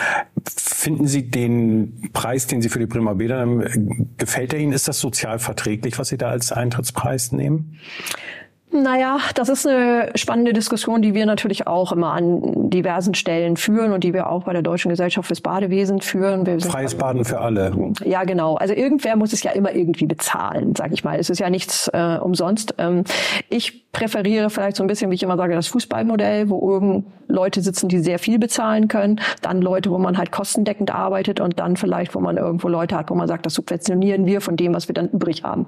Finden 0.56 1.06
Sie 1.08 1.30
den 1.30 2.10
Preis, 2.14 2.48
den 2.48 2.62
Sie 2.62 2.70
für 2.70 2.80
die 2.80 2.88
Primavera 2.88 3.46
nehmen, 3.46 4.16
gefällt 4.18 4.54
er 4.54 4.60
Ihnen? 4.60 4.74
Ist 4.74 4.88
das 4.88 5.00
sozial 5.00 5.38
verträglich, 5.38 6.00
was 6.00 6.08
Sie 6.08 6.18
da 6.18 6.30
als 6.30 6.52
Eintrittspreis 6.52 7.32
nehmen? 7.32 7.78
Naja, 8.72 9.18
das 9.36 9.50
ist 9.50 9.68
eine 9.68 10.12
spannende 10.16 10.54
Diskussion, 10.54 11.02
die 11.02 11.14
wir 11.14 11.26
natürlich 11.26 11.68
auch 11.68 11.92
immer 11.92 12.14
an 12.14 12.70
diversen 12.70 13.14
Stellen 13.14 13.58
führen 13.58 13.92
und 13.92 14.04
die 14.04 14.14
wir 14.14 14.30
auch 14.30 14.44
bei 14.46 14.54
der 14.54 14.62
Deutschen 14.62 14.90
Gesellschaft 14.90 15.28
fürs 15.28 15.42
Badewesen 15.42 16.00
führen. 16.00 16.46
Wir 16.46 16.60
Freies 16.62 16.96
Baden 16.96 17.26
für 17.26 17.40
alle. 17.40 17.74
Ja, 18.06 18.24
genau. 18.24 18.56
Also 18.56 18.74
irgendwer 18.74 19.18
muss 19.18 19.34
es 19.34 19.44
ja 19.44 19.52
immer 19.52 19.74
irgendwie 19.74 20.06
bezahlen, 20.06 20.74
sag 20.76 20.94
ich 20.94 21.04
mal. 21.04 21.20
Es 21.20 21.30
ist 21.30 21.40
ja 21.40 21.50
nichts 21.50 21.90
äh, 21.94 22.18
umsonst. 22.22 22.76
Ähm, 22.78 23.04
ich 23.50 23.92
präferiere 23.92 24.50
vielleicht 24.50 24.78
so 24.78 24.84
ein 24.84 24.88
bisschen, 24.88 25.12
wie 25.12 25.16
ich 25.16 25.24
immer 25.24 25.36
sage, 25.36 25.54
das 25.54 25.68
Fußballmodell, 25.68 26.50
wo 26.50 26.72
irgend 26.72 27.06
Leute 27.28 27.62
sitzen, 27.62 27.90
die 27.90 28.00
sehr 28.00 28.20
viel 28.20 28.40
bezahlen 28.40 28.88
können, 28.88 29.20
dann 29.42 29.62
Leute, 29.62 29.90
wo 29.92 29.98
man 29.98 30.18
halt 30.18 30.32
kostendeckend 30.32 30.94
arbeitet 30.94 31.40
und 31.40 31.60
dann 31.60 31.78
vielleicht, 31.78 32.16
wo 32.16 32.20
man 32.20 32.38
irgendwo 32.38 32.68
Leute 32.68 32.96
hat, 32.96 33.10
wo 33.10 33.16
man 33.16 33.28
sagt, 33.28 33.46
das 33.46 33.54
subventionieren 33.54 34.26
wir 34.26 34.42
von 34.42 34.56
dem, 34.56 34.74
was 34.74 34.88
wir 34.88 34.94
dann 34.94 35.10
übrig 35.10 35.44
haben. 35.44 35.68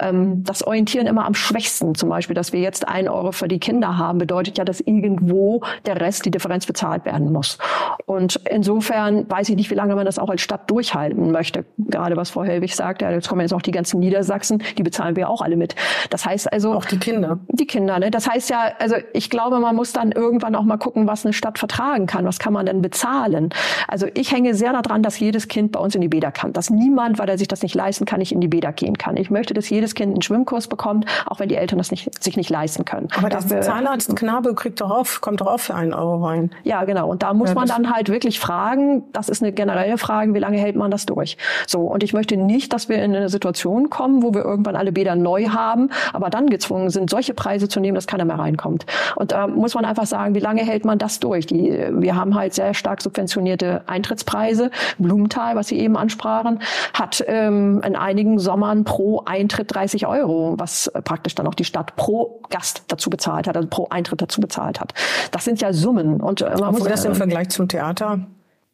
Ähm, 0.00 0.44
das 0.44 0.66
orientieren 0.66 1.06
immer 1.06 1.24
am 1.24 1.34
schwächsten 1.34 1.94
zum 1.94 2.08
Beispiel 2.08 2.33
Beispiel, 2.34 2.44
dass 2.44 2.52
wir 2.52 2.60
jetzt 2.60 2.88
ein 2.88 3.08
Euro 3.08 3.32
für 3.32 3.48
die 3.48 3.58
Kinder 3.58 3.96
haben, 3.96 4.18
bedeutet 4.18 4.58
ja, 4.58 4.64
dass 4.64 4.80
irgendwo 4.80 5.62
der 5.86 6.00
Rest, 6.00 6.26
die 6.26 6.30
Differenz 6.30 6.66
bezahlt 6.66 7.04
werden 7.04 7.32
muss. 7.32 7.58
Und 8.06 8.40
insofern 8.50 9.28
weiß 9.30 9.48
ich 9.48 9.56
nicht, 9.56 9.70
wie 9.70 9.74
lange 9.74 9.94
man 9.94 10.04
das 10.04 10.18
auch 10.18 10.28
als 10.28 10.42
Stadt 10.42 10.70
durchhalten 10.70 11.30
möchte. 11.30 11.64
Gerade 11.78 12.16
was 12.16 12.30
Frau 12.30 12.44
Helwig 12.44 12.74
sagt, 12.74 13.02
ja, 13.02 13.10
jetzt 13.10 13.28
kommen 13.28 13.40
jetzt 13.40 13.54
auch 13.54 13.62
die 13.62 13.70
ganzen 13.70 14.00
Niedersachsen, 14.00 14.62
die 14.76 14.82
bezahlen 14.82 15.16
wir 15.16 15.28
auch 15.28 15.40
alle 15.40 15.56
mit. 15.56 15.74
Das 16.10 16.26
heißt 16.26 16.52
also. 16.52 16.74
Auch 16.74 16.84
die 16.84 16.98
Kinder. 16.98 17.38
Die 17.48 17.66
Kinder, 17.66 17.98
ne? 17.98 18.10
Das 18.10 18.28
heißt 18.28 18.50
ja, 18.50 18.72
also 18.78 18.96
ich 19.12 19.30
glaube, 19.30 19.60
man 19.60 19.76
muss 19.76 19.92
dann 19.92 20.12
irgendwann 20.12 20.54
auch 20.54 20.64
mal 20.64 20.76
gucken, 20.76 21.06
was 21.06 21.24
eine 21.24 21.32
Stadt 21.32 21.58
vertragen 21.58 22.06
kann. 22.06 22.24
Was 22.24 22.38
kann 22.38 22.52
man 22.52 22.66
denn 22.66 22.82
bezahlen? 22.82 23.50
Also 23.88 24.06
ich 24.14 24.32
hänge 24.32 24.54
sehr 24.54 24.72
daran, 24.72 25.02
dass 25.02 25.18
jedes 25.18 25.48
Kind 25.48 25.72
bei 25.72 25.80
uns 25.80 25.94
in 25.94 26.00
die 26.00 26.08
Bäder 26.08 26.32
kann. 26.32 26.52
Dass 26.52 26.70
niemand, 26.70 27.18
weil 27.18 27.28
er 27.28 27.38
sich 27.38 27.48
das 27.48 27.62
nicht 27.62 27.74
leisten 27.74 28.04
kann, 28.04 28.18
nicht 28.18 28.32
in 28.32 28.40
die 28.40 28.48
Bäder 28.48 28.72
gehen 28.72 28.98
kann. 28.98 29.16
Ich 29.16 29.30
möchte, 29.30 29.54
dass 29.54 29.68
jedes 29.70 29.94
Kind 29.94 30.12
einen 30.12 30.22
Schwimmkurs 30.22 30.68
bekommt, 30.68 31.06
auch 31.26 31.40
wenn 31.40 31.48
die 31.48 31.56
Eltern 31.56 31.78
das 31.78 31.90
nicht 31.90 32.10
sich 32.24 32.36
nicht 32.36 32.50
leisten 32.50 32.84
können. 32.84 33.08
Aber 33.16 33.28
der 33.28 33.60
Zahnarzt 33.60 34.14
Knabe 34.16 34.54
kriegt 34.54 34.80
doch 34.80 34.90
auf, 34.90 35.20
kommt 35.20 35.40
doch 35.40 35.46
auf 35.46 35.62
für 35.62 35.74
einen 35.74 35.92
Euro 35.94 36.24
rein. 36.24 36.50
Ja, 36.64 36.84
genau. 36.84 37.08
Und 37.08 37.22
da 37.22 37.34
muss 37.34 37.50
ja, 37.50 37.54
man 37.54 37.68
dann 37.68 37.94
halt 37.94 38.08
wirklich 38.08 38.40
fragen, 38.40 39.04
das 39.12 39.28
ist 39.28 39.42
eine 39.42 39.52
generelle 39.52 39.98
Frage, 39.98 40.34
wie 40.34 40.38
lange 40.38 40.58
hält 40.58 40.76
man 40.76 40.90
das 40.90 41.06
durch? 41.06 41.36
So. 41.66 41.80
Und 41.80 42.02
ich 42.02 42.12
möchte 42.12 42.36
nicht, 42.36 42.72
dass 42.72 42.88
wir 42.88 42.96
in 42.96 43.14
eine 43.14 43.28
Situation 43.28 43.90
kommen, 43.90 44.22
wo 44.22 44.34
wir 44.34 44.44
irgendwann 44.44 44.76
alle 44.76 44.92
Bäder 44.92 45.14
neu 45.16 45.48
haben, 45.48 45.90
aber 46.12 46.30
dann 46.30 46.48
gezwungen 46.48 46.90
sind, 46.90 47.10
solche 47.10 47.34
Preise 47.34 47.68
zu 47.68 47.80
nehmen, 47.80 47.94
dass 47.94 48.06
keiner 48.06 48.24
mehr 48.24 48.38
reinkommt. 48.38 48.86
Und 49.16 49.32
da 49.32 49.46
muss 49.46 49.74
man 49.74 49.84
einfach 49.84 50.06
sagen, 50.06 50.34
wie 50.34 50.40
lange 50.40 50.62
hält 50.62 50.84
man 50.84 50.98
das 50.98 51.20
durch? 51.20 51.46
Die, 51.46 51.70
wir 51.90 52.16
haben 52.16 52.34
halt 52.34 52.54
sehr 52.54 52.74
stark 52.74 53.02
subventionierte 53.02 53.82
Eintrittspreise. 53.86 54.70
Blumenthal, 54.98 55.56
was 55.56 55.68
Sie 55.68 55.78
eben 55.78 55.96
ansprachen, 55.96 56.60
hat 56.92 57.22
ähm, 57.26 57.82
in 57.84 57.96
einigen 57.96 58.38
Sommern 58.38 58.84
pro 58.84 59.22
Eintritt 59.24 59.74
30 59.74 60.06
Euro, 60.06 60.54
was 60.58 60.90
praktisch 61.04 61.34
dann 61.34 61.46
auch 61.46 61.54
die 61.54 61.64
Stadt 61.64 61.96
pro 61.96 62.13
Gast 62.50 62.84
dazu 62.88 63.10
bezahlt 63.10 63.46
hat, 63.46 63.56
also 63.56 63.68
pro 63.68 63.88
Eintritt 63.90 64.22
dazu 64.22 64.40
bezahlt 64.40 64.80
hat. 64.80 64.94
Das 65.30 65.44
sind 65.44 65.60
ja 65.60 65.72
Summen. 65.72 66.20
Und 66.20 66.40
äh, 66.40 66.44
man 66.44 66.54
Obwohl 66.54 66.80
muss 66.80 66.88
das 66.88 67.04
im 67.04 67.14
Vergleich 67.14 67.48
zum 67.50 67.68
Theater 67.68 68.26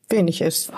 wenig 0.09 0.41
ist. 0.41 0.73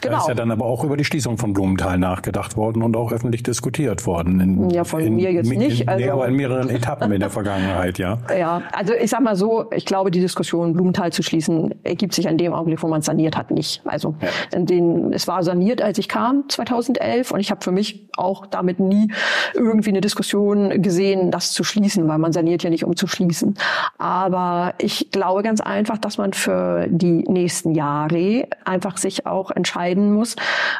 Genau. 0.00 0.16
Da 0.16 0.20
ist 0.22 0.28
ja 0.28 0.34
dann 0.34 0.50
aber 0.50 0.64
auch 0.66 0.84
über 0.84 0.96
die 0.96 1.04
Schließung 1.04 1.38
von 1.38 1.52
Blumenthal 1.52 1.98
nachgedacht 1.98 2.56
worden 2.56 2.82
und 2.82 2.96
auch 2.96 3.12
öffentlich 3.12 3.42
diskutiert 3.42 4.06
worden. 4.06 4.40
In, 4.40 4.70
ja, 4.70 4.84
von 4.84 5.00
in, 5.00 5.16
mir 5.16 5.32
jetzt 5.32 5.50
nicht. 5.50 5.82
In, 5.82 5.88
also, 5.88 6.04
nee, 6.04 6.10
aber 6.10 6.28
in 6.28 6.34
mehreren 6.34 6.70
Etappen 6.70 7.12
in 7.12 7.20
der 7.20 7.30
Vergangenheit, 7.30 7.98
ja. 7.98 8.18
Ja, 8.40 8.62
also 8.72 8.94
ich 8.94 9.10
sag 9.10 9.20
mal 9.20 9.36
so, 9.36 9.70
ich 9.70 9.84
glaube, 9.84 10.10
die 10.10 10.20
Diskussion, 10.20 10.72
Blumenthal 10.72 11.12
zu 11.12 11.22
schließen, 11.22 11.74
ergibt 11.84 12.14
sich 12.14 12.28
an 12.28 12.38
dem 12.38 12.54
Augenblick, 12.54 12.82
wo 12.82 12.88
man 12.88 13.02
saniert 13.02 13.36
hat, 13.36 13.50
nicht. 13.50 13.82
Also 13.84 14.14
ja. 14.20 14.58
den, 14.58 15.12
es 15.12 15.28
war 15.28 15.42
saniert, 15.42 15.82
als 15.82 15.98
ich 15.98 16.08
kam, 16.08 16.48
2011, 16.48 17.32
und 17.32 17.40
ich 17.40 17.50
habe 17.50 17.62
für 17.62 17.72
mich 17.72 18.08
auch 18.16 18.46
damit 18.46 18.80
nie 18.80 19.08
irgendwie 19.54 19.90
eine 19.90 20.00
Diskussion 20.00 20.82
gesehen, 20.82 21.30
das 21.30 21.52
zu 21.52 21.64
schließen, 21.64 22.06
weil 22.08 22.18
man 22.18 22.32
saniert 22.32 22.62
ja 22.62 22.70
nicht, 22.70 22.84
um 22.84 22.96
zu 22.96 23.06
schließen. 23.06 23.56
Aber 23.98 24.74
ich 24.78 25.10
glaube 25.10 25.42
ganz 25.42 25.60
einfach, 25.60 25.98
dass 25.98 26.18
man 26.18 26.32
für 26.32 26.86
die 26.88 27.24
nächsten 27.28 27.74
Jahre 27.74 28.48
einfach 28.64 28.96
sich 28.96 29.26
auch 29.26 29.50
entscheiden 29.70 30.12
muss, 30.12 30.36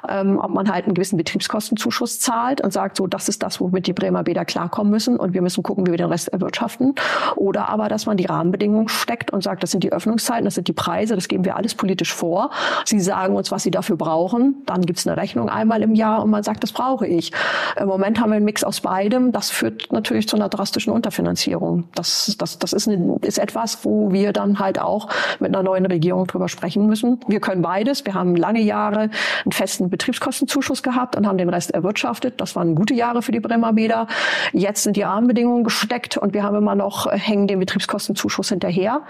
ähm, 0.09 0.39
ob 0.39 0.51
man 0.51 0.71
halt 0.71 0.87
einen 0.87 0.95
gewissen 0.95 1.17
Betriebskostenzuschuss 1.17 2.19
zahlt 2.19 2.61
und 2.61 2.73
sagt, 2.73 2.97
so, 2.97 3.07
das 3.07 3.29
ist 3.29 3.43
das, 3.43 3.61
womit 3.61 3.87
die 3.87 3.93
Bremer 3.93 4.25
Bäder 4.25 4.45
klarkommen 4.45 4.91
müssen 4.91 5.17
und 5.17 5.33
wir 5.33 5.43
müssen 5.43 5.63
gucken, 5.63 5.87
wie 5.87 5.93
wir 5.93 5.99
den 5.99 6.09
Rest 6.09 6.29
erwirtschaften. 6.29 6.95
Oder 7.37 7.69
aber, 7.69 7.89
dass 7.89 8.07
man 8.07 8.17
die 8.17 8.27
Rahmenbedingungen 8.27 8.89
steckt 8.89 9.33
und 9.33 9.43
sagt, 9.43 9.63
das 9.63 9.71
sind 9.71 9.85
die 9.85 9.93
Öffnungszeiten, 9.93 10.45
das 10.45 10.57
sind 10.57 10.67
die 10.67 10.73
Preise, 10.73 11.15
das 11.15 11.29
geben 11.29 11.45
wir 11.45 11.57
alles 11.57 11.75
politisch 11.75 12.13
vor. 12.13 12.51
Sie 12.85 13.01
sagen 13.01 13.37
uns, 13.37 13.53
was 13.53 13.63
sie 13.63 13.71
dafür 13.71 13.97
brauchen. 13.97 14.63
Dann 14.67 14.83
gibt 14.83 14.99
es 14.99 15.07
eine 15.07 15.17
Rechnung 15.17 15.49
einmal 15.49 15.83
im 15.83 15.95
Jahr 15.95 16.23
und 16.23 16.31
man 16.31 16.43
sagt, 16.43 16.63
das 16.63 16.73
brauche 16.73 17.07
ich. 17.07 17.33
Im 17.79 17.87
Moment 17.87 18.21
haben 18.21 18.31
wir 18.31 18.37
einen 18.37 18.45
Mix 18.45 18.65
aus 18.65 18.81
beidem. 18.81 19.31
Das 19.33 19.51
führt 19.51 19.93
natürlich 19.93 20.29
zu 20.29 20.37
einer 20.37 20.49
drastischen 20.49 20.93
Unterfinanzierung. 20.93 21.85
Das, 21.95 22.35
das, 22.39 22.59
das 22.59 22.73
ist, 22.73 22.89
eine, 22.89 23.19
ist 23.23 23.39
etwas, 23.39 23.85
wo 23.85 24.13
wir 24.13 24.33
dann 24.33 24.59
halt 24.59 24.81
auch 24.81 25.09
mit 25.39 25.55
einer 25.55 25.63
neuen 25.63 25.87
Regierung 25.87 26.27
drüber 26.27 26.49
sprechen 26.49 26.87
müssen. 26.87 27.21
Wir 27.29 27.41
können 27.41 27.63
beides. 27.63 28.05
Wir 28.05 28.15
haben 28.15 28.35
lange 28.35 28.61
Jahre 28.61 28.80
einen 28.89 29.53
festen 29.53 29.91
Betriebskostenzuschuss 29.91 30.83
gehabt 30.83 31.17
und 31.17 31.27
haben 31.27 31.39
den 31.39 31.49
Rest 31.49 31.73
erwirtschaftet. 31.73 32.41
Das 32.41 32.57
waren 32.57 32.75
gute 32.75 32.95
Jahre 32.95 33.23
für 33.23 33.33
die 33.33 33.41
Bremer 33.41 33.73
Bäder. 33.73 34.07
Jetzt 34.53 34.83
sind 34.83 34.97
die 34.97 35.03
Rahmenbedingungen 35.03 35.65
gesteckt 35.65 36.17
und 36.17 36.35
wir 36.35 36.43
haben 36.43 36.57
immer 36.57 36.75
noch 36.75 37.07
äh, 37.07 37.19
hängen 37.19 37.47
den 37.47 37.59
Betriebskostenzuschuss 37.59 38.49
hinterher. 38.49 39.03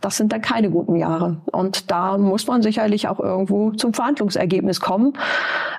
Das 0.00 0.16
sind 0.16 0.32
dann 0.32 0.40
keine 0.40 0.70
guten 0.70 0.96
Jahre. 0.96 1.36
Und 1.52 1.90
da 1.90 2.18
muss 2.18 2.46
man 2.46 2.62
sicherlich 2.62 3.08
auch 3.08 3.20
irgendwo 3.20 3.72
zum 3.72 3.94
Verhandlungsergebnis 3.94 4.80
kommen. 4.80 5.14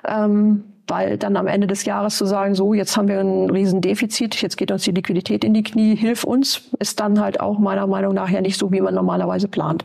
Ähm, 0.06 0.64
weil 0.88 1.18
dann 1.18 1.36
am 1.36 1.46
Ende 1.46 1.66
des 1.66 1.84
Jahres 1.84 2.16
zu 2.16 2.24
sagen, 2.24 2.54
so, 2.54 2.74
jetzt 2.74 2.96
haben 2.96 3.08
wir 3.08 3.20
ein 3.20 3.50
Riesendefizit, 3.50 4.40
jetzt 4.40 4.56
geht 4.56 4.72
uns 4.72 4.84
die 4.84 4.90
Liquidität 4.90 5.44
in 5.44 5.54
die 5.54 5.62
Knie, 5.62 5.94
hilf 5.94 6.24
uns, 6.24 6.62
ist 6.78 6.98
dann 6.98 7.20
halt 7.20 7.40
auch 7.40 7.58
meiner 7.58 7.86
Meinung 7.86 8.14
nach 8.14 8.30
ja 8.30 8.40
nicht 8.40 8.58
so, 8.58 8.72
wie 8.72 8.80
man 8.80 8.94
normalerweise 8.94 9.48
plant. 9.48 9.84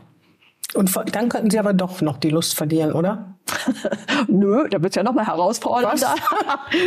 Und 0.74 0.90
dann 1.14 1.28
könnten 1.28 1.50
Sie 1.50 1.58
aber 1.58 1.72
doch 1.72 2.00
noch 2.00 2.16
die 2.16 2.30
Lust 2.30 2.56
verlieren, 2.56 2.92
oder? 2.92 3.33
nö, 4.28 4.68
da 4.68 4.82
wird's 4.82 4.96
ja 4.96 5.02
noch 5.02 5.12
mal 5.12 5.26
herausfordernder. 5.26 6.14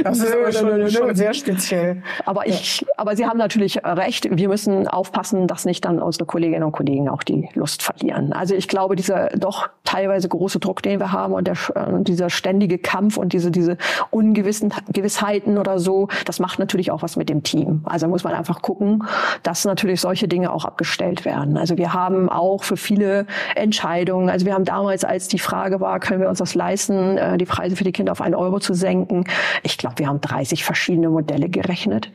Das 0.03 0.19
ist 0.19 0.33
aber 0.33 0.51
schon, 0.51 0.89
schon, 0.89 1.15
sehr 1.15 1.33
speziell. 1.33 2.03
Aber 2.25 2.47
ich, 2.47 2.85
aber 2.97 3.15
Sie 3.15 3.25
haben 3.25 3.37
natürlich 3.37 3.83
recht. 3.83 4.27
Wir 4.29 4.47
müssen 4.47 4.87
aufpassen, 4.87 5.47
dass 5.47 5.65
nicht 5.65 5.85
dann 5.85 6.01
unsere 6.01 6.25
Kolleginnen 6.25 6.63
und 6.63 6.71
Kollegen 6.71 7.09
auch 7.09 7.23
die 7.23 7.49
Lust 7.53 7.83
verlieren. 7.83 8.33
Also 8.33 8.55
ich 8.55 8.67
glaube, 8.67 8.95
dieser 8.95 9.29
doch 9.29 9.69
teilweise 9.83 10.27
große 10.27 10.59
Druck, 10.59 10.81
den 10.81 10.99
wir 10.99 11.11
haben 11.11 11.33
und 11.33 11.47
der, 11.47 11.55
äh, 11.75 12.01
dieser 12.03 12.29
ständige 12.29 12.77
Kampf 12.77 13.17
und 13.17 13.33
diese, 13.33 13.51
diese 13.51 13.77
ungewissen 14.09 14.73
Gewissheiten 14.91 15.57
oder 15.57 15.79
so, 15.79 16.07
das 16.25 16.39
macht 16.39 16.59
natürlich 16.59 16.91
auch 16.91 17.01
was 17.01 17.15
mit 17.15 17.29
dem 17.29 17.43
Team. 17.43 17.81
Also 17.85 18.07
muss 18.07 18.23
man 18.23 18.33
einfach 18.33 18.61
gucken, 18.61 19.03
dass 19.43 19.65
natürlich 19.65 20.01
solche 20.01 20.27
Dinge 20.27 20.51
auch 20.51 20.65
abgestellt 20.65 21.25
werden. 21.25 21.57
Also 21.57 21.77
wir 21.77 21.93
haben 21.93 22.29
auch 22.29 22.63
für 22.63 22.77
viele 22.77 23.25
Entscheidungen, 23.55 24.29
also 24.29 24.45
wir 24.45 24.53
haben 24.53 24.65
damals, 24.65 25.03
als 25.03 25.27
die 25.27 25.39
Frage 25.39 25.79
war, 25.79 25.99
können 25.99 26.21
wir 26.21 26.29
uns 26.29 26.39
das 26.39 26.46
leisten, 26.55 27.17
äh, 27.17 27.37
die 27.37 27.45
Preise 27.45 27.75
für 27.75 27.83
die 27.83 27.91
Kinder 27.91 28.11
auf 28.11 28.21
einen 28.21 28.35
Euro 28.35 28.59
zu 28.59 28.73
senken. 28.73 29.25
Ich 29.63 29.77
glaube, 29.77 29.99
wir 29.99 30.07
haben 30.07 30.21
30 30.21 30.63
verschiedene 30.63 31.09
Modelle 31.09 31.49
gerechnet. 31.49 32.11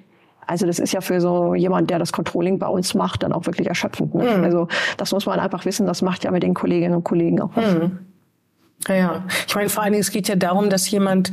Also 0.46 0.66
das 0.66 0.78
ist 0.78 0.92
ja 0.92 1.00
für 1.00 1.20
so 1.20 1.54
jemand, 1.54 1.90
der 1.90 1.98
das 1.98 2.12
Controlling 2.12 2.58
bei 2.58 2.66
uns 2.66 2.94
macht, 2.94 3.22
dann 3.22 3.32
auch 3.32 3.46
wirklich 3.46 3.68
erschöpfend. 3.68 4.14
Ne? 4.14 4.36
Mhm. 4.36 4.44
Also 4.44 4.68
das 4.96 5.12
muss 5.12 5.26
man 5.26 5.38
einfach 5.38 5.64
wissen, 5.64 5.86
das 5.86 6.02
macht 6.02 6.24
ja 6.24 6.30
mit 6.30 6.42
den 6.42 6.54
Kolleginnen 6.54 6.96
und 6.96 7.04
Kollegen 7.04 7.40
auch 7.40 7.50
was. 7.54 7.74
Mhm. 7.74 7.98
Ja, 8.88 8.94
ja. 8.94 9.24
Ich 9.46 9.54
meine, 9.54 9.68
vor 9.68 9.82
allen 9.82 9.92
Dingen, 9.92 10.00
es 10.00 10.10
geht 10.10 10.28
ja 10.28 10.36
darum, 10.36 10.70
dass 10.70 10.90
jemand 10.90 11.30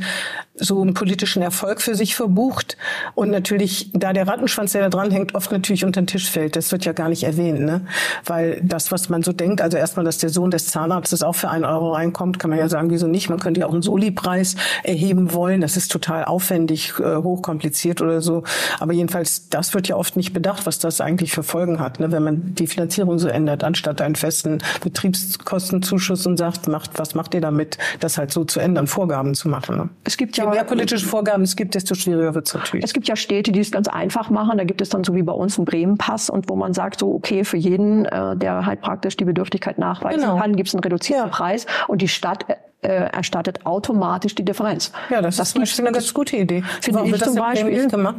so 0.60 0.80
einen 0.80 0.94
politischen 0.94 1.42
Erfolg 1.42 1.80
für 1.80 1.94
sich 1.94 2.14
verbucht 2.14 2.76
und 3.14 3.30
natürlich, 3.30 3.90
da 3.94 4.12
der 4.12 4.28
Rattenschwanz, 4.28 4.72
der 4.72 4.82
da 4.82 4.88
dranhängt, 4.90 5.34
oft 5.34 5.50
natürlich 5.50 5.84
unter 5.84 6.02
den 6.02 6.06
Tisch 6.06 6.30
fällt. 6.30 6.54
Das 6.54 6.70
wird 6.70 6.84
ja 6.84 6.92
gar 6.92 7.08
nicht 7.08 7.22
erwähnt, 7.22 7.60
ne? 7.60 7.86
Weil 8.26 8.60
das, 8.62 8.92
was 8.92 9.08
man 9.08 9.22
so 9.22 9.32
denkt, 9.32 9.62
also 9.62 9.78
erstmal, 9.78 10.04
dass 10.04 10.18
der 10.18 10.28
Sohn 10.28 10.50
des 10.50 10.66
Zahnarztes 10.66 11.22
auch 11.22 11.34
für 11.34 11.48
einen 11.48 11.64
Euro 11.64 11.92
reinkommt, 11.92 12.38
kann 12.38 12.50
man 12.50 12.58
ja 12.58 12.68
sagen, 12.68 12.90
wieso 12.90 13.06
nicht? 13.06 13.30
Man 13.30 13.40
könnte 13.40 13.60
ja 13.60 13.66
auch 13.66 13.72
einen 13.72 13.82
Soli-Preis 13.82 14.56
erheben 14.82 15.32
wollen. 15.32 15.62
Das 15.62 15.76
ist 15.76 15.90
total 15.90 16.24
aufwendig, 16.26 16.92
äh, 16.98 17.16
hochkompliziert 17.16 18.02
oder 18.02 18.20
so. 18.20 18.44
Aber 18.78 18.92
jedenfalls, 18.92 19.48
das 19.48 19.72
wird 19.72 19.88
ja 19.88 19.96
oft 19.96 20.16
nicht 20.16 20.32
bedacht, 20.32 20.66
was 20.66 20.78
das 20.78 21.00
eigentlich 21.00 21.32
für 21.32 21.42
Folgen 21.42 21.80
hat, 21.80 22.00
ne? 22.00 22.12
wenn 22.12 22.22
man 22.22 22.54
die 22.54 22.66
Finanzierung 22.66 23.18
so 23.18 23.28
ändert, 23.28 23.64
anstatt 23.64 24.02
einen 24.02 24.14
festen 24.16 24.58
Betriebskostenzuschuss 24.82 26.26
und 26.26 26.36
sagt, 26.36 26.68
macht, 26.68 26.98
was 26.98 27.14
macht 27.14 27.34
ihr 27.34 27.39
damit, 27.40 27.78
das 28.00 28.18
halt 28.18 28.32
so 28.32 28.44
zu 28.44 28.60
ändern, 28.60 28.86
Vorgaben 28.86 29.34
zu 29.34 29.48
machen. 29.48 29.76
Ne? 29.76 29.88
Es 30.04 30.16
gibt 30.16 30.36
ja 30.36 30.48
mehr 30.48 30.64
politische 30.64 31.06
Vorgaben 31.06 31.42
es 31.42 31.56
gibt, 31.56 31.74
desto 31.74 31.94
schwieriger 31.94 32.34
wird 32.34 32.48
es 32.48 32.54
natürlich. 32.54 32.84
Es 32.84 32.92
gibt 32.92 33.08
ja 33.08 33.16
Städte, 33.16 33.52
die 33.52 33.60
es 33.60 33.70
ganz 33.70 33.88
einfach 33.88 34.30
machen. 34.30 34.58
Da 34.58 34.64
gibt 34.64 34.80
es 34.80 34.88
dann 34.88 35.04
so 35.04 35.14
wie 35.14 35.22
bei 35.22 35.32
uns 35.32 35.58
einen 35.58 35.64
Bremen-Pass 35.64 36.30
und 36.30 36.48
wo 36.48 36.56
man 36.56 36.74
sagt, 36.74 37.00
so 37.00 37.14
okay, 37.14 37.44
für 37.44 37.56
jeden, 37.56 38.04
äh, 38.04 38.36
der 38.36 38.66
halt 38.66 38.80
praktisch 38.80 39.16
die 39.16 39.24
Bedürftigkeit 39.24 39.78
nachweisen 39.78 40.20
genau. 40.20 40.38
kann, 40.38 40.56
gibt 40.56 40.68
es 40.68 40.74
einen 40.74 40.84
reduzierten 40.84 41.26
ja. 41.26 41.30
Preis 41.30 41.66
und 41.88 42.02
die 42.02 42.08
Stadt 42.08 42.46
äh, 42.82 42.88
erstattet 42.88 43.66
automatisch 43.66 44.34
die 44.34 44.44
Differenz. 44.44 44.92
Ja, 45.10 45.20
das, 45.20 45.36
das 45.36 45.54
ist 45.54 45.80
eine 45.80 45.92
ganz 45.92 46.12
gute 46.14 46.36
Idee. 46.36 46.62
Finde 46.80 47.04
ich 47.04 47.22
zum 47.22 47.36
Beispiel. 47.36 47.88
Gemacht? 47.88 48.16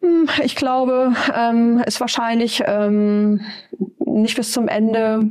Hm, 0.00 0.28
ich 0.42 0.56
glaube, 0.56 1.12
ähm, 1.34 1.82
ist 1.86 2.00
wahrscheinlich 2.00 2.62
ähm, 2.66 3.40
nicht 3.98 4.36
bis 4.36 4.52
zum 4.52 4.68
Ende 4.68 5.30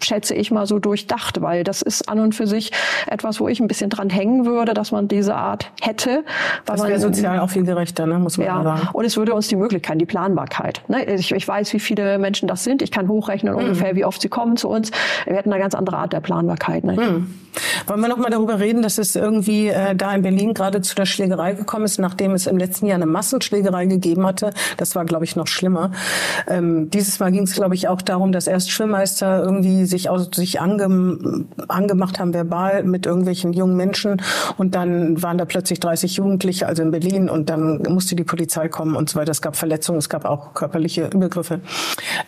schätze 0.00 0.34
ich 0.34 0.50
mal 0.50 0.66
so 0.66 0.78
durchdacht, 0.78 1.40
weil 1.40 1.64
das 1.64 1.82
ist 1.82 2.08
an 2.08 2.20
und 2.20 2.34
für 2.34 2.46
sich 2.46 2.72
etwas, 3.06 3.40
wo 3.40 3.48
ich 3.48 3.60
ein 3.60 3.68
bisschen 3.68 3.90
dran 3.90 4.10
hängen 4.10 4.46
würde, 4.46 4.74
dass 4.74 4.92
man 4.92 5.08
diese 5.08 5.34
Art 5.34 5.70
hätte. 5.80 6.24
das 6.64 6.82
wäre 6.82 6.98
sozial 6.98 7.40
auch 7.40 7.50
viel 7.50 7.64
gerechter, 7.64 8.06
ne? 8.06 8.18
muss 8.18 8.38
man 8.38 8.46
ja. 8.46 8.62
sagen. 8.62 8.88
Und 8.92 9.04
es 9.04 9.16
würde 9.16 9.34
uns 9.34 9.48
die 9.48 9.56
Möglichkeit, 9.56 10.00
die 10.00 10.06
Planbarkeit. 10.06 10.82
Ne? 10.88 11.04
Ich, 11.04 11.32
ich 11.32 11.46
weiß, 11.46 11.72
wie 11.72 11.80
viele 11.80 12.18
Menschen 12.18 12.48
das 12.48 12.64
sind. 12.64 12.82
Ich 12.82 12.90
kann 12.90 13.08
hochrechnen 13.08 13.54
mhm. 13.54 13.60
ungefähr, 13.60 13.96
wie 13.96 14.04
oft 14.04 14.20
sie 14.20 14.28
kommen 14.28 14.56
zu 14.56 14.68
uns. 14.68 14.90
Wir 15.26 15.36
hätten 15.36 15.52
eine 15.52 15.60
ganz 15.60 15.74
andere 15.74 15.96
Art 15.98 16.12
der 16.12 16.20
Planbarkeit. 16.20 16.84
Ne? 16.84 16.92
Mhm. 16.94 17.34
Wollen 17.86 18.00
wir 18.00 18.08
noch 18.08 18.18
mal 18.18 18.30
darüber 18.30 18.60
reden, 18.60 18.82
dass 18.82 18.98
es 18.98 19.16
irgendwie 19.16 19.68
äh, 19.68 19.94
da 19.94 20.14
in 20.14 20.22
Berlin 20.22 20.54
gerade 20.54 20.80
zu 20.80 20.94
der 20.94 21.06
Schlägerei 21.06 21.54
gekommen 21.54 21.84
ist, 21.84 21.98
nachdem 21.98 22.32
es 22.32 22.46
im 22.46 22.58
letzten 22.58 22.86
Jahr 22.86 22.96
eine 22.96 23.06
Massenschlägerei 23.06 23.86
gegeben 23.86 24.26
hatte. 24.26 24.52
Das 24.76 24.94
war, 24.94 25.04
glaube 25.04 25.24
ich, 25.24 25.36
noch 25.36 25.46
schlimmer. 25.46 25.92
Ähm, 26.46 26.90
dieses 26.90 27.18
Mal 27.18 27.32
ging 27.32 27.44
es, 27.44 27.54
glaube 27.54 27.74
ich, 27.74 27.88
auch 27.88 28.02
darum, 28.02 28.32
dass 28.32 28.46
erst 28.46 28.70
Schwimmmeister 28.70 29.42
irgendwie 29.42 29.86
sich, 29.88 30.10
aus, 30.10 30.28
sich 30.34 30.60
ange, 30.60 31.46
angemacht 31.68 32.18
haben 32.18 32.34
verbal 32.34 32.82
mit 32.84 33.06
irgendwelchen 33.06 33.52
jungen 33.52 33.76
Menschen 33.76 34.22
und 34.56 34.74
dann 34.74 35.22
waren 35.22 35.38
da 35.38 35.44
plötzlich 35.44 35.80
30 35.80 36.16
Jugendliche, 36.16 36.66
also 36.66 36.82
in 36.82 36.90
Berlin 36.90 37.28
und 37.28 37.50
dann 37.50 37.82
musste 37.88 38.16
die 38.16 38.24
Polizei 38.24 38.68
kommen 38.68 38.94
und 38.96 39.10
so 39.10 39.18
weiter. 39.18 39.30
Es 39.30 39.42
gab 39.42 39.56
Verletzungen, 39.56 39.98
es 39.98 40.08
gab 40.08 40.24
auch 40.24 40.54
körperliche 40.54 41.10
Übergriffe. 41.12 41.60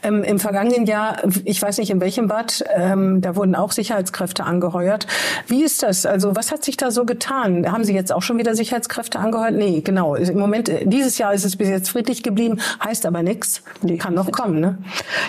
Ähm, 0.03 0.23
Im 0.25 0.39
vergangenen 0.39 0.87
Jahr, 0.87 1.19
ich 1.45 1.61
weiß 1.61 1.79
nicht 1.79 1.91
in 1.91 2.01
welchem 2.01 2.29
Bad, 2.29 2.65
ähm, 2.75 3.21
da 3.21 3.37
wurden 3.37 3.55
auch 3.55 3.73
Sicherheitskräfte 3.73 4.45
angeheuert. 4.45 5.07
Wie 5.47 5.63
ist 5.63 5.83
das? 5.83 6.07
Also 6.07 6.37
was 6.37 6.53
hat 6.53 6.65
sich 6.65 6.77
da 6.77 6.91
so 6.91 7.05
getan? 7.05 7.71
Haben 7.71 7.85
Sie 7.85 7.95
jetzt 7.95 8.13
auch 8.13 8.23
schon 8.23 8.39
wieder 8.39 8.55
Sicherheitskräfte 8.55 9.19
angeheuert? 9.19 9.55
Nee, 9.55 9.81
genau. 9.81 10.15
Im 10.15 10.39
Moment, 10.39 10.71
dieses 10.85 11.19
Jahr 11.19 11.35
ist 11.35 11.45
es 11.45 11.57
bis 11.57 11.69
jetzt 11.69 11.91
friedlich 11.91 12.23
geblieben, 12.23 12.61
heißt 12.85 13.07
aber 13.07 13.23
nichts. 13.23 13.63
Nee, 13.83 13.97
Kann 13.97 14.15
noch 14.15 14.31
kommen, 14.31 14.61
ne? 14.61 14.79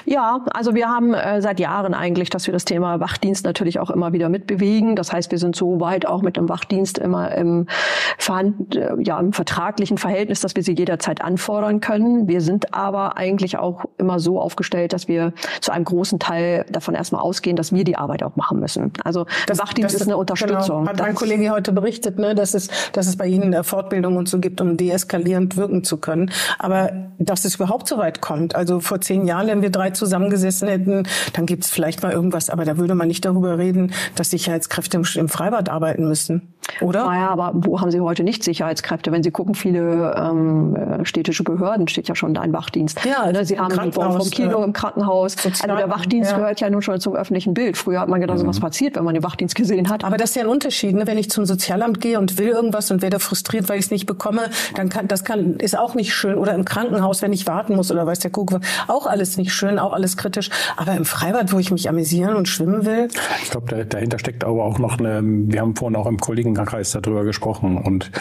Ja, 0.05 0.45
also 0.53 0.75
wir 0.75 0.87
haben 0.87 1.13
äh, 1.13 1.41
seit 1.41 1.59
Jahren 1.59 1.93
eigentlich, 1.93 2.20
dass 2.29 2.47
wir 2.47 2.53
das 2.53 2.65
Thema 2.65 2.99
Wachdienst 2.99 3.45
natürlich 3.45 3.79
auch 3.79 3.89
immer 3.89 4.13
wieder 4.13 4.29
mitbewegen. 4.29 4.95
Das 4.95 5.11
heißt, 5.11 5.31
wir 5.31 5.37
sind 5.37 5.55
so 5.55 5.79
weit 5.79 6.05
auch 6.05 6.21
mit 6.21 6.37
dem 6.37 6.49
Wachdienst 6.49 6.97
immer 6.97 7.33
im, 7.35 7.67
Verhand 8.17 8.75
äh, 8.75 8.91
ja, 9.01 9.19
im 9.19 9.33
vertraglichen 9.33 9.97
Verhältnis, 9.97 10.41
dass 10.41 10.55
wir 10.55 10.63
sie 10.63 10.73
jederzeit 10.73 11.21
anfordern 11.21 11.79
können. 11.79 12.27
Wir 12.27 12.41
sind 12.41 12.73
aber 12.73 13.17
eigentlich 13.17 13.57
auch 13.57 13.85
immer 13.97 14.19
so 14.19 14.39
aufgestellt, 14.39 14.93
dass 14.93 15.07
wir 15.07 15.33
zu 15.61 15.71
einem 15.71 15.85
großen 15.85 16.19
Teil 16.19 16.65
davon 16.69 16.95
erstmal 16.95 17.21
ausgehen, 17.21 17.55
dass 17.55 17.73
wir 17.73 17.83
die 17.83 17.97
Arbeit 17.97 18.23
auch 18.23 18.35
machen 18.35 18.59
müssen. 18.59 18.91
Also 19.03 19.25
das, 19.47 19.59
Wachdienst 19.59 19.95
das 19.95 20.01
ist 20.01 20.07
eine 20.07 20.17
Unterstützung. 20.17 20.81
Genau, 20.81 20.89
hat 20.89 20.99
mein 20.99 21.15
Kollege 21.15 21.49
heute 21.51 21.71
berichtet, 21.71 22.19
ne, 22.19 22.35
dass 22.35 22.53
es, 22.53 22.69
dass 22.91 23.07
es 23.07 23.17
bei 23.17 23.27
Ihnen 23.27 23.63
Fortbildung 23.63 24.17
und 24.17 24.29
so 24.29 24.39
gibt, 24.39 24.61
um 24.61 24.77
deeskalierend 24.77 25.57
wirken 25.57 25.83
zu 25.83 25.97
können. 25.97 26.31
Aber 26.59 26.91
dass 27.19 27.45
es 27.45 27.55
überhaupt 27.55 27.87
so 27.87 27.97
weit 27.97 28.21
kommt, 28.21 28.55
also 28.55 28.79
vor 28.79 29.01
zehn 29.01 29.25
Jahren, 29.25 29.47
wenn 29.47 29.61
wir 29.61 29.69
drei 29.69 29.91
zusammengesessen 29.91 30.67
hätten, 30.67 31.03
dann 31.33 31.45
gibt 31.45 31.63
es 31.63 31.71
vielleicht 31.71 32.03
mal 32.03 32.10
irgendwas, 32.11 32.49
aber 32.49 32.65
da 32.65 32.77
würde 32.77 32.95
man 32.95 33.07
nicht 33.07 33.25
darüber 33.25 33.57
reden, 33.57 33.93
dass 34.15 34.29
Sicherheitskräfte 34.29 34.97
im, 35.15 35.29
Freibad 35.29 35.69
arbeiten 35.69 36.07
müssen. 36.07 36.53
Oder? 36.79 37.05
Naja, 37.05 37.29
aber 37.29 37.51
wo 37.53 37.79
haben 37.81 37.91
Sie 37.91 37.99
heute 37.99 38.23
nicht 38.23 38.43
Sicherheitskräfte? 38.43 39.11
Wenn 39.11 39.23
Sie 39.23 39.31
gucken, 39.31 39.55
viele 39.55 40.15
ähm, 40.17 40.75
äh, 40.75 41.05
städtische 41.05 41.43
Behörden 41.43 41.87
steht 41.87 42.07
ja 42.07 42.15
schon 42.15 42.33
da 42.33 42.41
ein 42.41 42.53
Wachdienst. 42.53 42.99
Ja, 43.05 43.31
ne, 43.31 43.45
Sie 43.45 43.55
im 43.55 43.61
haben 43.61 43.83
die 43.83 43.91
Form 43.91 44.17
vom 44.17 44.29
Kino, 44.29 44.59
ja. 44.59 44.65
im 44.65 44.73
Krankenhaus. 44.73 45.33
Sozial- 45.33 45.69
also 45.71 45.85
der 45.85 45.89
Wachdienst 45.89 46.31
ja. 46.31 46.37
gehört 46.37 46.59
ja 46.59 46.69
nun 46.69 46.81
schon 46.81 46.99
zum 46.99 47.15
öffentlichen 47.15 47.53
Bild. 47.53 47.77
Früher 47.77 47.99
hat 47.99 48.09
man 48.09 48.21
gedacht, 48.21 48.39
so 48.39 48.47
was 48.47 48.59
passiert, 48.59 48.95
wenn 48.95 49.03
man 49.03 49.13
den 49.13 49.23
Wachdienst 49.23 49.55
gesehen 49.55 49.89
hat. 49.89 50.03
Aber 50.03 50.17
das 50.17 50.31
ist 50.31 50.35
ja 50.35 50.43
ein 50.43 50.47
Unterschied, 50.47 50.95
ne? 50.95 51.07
wenn 51.07 51.17
ich 51.17 51.29
zum 51.29 51.45
Sozialamt 51.45 52.01
gehe 52.01 52.19
und 52.19 52.37
will 52.37 52.47
irgendwas 52.47 52.91
und 52.91 53.01
werde 53.01 53.19
frustriert, 53.19 53.69
weil 53.69 53.79
ich 53.79 53.85
es 53.85 53.91
nicht 53.91 54.05
bekomme, 54.05 54.41
dann 54.75 54.89
kann 54.89 55.07
das 55.07 55.23
kann 55.23 55.55
ist 55.55 55.77
auch 55.77 55.95
nicht 55.95 56.13
schön. 56.13 56.37
Oder 56.37 56.53
im 56.53 56.65
Krankenhaus, 56.65 57.21
wenn 57.21 57.33
ich 57.33 57.47
warten 57.47 57.75
muss 57.75 57.91
oder 57.91 58.05
weiß 58.05 58.19
der 58.19 58.31
Kuckuck, 58.31 58.61
auch 58.87 59.07
alles 59.07 59.37
nicht 59.37 59.53
schön, 59.53 59.79
auch 59.79 59.93
alles 59.93 60.17
kritisch. 60.17 60.49
Aber 60.77 60.93
im 60.93 61.05
Freibad, 61.05 61.51
wo 61.53 61.59
ich 61.59 61.71
mich 61.71 61.89
amüsieren 61.89 62.35
und 62.35 62.47
schwimmen 62.47 62.85
will, 62.85 63.07
Ich 63.43 63.51
glaube, 63.51 63.67
da, 63.67 63.83
dahinter 63.83 64.19
steckt 64.19 64.43
aber 64.43 64.63
auch 64.63 64.79
noch 64.79 64.99
eine, 64.99 65.21
wir 65.23 65.61
haben 65.61 65.75
vorhin 65.75 65.95
auch 65.95 66.07
im 66.07 66.17
Kollegenkreis 66.55 66.91
darüber 66.91 67.23
gesprochen 67.23 67.77
und 67.77 68.11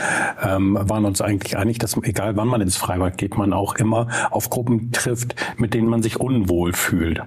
ähm, 0.42 0.78
waren 0.80 1.04
uns 1.04 1.20
eigentlich 1.20 1.56
einig, 1.56 1.78
dass 1.78 1.96
egal 2.02 2.36
wann 2.36 2.48
man 2.48 2.60
ins 2.60 2.76
Freibad 2.76 3.18
geht, 3.18 3.36
man 3.36 3.52
auch 3.52 3.74
immer 3.76 4.08
auf 4.30 4.50
Gruppen 4.50 4.92
trifft, 4.92 5.34
mit 5.56 5.74
denen 5.74 5.88
man 5.88 6.02
sich 6.02 6.18
unwohl 6.18 6.72
fühlt. 6.72 7.22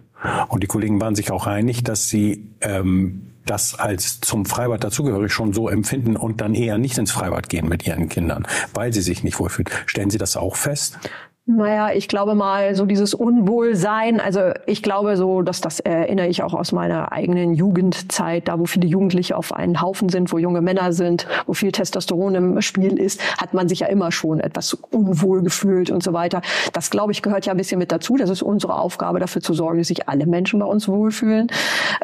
Und 0.48 0.64
die 0.64 0.68
Kollegen 0.68 1.02
waren 1.02 1.16
sich 1.16 1.32
auch 1.32 1.48
einig, 1.48 1.84
dass 1.84 2.10
sie 2.10 2.48
ähm, 2.62 3.30
das 3.46 3.76
als 3.78 4.22
zum 4.22 4.46
Freibad 4.46 4.84
dazugehörig 4.84 5.34
schon 5.34 5.52
so 5.54 5.68
empfinden 5.68 6.16
und 6.16 6.40
dann 6.40 6.56
eher 6.56 6.78
nicht 6.78 6.98
ins 6.98 7.12
Freibad 7.12 7.50
gehen 7.50 7.68
mit 7.68 7.86
ihren 7.86 8.08
Kindern, 8.08 8.48
weil 8.74 8.94
sie 8.94 9.02
sich 9.02 9.24
nicht 9.24 9.40
wohlfühlen. 9.40 9.70
Stellen 9.86 10.10
Sie 10.10 10.18
das 10.18 10.38
auch 10.38 10.56
fest? 10.56 10.98
Naja, 11.46 11.92
ich 11.92 12.08
glaube 12.08 12.36
mal, 12.36 12.74
so 12.74 12.86
dieses 12.86 13.14
Unwohlsein, 13.14 14.22
also 14.22 14.52
ich 14.66 14.82
glaube 14.82 15.18
so, 15.18 15.42
dass 15.42 15.60
das 15.60 15.82
erinnere 15.82 16.28
ich 16.28 16.42
auch 16.42 16.54
aus 16.54 16.72
meiner 16.72 17.12
eigenen 17.12 17.54
Jugendzeit, 17.54 18.48
da 18.48 18.60
wo 18.60 18.66
viele 18.66 18.88
Jugendliche 18.88 19.36
auf 19.36 19.52
einen 19.52 19.82
Haufen 19.82 20.08
sind, 20.08 20.32
wo 20.32 20.38
junge 20.38 20.62
Männer 20.62 20.94
sind, 20.94 21.28
wo 21.46 21.54
viel 21.54 21.74
Testosteron 21.74 22.36
im 22.36 22.62
Spiel 22.62 22.98
ist, 22.98 23.20
hat 23.42 23.54
man 23.54 23.68
sich 23.68 23.82
ja 23.82 23.88
immer 23.88 24.14
schon 24.14 24.40
etwas 24.40 24.74
unwohl 24.74 25.44
gefühlt 25.44 25.92
und 25.92 26.02
so 26.02 26.14
weiter. 26.14 26.42
Das, 26.72 26.90
glaube 26.90 27.12
ich, 27.12 27.22
gehört 27.22 27.46
ja 27.46 27.52
ein 27.52 27.58
bisschen 27.58 27.80
mit 27.80 27.92
dazu. 27.92 28.16
Das 28.16 28.30
ist 28.30 28.42
unsere 28.42 28.80
Aufgabe, 28.80 29.20
dafür 29.20 29.42
zu 29.42 29.54
sorgen, 29.54 29.80
dass 29.80 29.90
sich 29.90 30.08
alle 30.08 30.26
Menschen 30.26 30.62
bei 30.62 30.66
uns 30.66 30.88
wohlfühlen. 30.88 31.48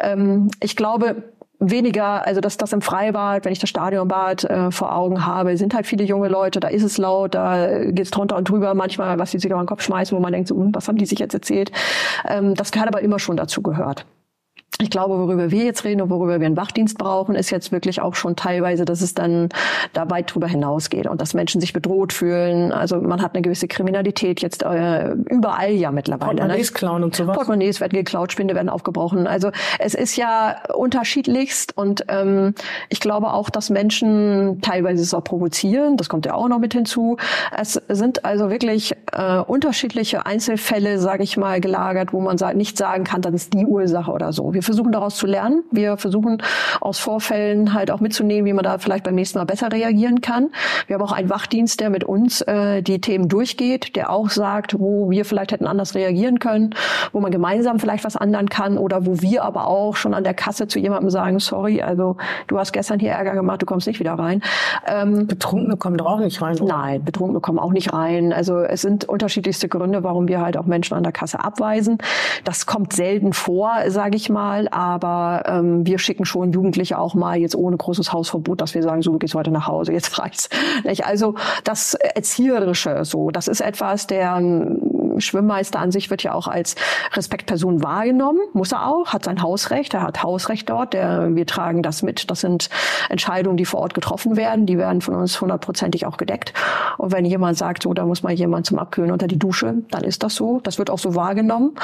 Ähm, 0.04 0.52
ich 0.60 0.76
glaube, 0.76 1.24
weniger, 1.60 2.26
also 2.26 2.42
dass 2.42 2.58
das 2.58 2.74
im 2.74 2.82
Freibad, 2.82 3.46
wenn 3.46 3.52
ich 3.52 3.60
das 3.60 3.70
Stadionbad 3.70 4.46
äh, 4.46 4.72
vor 4.72 4.96
Augen 4.96 5.26
habe, 5.26 5.58
sind 5.58 5.74
halt 5.74 5.86
viele 5.86 6.04
junge 6.04 6.30
Leute, 6.30 6.60
da 6.60 6.70
ist 6.70 6.84
es 6.84 6.98
laut, 6.98 7.36
da 7.36 7.86
geht's 7.92 8.12
drunter 8.12 8.38
und 8.38 8.50
drüber 8.50 8.74
manchmal, 8.74 9.20
was 9.20 9.32
die 9.32 9.40
sich 9.40 9.54
auf 9.54 9.62
den 9.62 9.68
Kopf 9.68 9.84
schmeißen, 9.84 10.18
wo 10.18 10.22
man 10.22 10.32
denkt, 10.32 10.48
so, 10.48 10.56
hm, 10.56 10.74
was 10.74 10.88
haben 10.88 10.98
die 10.98 11.06
sich 11.06 11.20
jetzt 11.20 11.34
erzählt? 11.34 11.72
Ähm, 12.28 12.56
das 12.56 12.72
hat 12.72 12.88
aber 12.88 13.02
immer 13.02 13.20
schon 13.20 13.38
dazu 13.38 13.62
gehört. 13.62 14.06
Ich 14.82 14.90
glaube, 14.90 15.20
worüber 15.20 15.52
wir 15.52 15.66
jetzt 15.66 15.84
reden 15.84 16.00
und 16.00 16.10
worüber 16.10 16.40
wir 16.40 16.46
einen 16.46 16.56
Wachdienst 16.56 16.98
brauchen, 16.98 17.36
ist 17.36 17.50
jetzt 17.50 17.74
wirklich 17.74 18.00
auch 18.00 18.16
schon 18.16 18.38
teilweise, 18.38 18.86
dass 18.86 19.02
es 19.02 19.14
dann 19.14 19.50
da 19.92 20.10
weit 20.10 20.34
drüber 20.34 20.48
hinausgeht 20.48 21.06
und 21.06 21.20
dass 21.20 21.34
Menschen 21.34 21.60
sich 21.60 21.74
bedroht 21.74 22.14
fühlen. 22.14 22.72
Also 22.72 23.02
man 23.02 23.22
hat 23.22 23.34
eine 23.34 23.42
gewisse 23.42 23.68
Kriminalität 23.68 24.42
jetzt 24.42 24.64
äh, 24.64 25.12
überall 25.12 25.74
ja 25.74 25.92
mittlerweile. 25.92 26.38
Portemonnaies 26.38 26.72
ne? 26.72 26.78
klauen 26.78 27.04
und 27.04 27.14
sowas. 27.14 27.36
Portemonnaies 27.36 27.82
werden 27.82 27.92
geklaut, 27.92 28.32
Spinde 28.32 28.56
werden 28.56 28.70
aufgebrochen. 28.70 29.28
Also 29.28 29.52
es 29.80 29.96
ist 29.96 30.16
ja 30.16 30.56
unterschiedlichst 30.74 31.78
und 31.78 32.06
ähm, 32.08 32.56
ich 32.88 33.02
glaube 33.02 33.34
auch, 33.34 33.50
dass 33.50 33.70
Menschen 33.70 34.62
teilweise 34.62 35.04
es 35.04 35.14
auch 35.14 35.26
provozieren. 35.26 35.98
Das 35.98 36.08
kommt 36.08 36.26
ja 36.26 36.36
auch 36.36 36.48
noch 36.48 36.60
mit 36.60 36.72
hinzu. 36.72 37.18
Es 37.54 37.74
sind 37.90 38.24
also 38.24 38.50
wirklich 38.50 38.96
äh, 39.12 39.40
unterschiedliche 39.40 40.26
Einzelfälle, 40.26 41.00
sage 41.00 41.24
ich 41.24 41.36
mal, 41.36 41.60
gelagert, 41.60 42.14
wo 42.14 42.22
man 42.22 42.38
nicht 42.56 42.78
sagen 42.78 43.04
kann, 43.04 43.22
das 43.22 43.34
ist 43.34 43.54
die 43.54 43.66
Ursache 43.66 44.10
oder 44.12 44.32
so. 44.32 44.54
Wir 44.54 44.69
versuchen 44.70 44.92
daraus 44.92 45.16
zu 45.16 45.26
lernen. 45.26 45.64
Wir 45.72 45.98
versuchen 45.98 46.44
aus 46.80 47.00
Vorfällen 47.00 47.74
halt 47.74 47.90
auch 47.90 48.02
mitzunehmen, 48.02 48.46
wie 48.46 48.54
man 48.54 48.64
da 48.64 48.78
vielleicht 48.78 49.04
beim 49.04 49.16
nächsten 49.16 49.40
Mal 49.40 49.46
besser 49.46 49.72
reagieren 49.72 50.22
kann. 50.22 50.52
Wir 50.86 50.94
haben 50.94 51.02
auch 51.02 51.12
einen 51.12 51.32
Wachdienst, 51.32 51.80
der 51.80 51.90
mit 51.90 52.04
uns 52.04 52.42
äh, 52.42 52.84
die 52.84 53.02
Themen 53.02 53.28
durchgeht, 53.30 53.96
der 53.96 54.12
auch 54.12 54.30
sagt, 54.30 54.80
wo 54.80 55.10
wir 55.10 55.26
vielleicht 55.26 55.52
hätten 55.54 55.66
anders 55.66 55.96
reagieren 55.96 56.38
können, 56.38 56.76
wo 57.14 57.20
man 57.20 57.32
gemeinsam 57.32 57.80
vielleicht 57.80 58.04
was 58.04 58.16
ändern 58.16 58.48
kann 58.48 58.78
oder 58.78 59.08
wo 59.08 59.22
wir 59.22 59.44
aber 59.44 59.66
auch 59.66 59.96
schon 59.96 60.14
an 60.14 60.24
der 60.24 60.36
Kasse 60.36 60.68
zu 60.68 60.78
jemandem 60.78 61.10
sagen, 61.10 61.40
sorry, 61.40 61.82
also 61.82 62.18
du 62.46 62.60
hast 62.60 62.72
gestern 62.72 63.00
hier 63.00 63.14
Ärger 63.14 63.34
gemacht, 63.34 63.64
du 63.64 63.66
kommst 63.66 63.88
nicht 63.88 64.00
wieder 64.00 64.14
rein. 64.14 64.44
Ähm, 64.86 65.26
Betrunkene 65.26 65.78
kommen 65.78 65.98
doch 65.98 66.06
auch 66.06 66.20
nicht 66.20 66.40
rein. 66.44 66.60
oder? 66.60 66.78
Nein, 66.78 67.04
Betrunkene 67.04 67.40
kommen 67.40 67.58
auch 67.58 67.72
nicht 67.72 67.92
rein. 67.92 68.34
Also 68.34 68.60
es 68.60 68.82
sind 68.84 69.06
unterschiedlichste 69.06 69.68
Gründe, 69.68 70.04
warum 70.04 70.28
wir 70.28 70.42
halt 70.42 70.58
auch 70.58 70.66
Menschen 70.66 70.94
an 70.94 71.02
der 71.02 71.12
Kasse 71.12 71.44
abweisen. 71.44 71.98
Das 72.44 72.68
kommt 72.68 72.94
selten 72.94 73.34
vor, 73.34 73.72
sage 73.88 74.16
ich 74.16 74.30
mal, 74.30 74.59
aber 74.68 75.44
ähm, 75.46 75.86
wir 75.86 76.00
schicken 76.00 76.26
schon 76.26 76.52
Jugendliche 76.52 76.98
auch 77.00 77.16
mal 77.16 77.38
jetzt 77.38 77.56
ohne 77.56 77.78
großes 77.78 78.12
Hausverbot, 78.12 78.62
dass 78.62 78.76
wir 78.76 78.84
sagen, 78.84 79.02
so 79.02 79.12
du 79.12 79.18
heute 79.34 79.52
nach 79.52 79.68
Hause, 79.68 79.94
jetzt 79.94 80.20
reicht's. 80.20 80.50
Also 81.04 81.36
das 81.64 81.94
Erzieherische, 81.94 83.06
so 83.06 83.32
das 83.32 83.48
ist 83.48 83.62
etwas, 83.62 84.08
der 84.08 84.38
Schwimmmeister 85.22 85.80
an 85.80 85.92
sich 85.92 86.10
wird 86.10 86.24
ja 86.24 86.34
auch 86.34 86.48
als 86.48 86.76
Respektperson 87.14 87.84
wahrgenommen, 87.84 88.40
muss 88.54 88.72
er 88.72 88.88
auch, 88.88 89.14
hat 89.14 89.26
sein 89.26 89.42
Hausrecht, 89.42 89.94
er 89.94 90.04
hat 90.04 90.24
Hausrecht 90.24 90.70
dort, 90.70 90.94
der, 90.94 91.36
wir 91.36 91.46
tragen 91.46 91.84
das 91.84 92.02
mit. 92.02 92.30
Das 92.32 92.42
sind 92.42 92.70
Entscheidungen, 93.10 93.58
die 93.58 93.66
vor 93.66 93.80
Ort 93.82 93.94
getroffen 93.94 94.38
werden, 94.38 94.66
die 94.66 94.78
werden 94.78 95.02
von 95.02 95.16
uns 95.16 95.40
hundertprozentig 95.40 96.06
auch 96.06 96.18
gedeckt. 96.18 96.54
Und 96.98 97.12
wenn 97.12 97.26
jemand 97.26 97.58
sagt, 97.58 97.84
so, 97.84 97.94
da 97.94 98.06
muss 98.06 98.24
mal 98.24 98.34
jemand 98.34 98.66
zum 98.66 98.80
Abkühlen 98.80 99.12
unter 99.12 99.28
die 99.28 99.40
Dusche, 99.40 99.76
dann 99.92 100.04
ist 100.04 100.24
das 100.24 100.36
so. 100.36 100.60
Das 100.64 100.78
wird 100.78 100.90
auch 100.90 101.00
so 101.00 101.16
wahrgenommen. 101.16 101.76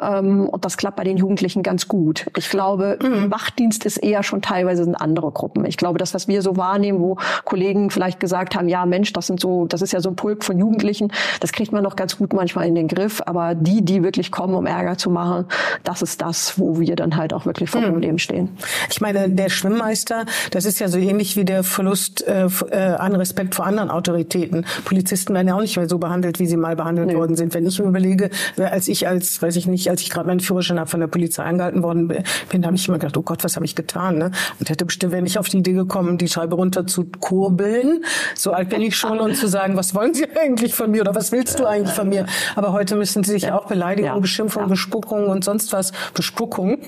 Ähm, 0.00 0.48
und 0.48 0.64
das 0.64 0.76
klappt 0.76 0.96
bei 0.96 1.04
den 1.04 1.16
Jugendlichen 1.16 1.62
ganz 1.62 1.88
gut. 1.88 2.26
Ich 2.36 2.48
glaube, 2.50 2.98
Wachdienst 3.30 3.84
ist 3.84 3.98
eher 3.98 4.22
schon 4.22 4.42
teilweise 4.42 4.84
sind 4.84 4.94
andere 4.96 5.30
Gruppen. 5.30 5.64
Ich 5.64 5.76
glaube, 5.76 5.98
das, 5.98 6.14
was 6.14 6.28
wir 6.28 6.42
so 6.42 6.56
wahrnehmen, 6.56 7.00
wo 7.00 7.16
Kollegen 7.44 7.90
vielleicht 7.90 8.20
gesagt 8.20 8.54
haben, 8.54 8.68
ja 8.68 8.84
Mensch, 8.86 9.12
das 9.12 9.26
sind 9.26 9.40
so, 9.40 9.66
das 9.66 9.82
ist 9.82 9.92
ja 9.92 10.00
so 10.00 10.10
ein 10.10 10.16
Pulk 10.16 10.44
von 10.44 10.58
Jugendlichen, 10.58 11.12
das 11.40 11.52
kriegt 11.52 11.72
man 11.72 11.82
noch 11.82 11.96
ganz 11.96 12.18
gut 12.18 12.32
manchmal 12.32 12.66
in 12.66 12.74
den 12.74 12.81
Griff. 12.88 13.22
Aber 13.26 13.54
die, 13.54 13.84
die 13.84 14.02
wirklich 14.02 14.30
kommen, 14.30 14.54
um 14.54 14.66
Ärger 14.66 14.96
zu 14.98 15.10
machen, 15.10 15.46
das 15.84 16.02
ist 16.02 16.22
das, 16.22 16.58
wo 16.58 16.78
wir 16.80 16.96
dann 16.96 17.16
halt 17.16 17.32
auch 17.32 17.46
wirklich 17.46 17.70
vor 17.70 17.82
Problemen 17.82 18.18
stehen. 18.18 18.50
Ich 18.90 19.00
meine, 19.00 19.28
der 19.28 19.48
Schwimmmeister, 19.48 20.24
das 20.50 20.64
ist 20.64 20.80
ja 20.80 20.88
so 20.88 20.98
ähnlich 20.98 21.36
wie 21.36 21.44
der 21.44 21.64
Verlust 21.64 22.26
äh, 22.26 22.46
äh, 22.70 22.76
an 22.76 23.14
Respekt 23.14 23.54
vor 23.54 23.66
anderen 23.66 23.90
Autoritäten. 23.90 24.64
Polizisten 24.84 25.34
werden 25.34 25.48
ja 25.48 25.54
auch 25.54 25.60
nicht 25.60 25.76
mehr 25.76 25.88
so 25.88 25.98
behandelt, 25.98 26.38
wie 26.38 26.46
sie 26.46 26.56
mal 26.56 26.76
behandelt 26.76 27.14
worden 27.14 27.36
sind. 27.36 27.54
Wenn 27.54 27.66
ich 27.66 27.78
mir 27.78 27.86
überlege, 27.86 28.30
als 28.56 28.88
ich 28.88 29.08
als, 29.08 29.40
weiß 29.40 29.56
ich 29.56 29.66
nicht, 29.66 29.88
als 29.90 30.02
ich 30.02 30.10
gerade 30.10 30.26
meinen 30.26 30.40
Führerschein 30.40 30.78
hab, 30.78 30.88
von 30.88 31.00
der 31.00 31.06
Polizei 31.06 31.42
angehalten 31.42 31.82
worden 31.82 32.08
bin, 32.48 32.66
habe 32.66 32.76
ich 32.76 32.88
immer 32.88 32.98
gedacht, 32.98 33.16
oh 33.16 33.22
Gott, 33.22 33.44
was 33.44 33.56
habe 33.56 33.64
ich 33.64 33.74
getan? 33.74 34.18
Ne? 34.18 34.30
Und 34.58 34.70
hätte 34.70 34.84
bestimmt, 34.84 35.12
wäre 35.12 35.22
nicht 35.22 35.38
auf 35.38 35.48
die 35.48 35.58
Idee 35.58 35.72
gekommen, 35.72 36.18
die 36.18 36.28
Scheibe 36.28 36.54
runter 36.56 36.86
zu 36.86 37.04
kurbeln. 37.20 38.04
So 38.34 38.52
alt 38.52 38.68
bin 38.68 38.82
ich 38.82 38.96
schon 38.96 39.20
und 39.20 39.36
zu 39.36 39.48
sagen, 39.48 39.76
was 39.76 39.94
wollen 39.94 40.14
Sie 40.14 40.26
eigentlich 40.40 40.74
von 40.74 40.90
mir 40.90 41.02
oder 41.02 41.14
was 41.14 41.32
willst 41.32 41.58
du 41.58 41.66
eigentlich 41.66 41.94
von 41.94 42.08
mir? 42.08 42.26
Aber 42.56 42.71
heute 42.72 42.96
müssen 42.96 43.22
Sie 43.24 43.32
sich 43.32 43.52
auch 43.52 43.66
Beleidigung, 43.66 44.10
Ja. 44.14 44.18
Beschimpfung, 44.18 44.62
Ja. 44.64 44.68
Bespuckung 44.68 45.28
und 45.28 45.44
sonst 45.44 45.72
was. 45.72 45.92
Bespuckung. 46.14 46.78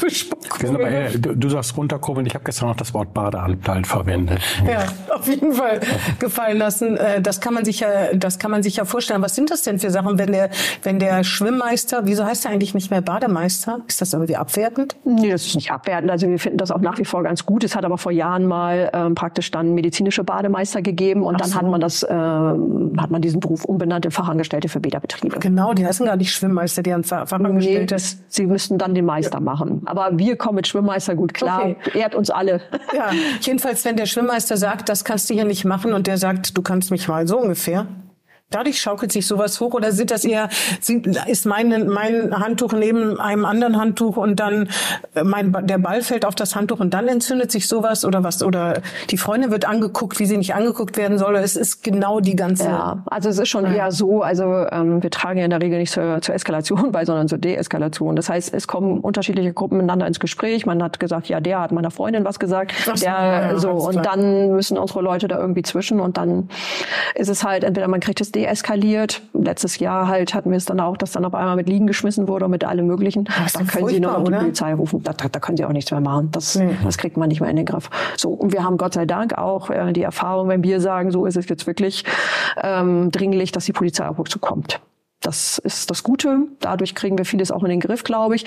Bespuckung. 0.00 0.58
Sind 0.60 0.74
aber, 0.74 0.88
äh, 0.90 1.18
du, 1.18 1.34
du 1.36 1.48
sagst 1.48 1.76
runterkurbeln, 1.76 2.26
ich 2.26 2.34
habe 2.34 2.44
gestern 2.44 2.68
noch 2.68 2.76
das 2.76 2.94
Wort 2.94 3.12
Badeanteil 3.14 3.84
verwendet. 3.84 4.40
Ja, 4.66 4.84
auf 5.14 5.26
jeden 5.26 5.52
Fall 5.52 5.80
gefallen 6.18 6.58
lassen. 6.58 6.96
Äh, 6.96 7.20
Das 7.20 7.40
kann 7.40 7.54
man 7.54 7.64
sich 7.64 7.80
ja, 7.80 7.88
das 8.14 8.38
kann 8.38 8.50
man 8.50 8.62
sich 8.62 8.76
ja 8.76 8.84
vorstellen. 8.84 9.22
Was 9.22 9.34
sind 9.34 9.50
das 9.50 9.62
denn 9.62 9.78
für 9.78 9.90
Sachen, 9.90 10.18
wenn 10.18 10.32
der, 10.32 10.50
wenn 10.82 10.98
der 10.98 11.24
Schwimmmeister, 11.24 12.02
wieso 12.04 12.24
heißt 12.24 12.44
er 12.46 12.52
eigentlich 12.52 12.74
nicht 12.74 12.90
mehr 12.90 13.00
Bademeister? 13.00 13.80
Ist 13.88 14.00
das 14.00 14.12
irgendwie 14.12 14.36
abwertend? 14.36 14.96
Nee, 15.04 15.30
das 15.30 15.46
ist 15.46 15.54
nicht 15.56 15.70
abwertend. 15.72 16.10
Also 16.10 16.28
wir 16.28 16.38
finden 16.38 16.58
das 16.58 16.70
auch 16.70 16.80
nach 16.80 16.98
wie 16.98 17.04
vor 17.04 17.22
ganz 17.22 17.44
gut. 17.44 17.64
Es 17.64 17.74
hat 17.76 17.84
aber 17.84 17.98
vor 17.98 18.12
Jahren 18.12 18.46
mal 18.46 18.90
ähm, 18.92 19.14
praktisch 19.14 19.50
dann 19.50 19.74
medizinische 19.74 20.24
Bademeister 20.24 20.82
gegeben 20.82 21.22
und 21.22 21.40
dann 21.40 21.48
so. 21.50 21.56
hat 21.56 21.66
man 21.66 21.80
das, 21.80 22.06
ähm, 22.08 22.92
hat 22.98 23.10
man 23.10 23.22
diesen 23.22 23.40
Beruf 23.40 23.64
umbenannt 23.64 24.04
in 24.04 24.10
Fachangestellte 24.26 24.68
für 24.68 24.80
Bäderbetriebe. 24.80 25.38
Genau, 25.38 25.72
die 25.72 25.86
heißen 25.86 26.04
gar 26.04 26.16
nicht 26.16 26.32
Schwimmmeister, 26.32 26.82
die 26.82 26.92
haben 26.92 27.04
Fa- 27.04 27.20
Nee, 27.20 27.26
Fachangestellte. 27.26 27.86
das, 27.94 28.18
sie 28.28 28.46
müssten 28.46 28.76
dann 28.78 28.94
den 28.94 29.04
Meister 29.04 29.40
machen. 29.40 29.82
Aber 29.86 30.10
wir 30.18 30.36
kommen 30.36 30.56
mit 30.56 30.66
Schwimmmeister 30.66 31.14
gut 31.14 31.32
klar. 31.34 31.60
Okay. 31.60 31.76
Ehrt 31.98 32.14
uns 32.14 32.30
alle. 32.30 32.60
Ja, 32.94 33.10
jedenfalls, 33.40 33.84
wenn 33.84 33.96
der 33.96 34.06
Schwimmmeister 34.06 34.56
sagt, 34.56 34.88
das 34.88 35.04
kannst 35.04 35.30
du 35.30 35.34
hier 35.34 35.44
nicht 35.44 35.64
machen 35.64 35.92
und 35.92 36.06
der 36.06 36.18
sagt, 36.18 36.56
du 36.58 36.62
kannst 36.62 36.90
mich 36.90 37.06
mal 37.08 37.26
so 37.28 37.38
ungefähr. 37.38 37.86
Dadurch 38.50 38.80
schaukelt 38.80 39.10
sich 39.10 39.26
sowas 39.26 39.60
hoch 39.60 39.74
oder 39.74 39.90
sind 39.90 40.12
das 40.12 40.24
eher, 40.24 40.48
sind, 40.80 41.08
ist 41.26 41.46
mein, 41.46 41.88
mein 41.88 42.32
Handtuch 42.38 42.72
neben 42.72 43.18
einem 43.18 43.44
anderen 43.44 43.76
Handtuch 43.76 44.16
und 44.16 44.38
dann 44.38 44.68
äh, 45.16 45.24
mein, 45.24 45.52
der 45.66 45.78
Ball 45.78 46.00
fällt 46.00 46.24
auf 46.24 46.36
das 46.36 46.54
Handtuch 46.54 46.78
und 46.78 46.94
dann 46.94 47.08
entzündet 47.08 47.50
sich 47.50 47.66
sowas 47.66 48.04
oder 48.04 48.22
was? 48.22 48.44
Oder 48.44 48.82
die 49.10 49.18
Freundin 49.18 49.50
wird 49.50 49.64
angeguckt, 49.64 50.20
wie 50.20 50.26
sie 50.26 50.36
nicht 50.36 50.54
angeguckt 50.54 50.96
werden 50.96 51.18
soll. 51.18 51.34
Es 51.34 51.56
ist 51.56 51.82
genau 51.82 52.20
die 52.20 52.36
ganze. 52.36 52.66
Ja, 52.66 53.02
also 53.06 53.30
es 53.30 53.38
ist 53.38 53.48
schon 53.48 53.64
eher 53.64 53.90
so, 53.90 54.22
also 54.22 54.44
ähm, 54.70 55.02
wir 55.02 55.10
tragen 55.10 55.40
ja 55.40 55.44
in 55.44 55.50
der 55.50 55.60
Regel 55.60 55.80
nicht 55.80 55.90
zur, 55.90 56.22
zur 56.22 56.36
Eskalation 56.36 56.92
bei, 56.92 57.04
sondern 57.04 57.26
zur 57.26 57.38
Deeskalation. 57.38 58.14
Das 58.14 58.28
heißt, 58.28 58.54
es 58.54 58.68
kommen 58.68 59.00
unterschiedliche 59.00 59.54
Gruppen 59.54 59.78
miteinander 59.78 60.06
ins 60.06 60.20
Gespräch. 60.20 60.66
Man 60.66 60.84
hat 60.84 61.00
gesagt, 61.00 61.28
ja, 61.28 61.40
der 61.40 61.62
hat 61.62 61.72
meiner 61.72 61.90
Freundin 61.90 62.24
was 62.24 62.38
gesagt, 62.38 62.72
so, 62.84 62.92
der 62.92 63.02
ja, 63.02 63.40
ja, 63.50 63.58
so 63.58 63.70
und 63.72 63.90
klar. 63.90 64.04
dann 64.04 64.52
müssen 64.52 64.78
unsere 64.78 65.02
Leute 65.02 65.26
da 65.26 65.36
irgendwie 65.36 65.62
zwischen 65.62 65.98
und 65.98 66.16
dann 66.16 66.48
ist 67.16 67.28
es 67.28 67.42
halt 67.42 67.64
entweder 67.64 67.88
man 67.88 67.98
kriegt 67.98 68.20
es 68.20 68.35
deeskaliert. 68.36 69.22
Letztes 69.32 69.78
Jahr 69.78 70.08
halt 70.08 70.34
hatten 70.34 70.50
wir 70.50 70.56
es 70.56 70.66
dann 70.66 70.78
auch, 70.78 70.96
dass 70.96 71.12
dann 71.12 71.24
auf 71.24 71.34
einmal 71.34 71.56
mit 71.56 71.68
Liegen 71.68 71.86
geschmissen 71.86 72.28
wurde 72.28 72.44
und 72.44 72.50
mit 72.50 72.64
allem 72.64 72.86
Möglichen. 72.86 73.24
Da 73.24 73.64
können 73.64 73.88
Sie 73.88 74.00
nur 74.00 74.18
noch 74.18 74.24
die? 74.24 74.32
Polizei 74.32 74.74
rufen. 74.74 75.02
Da, 75.02 75.12
da, 75.12 75.28
da 75.28 75.40
können 75.40 75.56
Sie 75.56 75.64
auch 75.64 75.72
nichts 75.72 75.90
mehr 75.90 76.00
machen. 76.00 76.30
Das, 76.30 76.58
das 76.84 76.98
kriegt 76.98 77.16
man 77.16 77.28
nicht 77.28 77.40
mehr 77.40 77.50
in 77.50 77.56
den 77.56 77.66
Griff. 77.66 77.90
So, 78.16 78.30
und 78.30 78.52
wir 78.52 78.62
haben 78.62 78.76
Gott 78.76 78.94
sei 78.94 79.06
Dank 79.06 79.36
auch 79.36 79.70
äh, 79.70 79.92
die 79.92 80.02
Erfahrung, 80.02 80.48
wenn 80.48 80.62
wir 80.62 80.80
sagen, 80.80 81.10
so 81.10 81.26
ist 81.26 81.36
es 81.36 81.48
jetzt 81.48 81.66
wirklich 81.66 82.04
ähm, 82.62 83.10
dringlich, 83.10 83.52
dass 83.52 83.64
die 83.64 83.72
Polizei 83.72 84.06
auf 84.06 84.18
uns 84.18 84.30
zukommt. 84.30 84.80
Das 85.26 85.58
ist 85.58 85.90
das 85.90 86.04
Gute. 86.04 86.38
Dadurch 86.60 86.94
kriegen 86.94 87.18
wir 87.18 87.24
vieles 87.24 87.50
auch 87.50 87.64
in 87.64 87.70
den 87.70 87.80
Griff, 87.80 88.04
glaube 88.04 88.36
ich. 88.36 88.44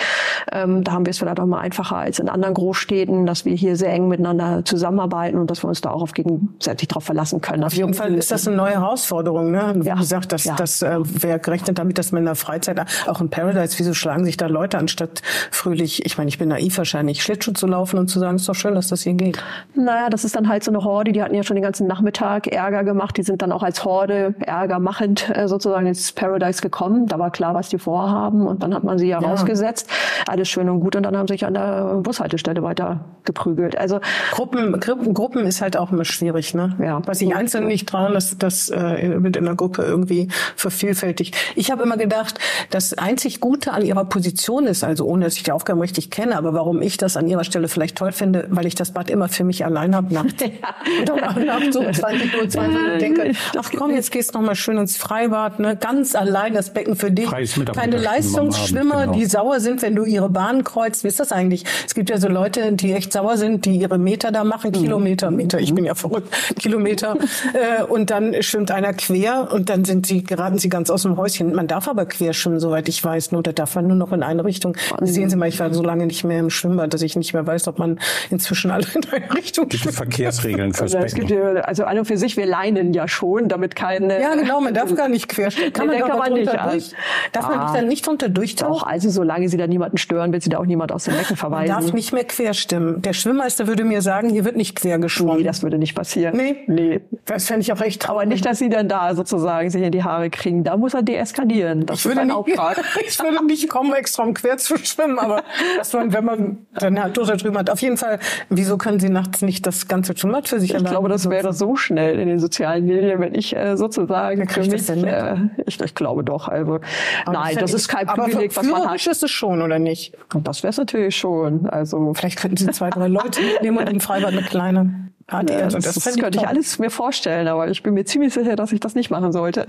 Ähm, 0.52 0.86
da 0.86 0.94
haben 0.94 1.06
wir 1.06 1.12
es 1.12 1.18
vielleicht 1.18 1.40
auch 1.42 1.46
mal 1.46 1.60
einfacher 1.60 1.98
als 1.98 2.20
in 2.20 2.30
anderen 2.30 2.54
Großstädten, 2.54 3.26
dass 3.26 3.44
wir 3.44 3.54
hier 3.54 3.76
sehr 3.76 3.92
eng 3.92 4.08
miteinander 4.08 4.64
zusammenarbeiten 4.64 5.38
und 5.38 5.52
dass 5.52 5.62
wir 5.62 5.68
uns 5.68 5.82
da 5.82 5.90
auch 5.90 6.02
auf 6.02 6.14
gegenseitig 6.14 6.88
darauf 6.88 7.04
verlassen 7.04 7.42
können. 7.42 7.66
Auf 7.66 7.74
jeden 7.74 7.94
Fall 7.94 8.14
ist 8.16 8.32
das 8.32 8.48
eine 8.48 8.56
neue 8.56 8.72
Herausforderung. 8.72 9.52
Ne? 9.52 9.74
Wie 9.76 9.88
Ja. 9.88 9.96
gesagt, 9.96 10.32
das, 10.32 10.46
Ja. 10.46 10.56
das, 10.56 10.82
äh, 10.82 11.00
wer 11.02 11.38
gerechnet 11.40 11.78
damit, 11.78 11.98
dass 11.98 12.14
man 12.14 12.20
in 12.20 12.26
der 12.28 12.36
Freizeit, 12.36 12.80
auch 13.08 13.20
in 13.20 13.30
Paradise, 13.30 13.78
wieso 13.78 13.94
schlagen 13.94 14.24
sich 14.24 14.38
da 14.38 14.48
Leute 14.48 14.78
anstatt 14.78 15.22
fröhlich, 15.52 16.06
ich 16.06 16.18
meine, 16.18 16.30
ich 16.30 16.38
bin 16.38 16.48
naiv 16.48 16.78
wahrscheinlich, 16.78 17.22
Schlittschuh 17.24 17.52
zu 17.52 17.68
laufen 17.68 18.00
und 18.00 18.08
zu 18.08 18.20
sagen, 18.20 18.38
ist 18.38 18.48
doch 18.48 18.56
schön, 18.56 18.76
dass 18.76 18.88
das 18.88 19.02
hier 19.02 19.16
geht. 19.16 19.44
Naja, 19.76 20.10
das 20.10 20.24
ist 20.24 20.36
dann 20.38 20.48
halt 20.48 20.64
so 20.64 20.72
eine 20.72 20.82
Horde, 20.86 21.12
die 21.12 21.22
hatten 21.22 21.36
ja 21.36 21.44
schon 21.44 21.56
den 21.56 21.64
ganzen 21.64 21.88
Nachmittag 21.88 22.48
Ärger 22.48 22.86
gemacht. 22.86 23.18
Die 23.18 23.24
sind 23.24 23.42
dann 23.42 23.52
auch 23.52 23.64
als 23.64 23.84
Horde 23.84 24.34
Ärger 24.40 24.80
machend 24.80 25.30
äh, 25.36 25.50
sozusagen 25.50 25.86
ins 25.88 26.14
Paradise 26.14 26.62
gekommen. 26.70 27.08
Da 27.08 27.20
war 27.20 27.32
klar, 27.32 27.54
was 27.54 27.70
die 27.70 27.80
vorhaben 27.80 28.46
und 28.48 28.64
dann 28.64 28.74
hat 28.74 28.84
man 28.84 28.98
sie 28.98 29.08
ja, 29.08 29.20
rausgesetzt. 29.20 29.90
Alles 30.28 30.48
schön 30.48 30.70
und 30.70 30.80
gut 30.80 30.96
und 30.96 31.04
dann 31.04 31.18
haben 31.18 31.28
sie 31.28 31.34
sich 31.34 31.46
an 31.46 31.54
der 31.54 32.00
Bushaltestelle 32.02 32.62
weiter 32.64 33.06
geprügelt. 33.26 33.78
Also 33.78 34.00
Gruppen, 34.32 34.80
Gruppen, 34.80 35.14
Gruppen 35.14 35.46
ist 35.46 35.62
halt 35.62 35.78
auch 35.78 35.92
immer 35.92 36.06
schwierig, 36.06 36.54
ne? 36.54 36.76
Ja. 36.82 37.02
Was 37.06 37.20
sich 37.20 37.36
Einzelne 37.36 37.68
nicht 37.68 37.90
trauen, 37.90 38.14
das, 38.14 38.38
das 38.38 38.70
äh, 38.70 39.22
wird 39.22 39.36
in 39.36 39.46
der 39.46 39.56
Gruppe 39.56 39.84
irgendwie 39.84 40.30
vervielfältigt. 40.56 41.36
Ich 41.56 41.72
habe 41.72 41.84
immer 41.84 41.98
gedacht, 41.98 42.40
das 42.70 42.94
einzig 42.94 43.40
Gute 43.40 43.72
an 43.74 43.84
ihrer 43.84 44.06
Position 44.06 44.68
ist, 44.68 44.84
also 44.84 45.06
ohne 45.06 45.26
dass 45.26 45.36
ich 45.36 45.44
die 45.44 45.52
Aufgaben 45.52 45.80
richtig 45.82 46.12
kenne, 46.12 46.38
aber 46.38 46.54
warum 46.54 46.82
ich 46.82 46.98
das 46.98 47.18
an 47.18 47.28
ihrer 47.28 47.44
Stelle 47.44 47.68
vielleicht 47.68 47.98
toll 47.98 48.12
finde, 48.12 48.48
weil 48.50 48.66
ich 48.66 48.76
das 48.76 48.92
Bad 48.92 49.10
immer 49.10 49.28
für 49.28 49.44
mich 49.44 49.66
allein 49.66 49.96
habe 49.96 50.14
nachts. 50.14 50.44
Und 50.44 51.46
nachts 51.46 51.74
so 51.74 51.80
20 51.92 52.42
Uhr, 52.42 52.50
20 52.50 52.82
Uhr 52.82 52.98
denke, 52.98 53.32
ach 53.58 53.72
komm, 53.76 53.92
jetzt 53.92 54.12
gehst 54.12 54.34
du 54.34 54.40
noch 54.40 54.46
mal 54.46 54.56
schön 54.56 54.78
ins 54.78 54.98
Freibad, 54.98 55.60
ne? 55.60 55.76
Ganz 55.76 56.16
allein 56.16 56.54
das 56.60 56.72
Becken 56.72 56.96
für 56.96 57.10
dich. 57.10 57.30
Keine 57.74 57.98
Leistungsschwimmer, 57.98 59.06
genau. 59.06 59.14
die 59.14 59.26
sauer 59.26 59.60
sind, 59.60 59.82
wenn 59.82 59.96
du 59.96 60.04
ihre 60.04 60.30
Bahn 60.30 60.64
kreuzt. 60.64 61.04
Wie 61.04 61.08
ist 61.08 61.20
das 61.20 61.32
eigentlich? 61.32 61.64
Es 61.86 61.96
gibt 61.96 62.10
ja 62.10 62.18
so 62.18 62.28
Leute, 62.28 62.74
die 62.74 62.94
echt 62.94 63.14
sauer 63.14 63.38
sind, 63.38 63.66
die 63.66 63.78
ihre 63.78 63.98
Meter 63.98 64.32
da 64.32 64.44
machen, 64.44 64.72
Kilometer, 64.72 65.32
Meter, 65.32 65.60
ich 65.60 65.74
bin 65.74 65.86
ja 65.86 65.96
verrückt, 65.96 66.28
Kilometer. 66.60 67.18
äh, 67.54 67.84
und 67.84 68.10
dann 68.10 68.42
schwimmt 68.44 68.72
einer 68.72 68.94
quer 68.94 69.50
und 69.52 69.70
dann 69.70 69.86
sind 69.86 70.06
sie, 70.06 70.24
geraten 70.24 70.58
sie 70.58 70.70
ganz 70.70 70.90
aus 70.90 71.04
dem 71.04 71.18
Häuschen. 71.18 71.54
Man 71.54 71.68
darf 71.68 71.88
aber 71.88 72.06
quer 72.06 72.34
schwimmen, 72.34 72.60
soweit 72.60 72.90
ich 72.90 73.04
weiß. 73.04 73.32
Nur 73.32 73.44
da 73.44 73.52
darf 73.52 73.76
man 73.76 73.88
nur 73.88 73.96
noch 73.96 74.12
in 74.12 74.24
eine 74.24 74.44
Richtung. 74.44 74.76
Sehen 75.02 75.30
Sie 75.30 75.36
mal, 75.36 75.48
ich 75.48 75.60
war 75.60 75.74
so 75.74 75.82
lange 75.82 76.06
nicht 76.06 76.24
mehr 76.24 76.40
im 76.40 76.50
Schwimmbad, 76.50 76.94
dass 76.94 77.02
ich 77.02 77.16
nicht 77.16 77.34
mehr 77.34 77.46
weiß, 77.46 77.68
ob 77.68 77.80
man 77.80 78.00
inzwischen 78.30 78.72
alle 78.72 78.86
in 78.94 79.02
eine 79.12 79.34
Richtung 79.34 79.72
schwimmt. 79.72 79.96
Verkehrsregeln 79.96 80.74
fürs 80.74 80.94
Also, 80.94 81.06
es 81.06 81.14
Becken? 81.14 81.28
gibt 81.28 81.40
ja, 81.40 81.62
also 81.62 81.86
an 81.86 82.00
und 82.00 82.06
für 82.06 82.18
sich, 82.18 82.36
wir 82.38 82.46
leinen 82.46 82.94
ja 82.94 83.08
schon, 83.08 83.48
damit 83.48 83.76
keine. 83.76 84.22
Ja, 84.22 84.36
genau, 84.36 84.60
man 84.60 84.74
darf 84.74 84.94
gar 84.96 85.08
nicht 85.08 85.30
quer 85.30 85.52
schwimmen. 85.52 85.74
Kann 85.74 85.88
Nee, 85.88 86.00
man 86.00 86.20
kann 86.20 86.34
nicht. 86.34 86.49
Durch? 86.58 86.92
Darf 87.32 87.48
man 87.50 87.60
Ah. 87.60 87.64
nicht 87.66 87.76
dann 87.76 87.88
nicht 87.88 88.08
drunter 88.08 88.30
durchtauchen? 88.30 88.74
Doch, 88.74 88.84
also 88.88 89.10
solange 89.10 89.50
sie 89.50 89.58
da 89.58 89.68
niemanden 89.68 89.98
stören, 89.98 90.32
wird 90.34 90.44
sie 90.44 90.50
da 90.50 90.58
auch 90.60 90.66
niemand 90.66 90.92
aus 90.92 91.06
dem 91.06 91.14
Becken 91.14 91.28
Man 91.32 91.38
verweisen. 91.38 91.74
darf 91.76 91.94
nicht 91.94 92.14
mehr 92.14 92.24
quer 92.24 92.54
stimmen. 92.54 93.02
Der 93.02 93.14
Schwimmmeister 93.14 93.68
würde 93.68 93.84
mir 93.84 94.02
sagen, 94.02 94.30
hier 94.30 94.46
wird 94.46 94.56
nicht 94.56 94.76
quer 94.76 95.00
geschwommen. 95.00 95.38
Nee, 95.38 95.44
das 95.44 95.64
würde 95.64 95.78
nicht 95.78 95.96
passieren. 95.96 96.36
Nee? 96.38 96.58
Nee. 96.68 97.02
Das 97.26 97.48
fände 97.48 97.62
ich 97.62 97.72
auch 97.74 97.82
echt 97.82 98.10
Aber 98.10 98.26
nicht, 98.26 98.46
dass 98.46 98.60
sie 98.60 98.70
dann 98.70 98.88
da 98.88 99.14
sozusagen 99.16 99.70
sich 99.70 99.82
in 99.82 99.92
die 99.92 100.04
Haare 100.04 100.30
kriegen. 100.30 100.64
Da 100.64 100.78
muss 100.78 100.94
er 100.94 101.04
deeskalieren. 101.04 101.86
Das 101.86 102.00
Ich 102.00 102.06
würde, 102.06 102.16
ist 102.16 102.22
ein 102.22 102.28
nicht, 102.28 102.36
Auftrag. 102.60 102.84
ich 103.08 103.20
würde 103.20 103.46
nicht 103.46 103.70
kommen, 103.70 103.94
extra 103.94 104.24
um 104.24 104.34
quer 104.34 104.58
zu 104.58 104.78
schwimmen, 104.78 105.20
aber 105.20 105.44
dass 105.78 105.94
man, 105.94 106.14
wenn 106.14 106.26
man 106.26 106.58
dann 106.76 107.02
halt 107.02 107.16
drüben 107.18 107.58
hat. 107.58 107.70
Auf 107.70 107.82
jeden 107.82 107.98
Fall, 107.98 108.20
wieso 108.50 108.78
können 108.78 109.00
Sie 109.00 109.10
nachts 109.10 109.42
nicht 109.42 109.68
das 109.68 109.88
ganze 109.88 110.16
Schwimmbad 110.18 110.48
für 110.48 110.60
sich 110.60 110.74
Ich 110.74 110.86
glaube, 110.86 111.10
das 111.10 111.30
wäre 111.30 111.54
so 111.54 111.76
schnell 111.76 112.20
in 112.20 112.28
den 112.28 112.40
sozialen 112.40 112.86
Medien, 112.86 113.20
wenn 113.20 113.36
ich 113.36 113.56
äh, 113.56 113.76
sozusagen 113.78 114.48
für 114.48 114.62
mich, 114.62 114.90
äh, 114.90 115.36
ich, 115.66 115.80
ich 115.82 115.96
glaube 115.96 116.24
doch, 116.24 116.39
also 116.48 116.80
Aber 117.26 117.34
nein, 117.34 117.58
das 117.60 117.74
ist 117.74 117.88
kein 117.88 118.08
aber 118.08 118.24
Privileg, 118.24 118.56
was 118.56 118.66
man 118.66 118.88
hat. 118.90 119.06
ist 119.06 119.24
es 119.24 119.32
schon, 119.32 119.62
oder 119.62 119.80
nicht? 119.80 120.16
Und 120.34 120.48
das 120.48 120.64
wäre 120.64 120.72
es 120.72 120.78
natürlich 120.78 121.16
schon. 121.16 121.68
Also 121.70 122.14
Vielleicht 122.14 122.40
könnten 122.40 122.58
Sie 122.58 122.72
zwei, 122.72 122.90
drei 122.90 123.08
Leute 123.08 123.42
mitnehmen 123.42 123.78
und 123.80 123.90
im 123.90 124.00
Freibad 124.00 124.32
eine 124.32 124.44
kleine 124.44 125.10
Party. 125.28 125.54
äh, 125.54 125.62
Also 125.64 125.78
das, 125.78 125.96
das, 125.96 126.18
könnte 126.18 126.40
ich 126.40 126.48
alles 126.48 126.80
mir 126.80 126.90
vorstellen, 126.90 127.48
aber 127.48 127.68
ich 127.70 127.84
bin 127.84 127.94
mir 127.94 128.06
ziemlich 128.06 128.34
sicher, 128.34 128.56
dass 128.56 128.72
ich 128.72 128.80
das 128.80 128.96
nicht 128.96 129.10
machen 129.10 129.32
sollte. 129.32 129.66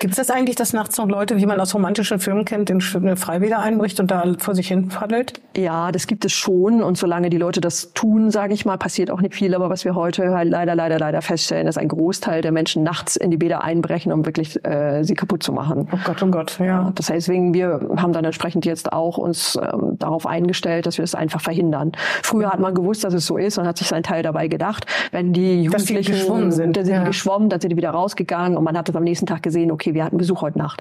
Gibt 0.00 0.12
es 0.12 0.16
das 0.16 0.30
eigentlich, 0.30 0.56
dass 0.56 0.72
nachts 0.72 0.96
noch 0.98 1.08
Leute, 1.08 1.36
wie 1.36 1.46
man 1.46 1.60
aus 1.60 1.74
romantischen 1.74 2.18
Filmen 2.18 2.44
kennt, 2.44 2.70
eine 2.70 3.16
Freibäder 3.16 3.58
einbricht 3.58 4.00
und 4.00 4.10
da 4.10 4.24
vor 4.38 4.54
sich 4.54 4.68
hin 4.68 4.88
paddelt? 4.88 5.40
Ja, 5.56 5.92
das 5.92 6.06
gibt 6.06 6.24
es 6.24 6.32
schon. 6.32 6.82
Und 6.82 6.98
solange 6.98 7.30
die 7.30 7.38
Leute 7.38 7.60
das 7.60 7.92
tun, 7.92 8.30
sage 8.30 8.54
ich 8.54 8.64
mal, 8.64 8.76
passiert 8.76 9.10
auch 9.10 9.20
nicht 9.20 9.34
viel. 9.34 9.54
Aber 9.54 9.70
was 9.70 9.84
wir 9.84 9.94
heute 9.94 10.34
halt 10.34 10.50
leider, 10.50 10.74
leider, 10.74 10.98
leider 10.98 11.22
feststellen, 11.22 11.66
ist 11.66 11.78
ein 11.78 11.88
Großteil 11.88 12.42
der 12.42 12.52
Menschen 12.52 12.82
nachts 12.82 13.16
in 13.16 13.30
die 13.30 13.36
Bäder 13.36 13.62
einbrechen, 13.64 14.12
um 14.12 14.24
wirklich 14.24 14.64
äh, 14.64 15.02
sie 15.02 15.14
kaputt 15.14 15.42
zu 15.42 15.52
machen. 15.52 15.88
Oh 15.92 15.98
Gott, 16.04 16.22
oh 16.22 16.26
Gott, 16.26 16.58
ja. 16.58 16.92
Das 16.94 17.10
heißt, 17.10 17.28
deswegen, 17.28 17.54
wir 17.54 17.80
haben 17.96 18.12
dann 18.12 18.24
entsprechend 18.24 18.66
jetzt 18.66 18.92
auch 18.92 19.16
uns 19.16 19.56
ähm, 19.56 19.96
darauf 19.98 20.26
eingestellt, 20.26 20.86
dass 20.86 20.98
wir 20.98 21.04
es 21.04 21.14
einfach 21.14 21.40
verhindern. 21.40 21.92
Früher 22.22 22.50
hat 22.50 22.60
man 22.60 22.74
gewusst, 22.74 23.04
dass 23.04 23.14
es 23.14 23.26
so 23.26 23.36
ist 23.36 23.58
und 23.58 23.66
hat 23.66 23.78
sich 23.78 23.88
seinen 23.88 24.02
Teil 24.02 24.22
dabei 24.22 24.48
gedacht. 24.48 24.86
Wenn 25.10 25.32
die 25.32 25.68
Dass 25.68 25.84
die 25.84 25.94
Jugendlichen 25.94 26.12
geschwommen 26.12 26.52
sind, 26.52 26.76
dann 26.76 26.84
sind 26.84 26.94
ja. 26.94 27.00
die 27.00 27.06
geschwommen, 27.06 27.48
dann 27.48 27.60
sind 27.60 27.70
die 27.70 27.76
wieder 27.76 27.90
rausgegangen 27.90 28.58
und 28.58 28.64
man 28.64 28.76
hat 28.76 28.88
es 28.88 28.96
am 28.96 29.04
nächsten 29.04 29.26
Tag 29.26 29.42
gesehen, 29.42 29.63
okay, 29.70 29.94
wir 29.94 30.04
hatten 30.04 30.16
Besuch 30.18 30.42
heute 30.42 30.58
Nacht. 30.58 30.80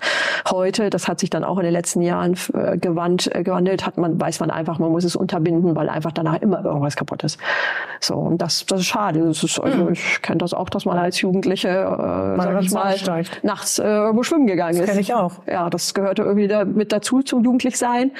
Heute, 0.49 0.89
das 0.89 1.07
hat 1.07 1.19
sich 1.19 1.29
dann 1.29 1.43
auch 1.43 1.57
in 1.57 1.63
den 1.63 1.73
letzten 1.73 2.01
Jahren 2.01 2.35
äh, 2.53 2.77
gewandt, 2.77 3.33
äh, 3.33 3.43
gewandelt, 3.43 3.85
hat 3.85 3.97
man, 3.97 4.19
weiß 4.19 4.39
man 4.39 4.51
einfach, 4.51 4.79
man 4.79 4.91
muss 4.91 5.03
es 5.03 5.15
unterbinden, 5.15 5.75
weil 5.75 5.89
einfach 5.89 6.11
danach 6.11 6.41
immer 6.41 6.63
irgendwas 6.63 6.95
kaputt 6.95 7.23
ist. 7.23 7.39
So, 7.99 8.15
und 8.15 8.41
das, 8.41 8.65
das 8.65 8.81
ist 8.81 8.87
schade. 8.87 9.21
Das 9.25 9.43
ist, 9.43 9.59
also, 9.59 9.89
Ich 9.89 10.21
kenne 10.21 10.39
das 10.39 10.53
auch, 10.53 10.69
dass 10.69 10.85
man 10.85 10.97
als 10.97 11.21
Jugendliche, 11.21 11.69
äh, 11.69 12.59
ich 12.61 12.71
mal, 12.71 12.97
steigt. 12.97 13.43
nachts 13.43 13.79
äh, 13.79 13.83
irgendwo 13.83 14.23
schwimmen 14.23 14.47
gegangen 14.47 14.77
ist. 14.79 14.89
kenn 14.89 14.99
ich 14.99 15.13
auch. 15.13 15.33
Ja, 15.47 15.69
das 15.69 15.93
gehörte 15.93 16.23
irgendwie 16.23 16.47
da 16.47 16.65
mit 16.65 16.91
dazu 16.91 17.21
zum 17.21 17.43
Jugendlichsein. 17.43 18.11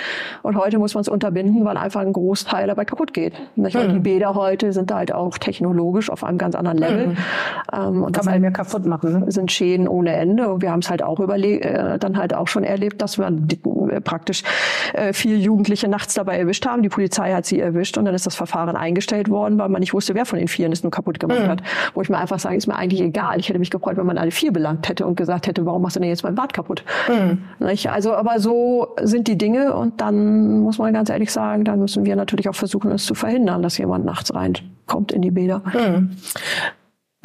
Und 0.44 0.58
heute 0.58 0.80
muss 0.80 0.94
man 0.94 1.02
es 1.02 1.08
unterbinden, 1.10 1.66
weil 1.66 1.78
einfach 1.78 2.02
ein 2.02 2.14
Großteil 2.14 2.68
dabei 2.68 2.86
kaputt 2.86 3.14
geht. 3.14 3.34
Nicht? 3.56 3.76
Und 3.76 3.90
die 3.90 4.00
Mhm. 4.00 4.04
Bäder 4.04 4.36
heute 4.36 4.74
sind 4.74 4.92
halt 4.94 5.14
auch 5.14 5.38
technologisch 5.38 6.10
auf 6.10 6.24
einem 6.24 6.38
ganz 6.38 6.56
anderen 6.56 6.78
Level. 6.78 7.16
Ähm, 7.74 8.04
und 8.04 8.04
Kann 8.04 8.14
das 8.14 8.26
man 8.26 8.42
mehr 8.42 8.52
kaputt 8.52 8.86
machen, 8.86 9.20
ne? 9.26 9.32
sind 9.32 9.52
Schäden 9.52 9.88
ohne 9.88 10.14
Ende. 10.14 10.53
Wir 10.62 10.72
haben 10.72 10.80
es 10.80 10.90
halt 10.90 11.04
auch 11.04 11.20
überlegt, 11.20 11.66
äh, 11.66 11.98
dann 12.00 12.18
halt 12.18 12.34
auch 12.34 12.48
schon 12.48 12.64
erlebt, 12.64 13.02
dass 13.02 13.18
wir 13.18 13.28
äh, 13.28 14.02
praktisch 14.02 14.44
äh, 14.94 15.14
vier 15.14 15.38
Jugendliche 15.38 15.88
nachts 15.88 16.14
dabei 16.14 16.38
erwischt 16.38 16.66
haben. 16.66 16.82
Die 16.84 16.90
Polizei 16.90 17.34
hat 17.34 17.46
sie 17.46 17.60
erwischt 17.60 17.98
und 17.98 18.06
dann 18.06 18.16
ist 18.16 18.26
das 18.26 18.36
Verfahren 18.36 18.76
eingestellt 18.76 19.30
worden, 19.30 19.58
weil 19.60 19.70
man 19.70 19.80
nicht 19.80 19.94
wusste, 19.94 20.16
wer 20.16 20.26
von 20.26 20.40
den 20.40 20.48
Vieren 20.48 20.72
es 20.72 20.84
nur 20.84 20.92
kaputt 20.92 21.20
gemacht 21.20 21.40
hat. 21.48 21.64
Wo 21.94 22.02
ich 22.02 22.10
mir 22.10 22.18
einfach 22.18 22.40
sage, 22.40 22.56
ist 22.56 22.68
mir 22.68 22.76
eigentlich 22.76 23.02
egal. 23.02 23.40
Ich 23.40 23.50
hätte 23.50 23.60
mich 23.60 23.70
gefreut, 23.72 23.98
wenn 23.98 24.06
man 24.06 24.18
alle 24.18 24.32
vier 24.32 24.52
belangt 24.52 24.88
hätte 24.90 25.06
und 25.06 25.16
gesagt 25.16 25.48
hätte, 25.48 25.66
warum 25.66 25.82
machst 25.82 25.96
du 25.96 26.00
denn 26.00 26.10
jetzt 26.10 26.24
mein 26.24 26.36
Bad 26.36 26.54
kaputt? 26.54 26.84
Nicht? 27.60 27.90
Also, 27.90 28.14
aber 28.14 28.40
so 28.40 28.96
sind 29.02 29.28
die 29.28 29.38
Dinge 29.38 29.74
und 29.76 30.02
dann 30.02 30.60
muss 30.62 30.78
man 30.78 30.94
ganz 30.94 31.10
ehrlich 31.10 31.32
sagen, 31.32 31.64
dann 31.64 31.80
müssen 31.80 32.06
wir 32.06 32.16
natürlich 32.16 32.50
auch 32.50 32.56
versuchen, 32.56 32.92
es 32.92 33.06
zu 33.06 33.16
verhindern, 33.16 33.62
dass 33.62 33.78
jemand 33.78 34.06
nachts 34.06 34.34
reinkommt 34.34 35.12
in 35.12 35.22
die 35.22 35.32
Bäder. 35.32 35.62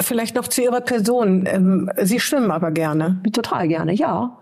Vielleicht 0.00 0.36
noch 0.36 0.48
zu 0.48 0.62
Ihrer 0.62 0.80
Person. 0.80 1.44
Ähm, 1.46 1.90
Sie 2.02 2.20
schwimmen 2.20 2.50
aber 2.50 2.70
gerne. 2.70 3.20
Total 3.32 3.66
gerne, 3.68 3.92
ja. 3.92 4.38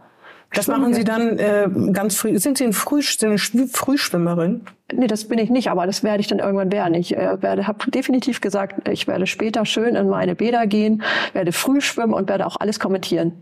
Das 0.52 0.68
machen 0.68 0.94
Sie 0.94 1.04
dann 1.04 1.38
äh, 1.38 1.68
ganz 1.92 2.16
früh. 2.16 2.38
Sind 2.38 2.58
Sie 2.58 2.64
ein 2.64 2.72
Früh, 2.72 3.02
eine 3.22 3.36
Schw- 3.36 3.68
Frühschwimmerin? 3.74 4.62
Nee, 4.92 5.08
das 5.08 5.24
bin 5.26 5.40
ich 5.40 5.50
nicht, 5.50 5.68
aber 5.68 5.84
das 5.84 6.04
werde 6.04 6.20
ich 6.20 6.28
dann 6.28 6.38
irgendwann 6.38 6.70
werden. 6.70 6.94
Ich 6.94 7.16
äh, 7.16 7.42
werde, 7.42 7.66
habe 7.66 7.90
definitiv 7.90 8.40
gesagt, 8.40 8.88
ich 8.88 9.08
werde 9.08 9.26
später 9.26 9.66
schön 9.66 9.96
in 9.96 10.08
meine 10.08 10.36
Bäder 10.36 10.68
gehen, 10.68 11.02
werde 11.32 11.50
früh 11.50 11.80
schwimmen 11.80 12.14
und 12.14 12.28
werde 12.28 12.46
auch 12.46 12.56
alles 12.60 12.78
kommentieren. 12.78 13.32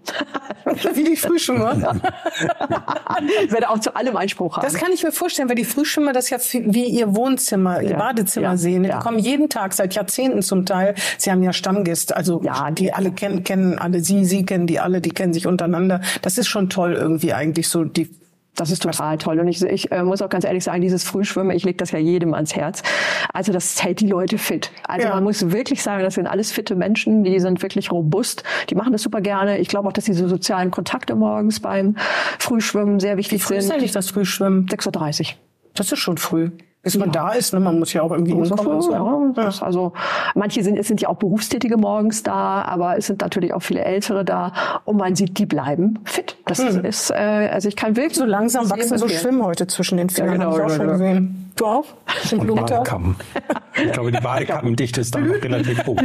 Wie 0.94 1.04
die 1.04 1.16
Frühschwimmer? 1.16 2.00
ich 3.44 3.52
werde 3.52 3.68
auch 3.68 3.78
zu 3.78 3.94
allem 3.94 4.16
Einspruch 4.16 4.56
haben. 4.56 4.64
Das 4.64 4.72
kann 4.72 4.90
ich 4.92 5.04
mir 5.04 5.12
vorstellen, 5.12 5.50
weil 5.50 5.56
die 5.56 5.66
Frühschwimmer 5.66 6.14
das 6.14 6.30
ja 6.30 6.38
wie 6.38 6.86
ihr 6.86 7.14
Wohnzimmer, 7.14 7.82
ihr 7.82 7.90
Ja, 7.90 7.98
Badezimmer 7.98 8.48
ja, 8.48 8.56
sehen. 8.56 8.84
Die 8.84 8.88
ja. 8.88 9.00
kommen 9.00 9.18
jeden 9.18 9.50
Tag 9.50 9.74
seit 9.74 9.94
Jahrzehnten 9.94 10.40
zum 10.40 10.64
Teil. 10.64 10.94
Sie 11.18 11.30
haben 11.30 11.42
ja 11.42 11.52
Stammgäste, 11.52 12.16
also 12.16 12.40
Ja, 12.42 12.70
die 12.70 12.94
alle 12.94 13.12
kennen, 13.12 13.44
kennen 13.44 13.78
alle 13.78 14.00
sie, 14.00 14.24
sie 14.24 14.46
kennen 14.46 14.66
die 14.66 14.80
alle, 14.80 15.02
die 15.02 15.10
kennen 15.10 15.34
sich 15.34 15.46
untereinander. 15.46 16.00
Das 16.22 16.38
ist 16.38 16.48
schon 16.48 16.70
toll 16.70 16.94
irgendwie 16.94 17.34
eigentlich 17.34 17.68
so 17.68 17.84
die 17.84 18.08
Das 18.56 18.70
ist 18.70 18.82
total 18.82 19.18
toll. 19.18 19.40
Und 19.40 19.48
ich, 19.48 19.62
ich 19.62 19.90
äh, 19.90 20.02
muss 20.04 20.22
auch 20.22 20.28
ganz 20.28 20.44
ehrlich 20.44 20.62
sagen, 20.62 20.80
dieses 20.80 21.02
Frühschwimmen, 21.04 21.56
ich 21.56 21.64
lege 21.64 21.76
das 21.76 21.90
ja 21.90 21.98
jedem 21.98 22.34
ans 22.34 22.54
Herz. 22.54 22.82
Also 23.32 23.52
das 23.52 23.82
hält 23.82 24.00
die 24.00 24.06
Leute 24.06 24.38
fit. 24.38 24.70
Also 24.86 25.08
Ja. 25.08 25.14
man 25.14 25.24
muss 25.24 25.50
wirklich 25.50 25.82
sagen, 25.82 26.02
das 26.04 26.14
sind 26.14 26.26
alles 26.28 26.52
fitte 26.52 26.76
Menschen, 26.76 27.24
die 27.24 27.40
sind 27.40 27.62
wirklich 27.62 27.90
robust. 27.90 28.44
Die 28.70 28.76
machen 28.76 28.92
das 28.92 29.02
super 29.02 29.20
gerne. 29.20 29.58
Ich 29.58 29.68
glaube 29.68 29.88
auch, 29.88 29.92
dass 29.92 30.04
diese 30.04 30.28
sozialen 30.28 30.70
Kontakte 30.70 31.16
morgens 31.16 31.58
beim 31.60 31.96
Frühschwimmen 32.38 33.00
sehr 33.00 33.16
wichtig 33.16 33.42
früh 33.42 33.56
ist 33.56 33.66
sind. 33.66 33.74
eigentlich 33.76 33.92
das 33.92 34.10
Frühschwimmen. 34.10 34.66
6.30 34.68 35.20
Uhr. 35.22 35.26
Das 35.74 35.90
ist 35.90 35.98
schon 35.98 36.16
früh. 36.18 36.50
Bis 36.84 36.96
man 36.98 37.10
da 37.10 37.32
ist, 37.32 37.52
ne? 37.54 37.60
man 37.60 37.78
muss 37.78 37.92
ja 37.92 38.02
auch 38.02 38.12
irgendwie 38.12 38.34
hinkommen. 38.34 38.82
so. 38.82 38.92
Ja, 38.92 39.32
das, 39.34 39.62
also 39.62 39.92
manche 40.34 40.62
sind, 40.62 40.78
es 40.78 40.86
sind 40.86 41.00
ja 41.00 41.08
auch 41.08 41.16
Berufstätige 41.16 41.76
morgens 41.76 42.22
da, 42.22 42.62
aber 42.62 42.98
es 42.98 43.06
sind 43.06 43.22
natürlich 43.22 43.54
auch 43.54 43.62
viele 43.62 43.82
Ältere 43.84 44.24
da 44.24 44.52
und 44.84 44.98
man 44.98 45.16
sieht, 45.16 45.38
die 45.38 45.46
bleiben 45.46 45.98
fit. 46.04 46.36
Das 46.46 46.58
ist, 46.58 47.10
äh, 47.10 47.14
also 47.14 47.68
ich 47.68 47.76
kann 47.76 47.96
wirklich 47.96 48.16
So 48.16 48.26
langsam 48.26 48.68
wachsen 48.70 48.98
so 48.98 49.06
empfehlen. 49.06 49.22
Schwimmhäute 49.22 49.66
zwischen 49.66 49.96
den 49.96 50.10
Fingern. 50.10 50.34
genau, 50.34 50.52
hab 50.52 50.56
ich 50.56 50.62
auch 50.62 50.66
genau, 50.66 50.76
schon 50.76 50.86
genau. 50.86 50.92
gesehen. 50.92 51.43
Du 51.56 51.66
auch? 51.66 51.84
Im 52.32 52.40
Und? 52.50 52.54
Badekappen. 52.56 53.16
Ich 53.76 53.92
glaube, 53.92 54.10
die 54.12 54.20
Badekappendichte 54.20 55.00
ist 55.00 55.14
da 55.14 55.20
noch 55.20 55.34
relativ 55.42 55.86
hoch. 55.86 55.96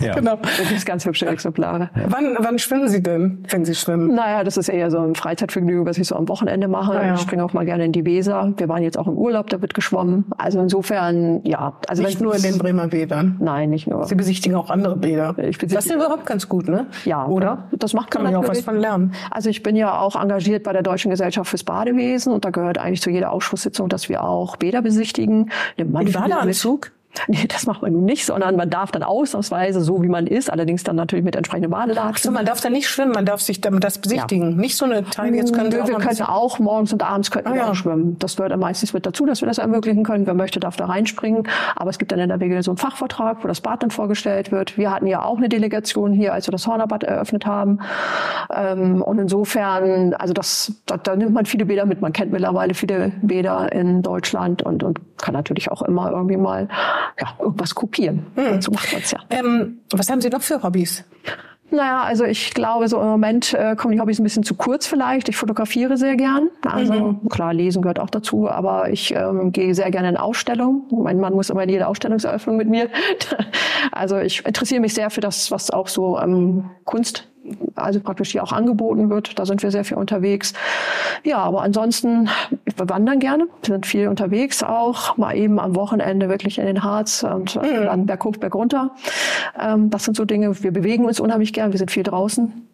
Ja. 0.00 0.14
Genau. 0.14 0.36
Das 0.36 0.70
ist 0.70 0.86
ganz 0.86 1.04
hübsche 1.04 1.26
Exemplare. 1.26 1.90
Wann, 2.08 2.36
wann 2.38 2.58
schwimmen 2.58 2.88
Sie 2.88 3.02
denn, 3.02 3.44
wenn 3.50 3.64
Sie 3.64 3.74
schwimmen? 3.74 4.14
Naja, 4.14 4.44
das 4.44 4.56
ist 4.56 4.68
eher 4.68 4.90
so 4.90 4.98
ein 5.00 5.14
Freizeitvergnügen, 5.14 5.86
was 5.86 5.98
ich 5.98 6.06
so 6.08 6.16
am 6.16 6.28
Wochenende 6.28 6.68
mache. 6.68 6.92
Ah, 6.98 7.06
ja. 7.06 7.14
Ich 7.14 7.20
springe 7.20 7.44
auch 7.44 7.52
mal 7.52 7.64
gerne 7.64 7.84
in 7.84 7.92
die 7.92 8.04
Weser. 8.04 8.52
Wir 8.56 8.68
waren 8.68 8.82
jetzt 8.82 8.98
auch 8.98 9.06
im 9.08 9.14
Urlaub, 9.16 9.48
da 9.50 9.60
wird 9.60 9.74
geschwommen. 9.74 10.26
Also 10.38 10.60
insofern, 10.60 11.40
ja. 11.44 11.74
Also 11.88 12.02
Nicht 12.02 12.20
nur 12.20 12.34
in 12.36 12.42
den 12.42 12.58
Bremer 12.58 12.88
Bädern. 12.88 13.36
Nein, 13.40 13.70
nicht 13.70 13.86
nur. 13.88 14.04
Sie 14.06 14.14
besichtigen 14.14 14.56
auch 14.56 14.70
andere 14.70 14.96
Bäder. 14.96 15.30
Ich 15.38 15.58
besichtige- 15.58 15.74
das 15.74 15.86
ist 15.86 15.94
überhaupt 15.94 16.26
ganz 16.26 16.48
gut, 16.48 16.68
ne? 16.68 16.86
Ja, 17.04 17.26
Oder? 17.26 17.68
Das 17.72 17.94
macht 17.94 18.10
Kann 18.10 18.22
man 18.24 18.32
ja 18.32 18.38
auch 18.38 18.48
was 18.48 18.60
von 18.60 18.76
lernen. 18.76 19.12
Also 19.30 19.50
ich 19.50 19.62
bin 19.62 19.76
ja 19.76 19.98
auch 19.98 20.20
engagiert 20.20 20.62
bei 20.64 20.72
der 20.72 20.82
Deutschen 20.82 21.10
Gesellschaft 21.10 21.48
fürs 21.50 21.64
Badewesen 21.64 22.32
und 22.32 22.44
da 22.44 22.50
gehört 22.50 22.78
eigentlich 22.78 23.00
zu 23.02 23.10
jeder 23.10 23.32
Ausschusssitzung, 23.32 23.88
dass 23.88 24.08
wir 24.08 24.22
auch 24.24 24.51
Bäder 24.56 24.82
besichtigen. 24.82 25.50
Nimmt 25.76 25.92
man 25.92 26.06
In 26.06 26.12
viele 26.12 26.24
mit. 26.46 26.92
Nee, 27.28 27.46
das 27.46 27.66
macht 27.66 27.82
man 27.82 27.92
nun 27.92 28.04
nicht, 28.04 28.24
sondern 28.24 28.56
man 28.56 28.70
darf 28.70 28.90
dann 28.90 29.02
ausnahmsweise 29.02 29.80
so, 29.82 30.02
wie 30.02 30.08
man 30.08 30.26
ist, 30.26 30.50
allerdings 30.50 30.82
dann 30.82 30.96
natürlich 30.96 31.24
mit 31.24 31.36
entsprechenden 31.36 31.70
Badelatschen. 31.70 32.22
So, 32.24 32.30
man 32.30 32.46
darf 32.46 32.60
da 32.60 32.70
nicht 32.70 32.88
schwimmen, 32.88 33.12
man 33.12 33.26
darf 33.26 33.40
sich 33.40 33.60
damit 33.60 33.84
das 33.84 33.98
besichtigen. 33.98 34.56
Nicht 34.56 34.76
so 34.76 34.86
eine 34.86 35.04
Teil, 35.04 35.34
jetzt 35.34 35.52
können 35.54 35.70
wir 35.72 35.84
auch 35.84 35.88
wir 35.88 35.98
können 35.98 36.22
auch 36.22 36.58
morgens 36.58 36.92
und 36.92 37.02
abends 37.02 37.30
könnten 37.30 37.50
Ah, 37.50 37.52
wir 37.54 37.60
ja. 37.60 37.70
auch 37.70 37.74
schwimmen. 37.74 38.16
Das 38.18 38.36
gehört 38.36 38.52
dann 38.52 38.60
meistens 38.60 38.92
mit 38.92 39.04
dazu, 39.04 39.26
dass 39.26 39.40
wir 39.42 39.46
das 39.46 39.58
ermöglichen 39.58 40.04
können. 40.04 40.26
Wer 40.26 40.34
möchte, 40.34 40.58
darf 40.58 40.76
da 40.76 40.86
reinspringen. 40.86 41.46
Aber 41.76 41.90
es 41.90 41.98
gibt 41.98 42.12
dann 42.12 42.18
in 42.18 42.28
der 42.30 42.40
Regel 42.40 42.62
so 42.62 42.70
einen 42.70 42.78
Fachvortrag, 42.78 43.44
wo 43.44 43.48
das 43.48 43.60
Bad 43.60 43.82
dann 43.82 43.90
vorgestellt 43.90 44.50
wird. 44.50 44.78
Wir 44.78 44.90
hatten 44.90 45.06
ja 45.06 45.22
auch 45.22 45.36
eine 45.36 45.48
Delegation 45.48 46.12
hier, 46.12 46.32
als 46.32 46.46
wir 46.46 46.52
das 46.52 46.66
Hornerbad 46.66 47.04
eröffnet 47.04 47.44
haben. 47.46 47.80
Ähm, 48.54 49.02
Und 49.02 49.18
insofern, 49.18 50.14
also 50.14 50.32
das, 50.32 50.72
da, 50.86 50.96
da 50.96 51.14
nimmt 51.16 51.32
man 51.32 51.46
viele 51.46 51.66
Bäder 51.66 51.84
mit. 51.84 52.00
Man 52.00 52.12
kennt 52.12 52.32
mittlerweile 52.32 52.74
viele 52.74 53.12
Bäder 53.22 53.70
in 53.72 54.02
Deutschland 54.02 54.62
und, 54.62 54.82
und 54.82 54.98
kann 55.18 55.34
natürlich 55.34 55.70
auch 55.70 55.82
immer 55.82 56.10
irgendwie 56.10 56.36
mal 56.36 56.68
ja, 57.20 57.34
irgendwas 57.38 57.74
kopieren. 57.74 58.26
Hm. 58.34 58.60
So 58.62 58.72
macht 58.72 58.92
man's 58.92 59.10
ja. 59.10 59.18
Ähm, 59.30 59.80
was 59.90 60.10
haben 60.10 60.20
Sie 60.20 60.28
noch 60.28 60.42
für 60.42 60.62
Hobbys? 60.62 61.04
Naja, 61.72 62.02
also 62.02 62.24
ich 62.24 62.52
glaube, 62.52 62.86
so 62.86 63.00
im 63.00 63.06
Moment 63.06 63.54
äh, 63.54 63.74
kommen 63.76 63.94
die 63.94 64.00
Hobbys 64.00 64.20
ein 64.20 64.24
bisschen 64.24 64.42
zu 64.42 64.54
kurz 64.54 64.86
vielleicht. 64.86 65.30
Ich 65.30 65.36
fotografiere 65.36 65.96
sehr 65.96 66.16
gern. 66.16 66.50
Also 66.66 67.14
klar, 67.30 67.54
lesen 67.54 67.80
gehört 67.80 67.98
auch 67.98 68.10
dazu, 68.10 68.48
aber 68.48 68.90
ich 68.90 69.14
ähm, 69.14 69.52
gehe 69.52 69.74
sehr 69.74 69.90
gerne 69.90 70.10
in 70.10 70.16
Ausstellungen. 70.18 70.82
Mein 70.90 71.18
Mann 71.18 71.32
muss 71.32 71.48
immer 71.48 71.62
in 71.62 71.70
jede 71.70 71.86
Ausstellungseröffnung 71.86 72.58
mit 72.58 72.68
mir. 72.68 72.88
also 73.92 74.18
ich 74.18 74.44
interessiere 74.44 74.82
mich 74.82 74.92
sehr 74.92 75.08
für 75.08 75.22
das, 75.22 75.50
was 75.50 75.70
auch 75.70 75.88
so 75.88 76.18
ähm, 76.18 76.70
Kunst, 76.84 77.31
also 77.74 78.00
praktisch 78.00 78.32
hier 78.32 78.42
auch 78.42 78.52
angeboten 78.52 79.10
wird. 79.10 79.38
Da 79.38 79.46
sind 79.46 79.62
wir 79.62 79.70
sehr 79.70 79.84
viel 79.84 79.96
unterwegs. 79.96 80.52
Ja, 81.24 81.38
aber 81.38 81.62
ansonsten, 81.62 82.28
wir 82.76 82.88
wandern 82.88 83.18
gerne, 83.18 83.48
sind 83.66 83.86
viel 83.86 84.08
unterwegs 84.08 84.62
auch, 84.62 85.16
mal 85.16 85.36
eben 85.36 85.58
am 85.58 85.74
Wochenende 85.74 86.28
wirklich 86.28 86.58
in 86.58 86.66
den 86.66 86.82
Harz 86.82 87.22
und 87.22 87.56
äh, 87.56 87.84
dann 87.84 88.06
berghoch, 88.06 88.36
bergunter. 88.36 88.92
Ähm, 89.60 89.90
das 89.90 90.04
sind 90.04 90.16
so 90.16 90.24
Dinge, 90.24 90.62
wir 90.62 90.72
bewegen 90.72 91.04
uns 91.04 91.20
unheimlich 91.20 91.52
gern, 91.52 91.72
wir 91.72 91.78
sind 91.78 91.90
viel 91.90 92.02
draußen. 92.02 92.68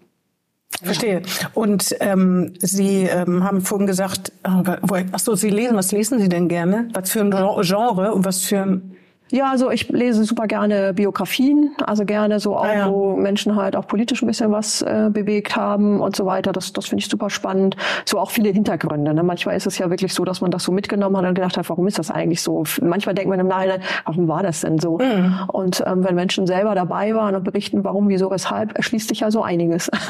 Verstehe. 0.82 1.22
Und 1.54 1.96
ähm, 2.00 2.54
Sie 2.58 3.02
ähm, 3.04 3.42
haben 3.42 3.62
vorhin 3.62 3.86
gesagt, 3.86 4.32
ach 4.42 5.18
so, 5.18 5.34
Sie 5.34 5.50
lesen, 5.50 5.76
was 5.76 5.90
lesen 5.92 6.20
Sie 6.20 6.28
denn 6.28 6.48
gerne? 6.48 6.88
Was 6.92 7.10
für 7.10 7.20
ein 7.20 7.30
Genre 7.30 8.12
und 8.12 8.24
was 8.24 8.44
für 8.44 8.62
ein... 8.62 8.94
Ja, 9.30 9.50
also 9.50 9.70
ich 9.70 9.88
lese 9.88 10.24
super 10.24 10.46
gerne 10.46 10.94
Biografien, 10.94 11.74
also 11.84 12.04
gerne 12.04 12.40
so 12.40 12.56
auch, 12.56 12.64
Ah, 12.64 12.74
ja. 12.74 12.90
wo 12.90 13.16
Menschen 13.16 13.56
halt 13.56 13.76
auch 13.76 13.86
politisch 13.86 14.22
ein 14.22 14.26
bisschen 14.26 14.52
was 14.52 14.82
äh, 14.82 15.10
bewegt 15.12 15.56
haben 15.56 16.00
und 16.00 16.16
so 16.16 16.26
weiter. 16.26 16.52
Das, 16.52 16.72
das 16.72 16.86
finde 16.86 17.02
ich 17.02 17.08
super 17.10 17.30
spannend. 17.30 17.76
So 18.04 18.18
auch 18.18 18.30
viele 18.30 18.50
Hintergründe. 18.50 19.12
Ne? 19.14 19.22
Manchmal 19.22 19.56
ist 19.56 19.66
es 19.66 19.78
ja 19.78 19.90
wirklich 19.90 20.14
so, 20.14 20.24
dass 20.24 20.40
man 20.40 20.50
das 20.50 20.64
so 20.64 20.72
mitgenommen 20.72 21.16
hat 21.16 21.24
und 21.26 21.34
gedacht 21.34 21.56
hat, 21.56 21.68
warum 21.68 21.86
ist 21.86 21.98
das 21.98 22.10
eigentlich 22.10 22.42
so? 22.42 22.64
Manchmal 22.80 23.14
denkt 23.14 23.28
man 23.30 23.38
im 23.40 23.48
Nachhinein, 23.48 23.80
warum 24.04 24.28
war 24.28 24.42
das 24.42 24.62
denn 24.62 24.78
so? 24.78 24.98
Mhm. 24.98 25.34
Und 25.48 25.82
ähm, 25.86 26.04
wenn 26.04 26.14
Menschen 26.14 26.46
selber 26.46 26.74
dabei 26.74 27.14
waren 27.14 27.34
und 27.34 27.44
berichten, 27.44 27.84
warum, 27.84 28.08
wieso, 28.08 28.30
weshalb, 28.30 28.76
erschließt 28.76 29.08
sich 29.08 29.20
ja 29.20 29.30
so 29.30 29.42
einiges. 29.42 29.90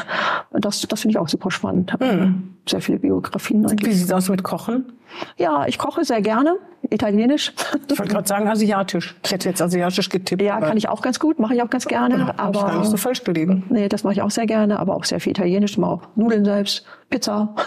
Das, 0.50 0.80
das 0.80 1.02
finde 1.02 1.12
ich 1.12 1.18
auch 1.18 1.28
super 1.28 1.50
spannend. 1.50 1.92
Sehr 2.66 2.80
viele 2.80 2.98
Biografien 2.98 3.66
Wie 3.70 3.92
sieht 3.92 4.06
es 4.06 4.12
aus 4.12 4.30
mit 4.30 4.42
Kochen? 4.42 4.86
Ja, 5.36 5.66
ich 5.66 5.78
koche 5.78 6.04
sehr 6.04 6.22
gerne, 6.22 6.56
italienisch. 6.90 7.52
Ich 7.90 7.98
wollte 7.98 8.12
gerade 8.12 8.28
sagen 8.28 8.48
asiatisch. 8.48 9.14
Ich 9.24 9.32
hätte 9.32 9.48
jetzt 9.48 9.60
asiatisch 9.62 10.08
getippt. 10.08 10.42
Ja, 10.42 10.56
aber 10.56 10.68
kann 10.68 10.76
ich 10.76 10.88
auch 10.88 11.02
ganz 11.02 11.18
gut, 11.18 11.38
mache 11.38 11.54
ich 11.54 11.62
auch 11.62 11.70
ganz 11.70 11.86
gerne. 11.86 12.26
hab 12.26 12.54
ich 12.54 12.60
gar 12.60 12.68
Aber 12.70 12.78
nicht 12.78 12.90
so 12.90 12.96
falsch 12.96 13.24
gelegen. 13.24 13.64
nee, 13.70 13.88
das 13.88 14.04
mache 14.04 14.14
ich 14.14 14.22
auch 14.22 14.30
sehr 14.30 14.46
gerne, 14.46 14.78
aber 14.78 14.94
auch 14.94 15.04
sehr 15.04 15.20
viel 15.20 15.30
Italienisch, 15.30 15.78
mal 15.78 15.88
auch 15.88 16.02
Nudeln 16.16 16.44
selbst, 16.44 16.84
Pizza. 17.10 17.54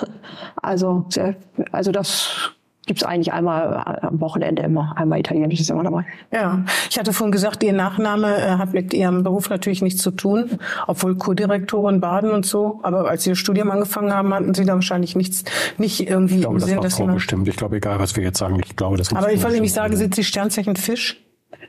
Also 0.62 1.06
sehr, 1.10 1.36
also 1.72 1.92
das 1.92 2.52
gibt's 2.88 3.04
eigentlich 3.04 3.32
einmal 3.32 4.00
am 4.02 4.20
Wochenende 4.20 4.64
immer. 4.64 4.94
Einmal 4.98 5.20
Italienisch 5.20 5.60
ist 5.60 5.70
immer 5.70 5.84
dabei. 5.84 6.06
Ja, 6.34 6.64
ich 6.90 6.98
hatte 6.98 7.14
vorhin 7.14 7.32
gesagt, 7.32 7.64
Ihr 7.64 7.74
Nachname 7.74 8.36
äh, 8.36 8.50
hat 8.58 8.74
mit 8.74 8.94
Ihrem 8.94 9.24
Beruf 9.24 9.50
natürlich 9.50 9.82
nichts 9.82 10.02
zu 10.02 10.12
tun, 10.12 10.60
obwohl 10.88 11.16
Co-Direktorin 11.16 12.00
Baden 12.02 12.32
und 12.32 12.46
so. 12.46 12.80
Aber 12.84 13.08
als 13.10 13.24
Sie 13.24 13.30
das 13.30 13.38
Studium 13.40 13.70
angefangen 13.72 14.14
haben, 14.14 14.34
hatten 14.34 14.54
Sie 14.54 14.66
da 14.66 14.74
wahrscheinlich 14.74 15.16
nichts, 15.16 15.44
nicht 15.78 16.08
irgendwie 16.10 16.36
Ich 16.36 16.42
glaube, 16.42 16.56
im 16.56 16.60
das 16.60 16.68
Sinn, 16.70 16.78
war 16.78 16.84
dass 16.84 16.96
Sie 16.96 17.02
mal. 17.04 17.08
vorbestimmt. 17.10 17.48
Ich 17.48 17.56
glaube, 17.56 17.78
egal, 17.78 18.00
was 18.00 18.16
wir 18.16 18.24
jetzt 18.24 18.40
sagen, 18.40 18.60
ich 18.64 18.76
glaube, 18.76 18.98
das 18.98 19.12
muss 19.12 19.22
Aber 19.24 19.32
ich 19.32 19.42
wollte 19.42 19.56
nämlich 19.56 19.74
sagen, 19.74 19.94
sein. 19.94 20.00
sind 20.00 20.16
Sie 20.16 20.24
Sternzeichen 20.24 20.76
Fisch? 20.76 21.18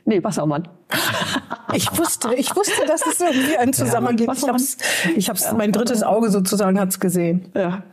Nee, 0.05 0.23
Wassermann. 0.23 0.67
Ich 1.73 1.97
wusste, 1.97 2.33
ich 2.35 2.55
wusste, 2.55 2.85
dass 2.85 3.05
es 3.07 3.19
irgendwie 3.21 3.57
einen 3.57 3.73
Zusammenhang 3.73 4.17
gibt. 4.17 4.31
Ich 4.37 4.47
hab's, 4.47 4.77
ich 5.15 5.29
hab's, 5.29 5.51
mein 5.53 5.71
drittes 5.71 6.03
Auge 6.03 6.29
sozusagen 6.29 6.79
hat's 6.79 6.99
gesehen. 6.99 7.51
Ja, 7.55 7.83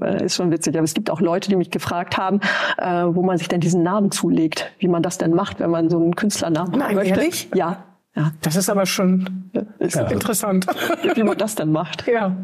äh, 0.00 0.24
ist 0.24 0.36
schon 0.36 0.50
witzig. 0.50 0.74
Aber 0.76 0.84
es 0.84 0.94
gibt 0.94 1.10
auch 1.10 1.20
Leute, 1.20 1.50
die 1.50 1.56
mich 1.56 1.70
gefragt 1.70 2.16
haben, 2.16 2.40
äh, 2.78 3.04
wo 3.04 3.22
man 3.22 3.36
sich 3.38 3.48
denn 3.48 3.60
diesen 3.60 3.82
Namen 3.82 4.10
zulegt, 4.10 4.72
wie 4.78 4.88
man 4.88 5.02
das 5.02 5.18
denn 5.18 5.32
macht, 5.34 5.60
wenn 5.60 5.70
man 5.70 5.90
so 5.90 5.98
einen 5.98 6.16
Künstlernamen 6.16 6.78
Nein, 6.78 6.94
möchte. 6.96 7.10
ehrlich? 7.10 7.48
Ja, 7.54 7.84
ja. 8.16 8.32
Das 8.40 8.56
ist 8.56 8.68
aber 8.70 8.86
schon 8.86 9.50
Ist 9.78 9.94
interessant. 9.96 10.66
Wie 11.14 11.22
man 11.22 11.38
das 11.38 11.54
denn 11.54 11.70
macht. 11.70 12.08
ja. 12.08 12.34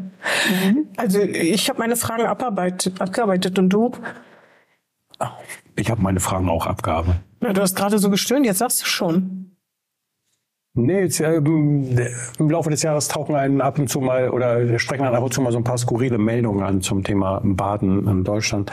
Also 0.95 1.19
ich 1.19 1.67
habe 1.69 1.79
meine 1.79 1.97
Fragen 1.97 2.25
abarbeitet, 2.25 3.01
abgearbeitet 3.01 3.59
und 3.59 3.69
du? 3.69 3.91
Ich 5.75 5.91
habe 5.91 6.01
meine 6.01 6.21
Fragen 6.21 6.47
auch 6.49 6.65
abgearbeitet. 6.65 7.21
Na, 7.45 7.53
du 7.53 7.61
hast 7.61 7.75
gerade 7.75 7.99
so 7.99 8.09
gestöhnt, 8.09 8.45
jetzt 8.45 8.57
sagst 8.59 8.81
du 8.81 8.85
schon. 8.85 9.51
Nee, 10.77 11.01
jetzt, 11.03 11.21
äh, 11.21 11.35
im 11.37 12.49
Laufe 12.49 12.69
des 12.69 12.81
Jahres 12.81 13.07
tauchen 13.07 13.35
einen 13.35 13.61
ab 13.61 13.79
und 13.79 13.87
zu 13.87 14.01
mal 14.01 14.29
oder 14.29 14.77
sprechen 14.77 15.03
dann 15.03 15.15
ab 15.15 15.23
und 15.23 15.33
zu 15.33 15.41
mal 15.41 15.51
so 15.53 15.57
ein 15.59 15.63
paar 15.63 15.77
skurrile 15.77 16.17
Meldungen 16.17 16.63
an 16.65 16.81
zum 16.81 17.01
Thema 17.03 17.39
Baden 17.45 18.05
in 18.07 18.23
Deutschland. 18.25 18.71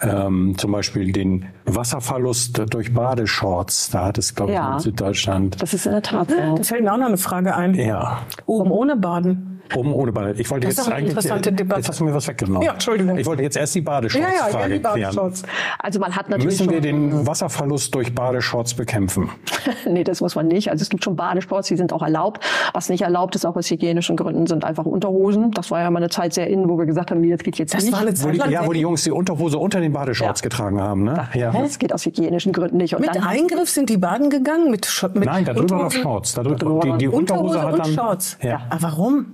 Ähm, 0.00 0.54
zum 0.58 0.70
Beispiel 0.70 1.10
den 1.10 1.46
Wasserverlust 1.64 2.62
durch 2.72 2.94
Badeshorts. 2.94 3.90
Da 3.90 4.04
hat 4.04 4.18
es, 4.18 4.34
glaube 4.36 4.52
ich, 4.52 4.58
Ja. 4.58 4.74
in 4.74 4.78
Süddeutschland. 4.80 5.60
Das 5.60 5.74
ist 5.74 5.86
in 5.86 5.92
der 5.92 6.02
Tat 6.02 6.30
so. 6.30 6.36
Da 6.56 6.62
fällt 6.62 6.84
mir 6.84 6.92
auch 6.92 6.98
noch 6.98 7.06
eine 7.06 7.16
Frage 7.18 7.56
ein. 7.56 7.74
Ja, 7.74 8.18
Oben 8.46 8.70
ohne 8.70 8.94
Baden. 8.96 9.49
Oben 9.76 9.92
ohne 9.92 10.12
Bade. 10.12 10.34
Ich 10.40 10.50
wollte 10.50 10.66
Das 10.66 10.72
ist 10.74 10.78
jetzt 10.78 10.86
doch 10.86 10.92
eine 10.92 10.96
eigentlich. 10.96 11.10
interessante 11.10 11.52
Debatte. 11.52 11.80
Jetzt 11.80 11.88
hast 11.90 12.00
du 12.00 12.04
mir 12.04 12.14
was 12.14 12.28
weggenommen. 12.28 12.62
Ja, 12.62 12.72
Entschuldigung. 12.72 13.18
Ich 13.18 13.26
wollte 13.26 13.42
jetzt 13.42 13.56
erst 13.56 13.74
die 13.74 13.80
Badeshorts 13.80 14.26
Ja, 14.26 14.34
ja, 14.46 14.50
Frage 14.50 14.74
ja, 14.74 14.78
die 14.78 14.82
klären. 14.82 15.00
Badeshorts. 15.14 15.42
Also 15.78 16.00
man 16.00 16.16
hat 16.16 16.28
natürlich 16.28 16.58
Müssen 16.58 16.70
wir 16.70 16.76
schon, 16.76 16.82
den 16.82 17.26
Wasserverlust 17.26 17.94
durch 17.94 18.14
Badeshorts 18.14 18.74
bekämpfen? 18.74 19.30
nee, 19.86 20.04
das 20.04 20.20
muss 20.20 20.34
man 20.34 20.48
nicht. 20.48 20.70
Also 20.70 20.82
es 20.82 20.88
gibt 20.88 21.04
schon 21.04 21.16
Badesports, 21.16 21.68
die 21.68 21.76
sind 21.76 21.92
auch 21.92 22.02
erlaubt. 22.02 22.44
Was 22.72 22.88
nicht 22.88 23.02
erlaubt 23.02 23.34
ist, 23.36 23.44
auch 23.44 23.56
aus 23.56 23.70
hygienischen 23.70 24.16
Gründen, 24.16 24.46
sind 24.46 24.64
einfach 24.64 24.84
Unterhosen. 24.84 25.50
Das 25.52 25.70
war 25.70 25.80
ja 25.80 25.90
mal 25.90 25.98
eine 25.98 26.08
Zeit 26.08 26.32
sehr 26.34 26.46
in, 26.48 26.68
wo 26.68 26.78
wir 26.78 26.86
gesagt 26.86 27.10
haben, 27.10 27.20
nee, 27.20 27.30
das 27.30 27.40
geht 27.42 27.58
jetzt 27.58 27.74
Das 27.74 27.84
nicht. 27.84 27.92
war 27.92 28.00
eine 28.00 28.10
Wo 28.12 28.14
Zeit 28.14 28.34
die, 28.34 28.38
lang 28.38 28.50
ja, 28.50 28.66
wo 28.66 28.72
die 28.72 28.80
Jungs 28.80 29.04
die 29.04 29.10
Unterhose 29.10 29.58
unter 29.58 29.80
den 29.80 29.92
Badeshorts 29.92 30.40
Ja. 30.40 30.48
getragen 30.48 30.80
haben, 30.80 31.04
ne? 31.04 31.28
Ja. 31.34 31.52
Das 31.52 31.78
geht 31.78 31.92
aus 31.92 32.04
hygienischen 32.06 32.52
Gründen 32.52 32.76
nicht. 32.78 32.94
Und 32.94 33.02
Mit 33.02 33.14
dann 33.14 33.22
Eingriff 33.24 33.70
sind 33.70 33.88
die 33.90 33.96
baden 33.98 34.30
gegangen? 34.30 34.70
Mit, 34.70 34.86
Sch- 34.86 35.10
mit 35.14 35.24
Nein, 35.26 35.44
da 35.44 35.52
drüber 35.52 35.76
noch 35.76 35.90
Shorts. 35.92 36.34
Da 36.34 36.42
drüber, 36.42 36.80
die, 36.84 36.98
die 36.98 37.08
Unterhose 37.08 37.58
Unterhose 37.58 37.62
hat 37.62 37.72
und 37.74 37.78
dann. 37.86 37.92
Shorts. 37.94 38.38
Ja. 38.42 38.62
Aber 38.70 38.82
warum? 38.82 39.26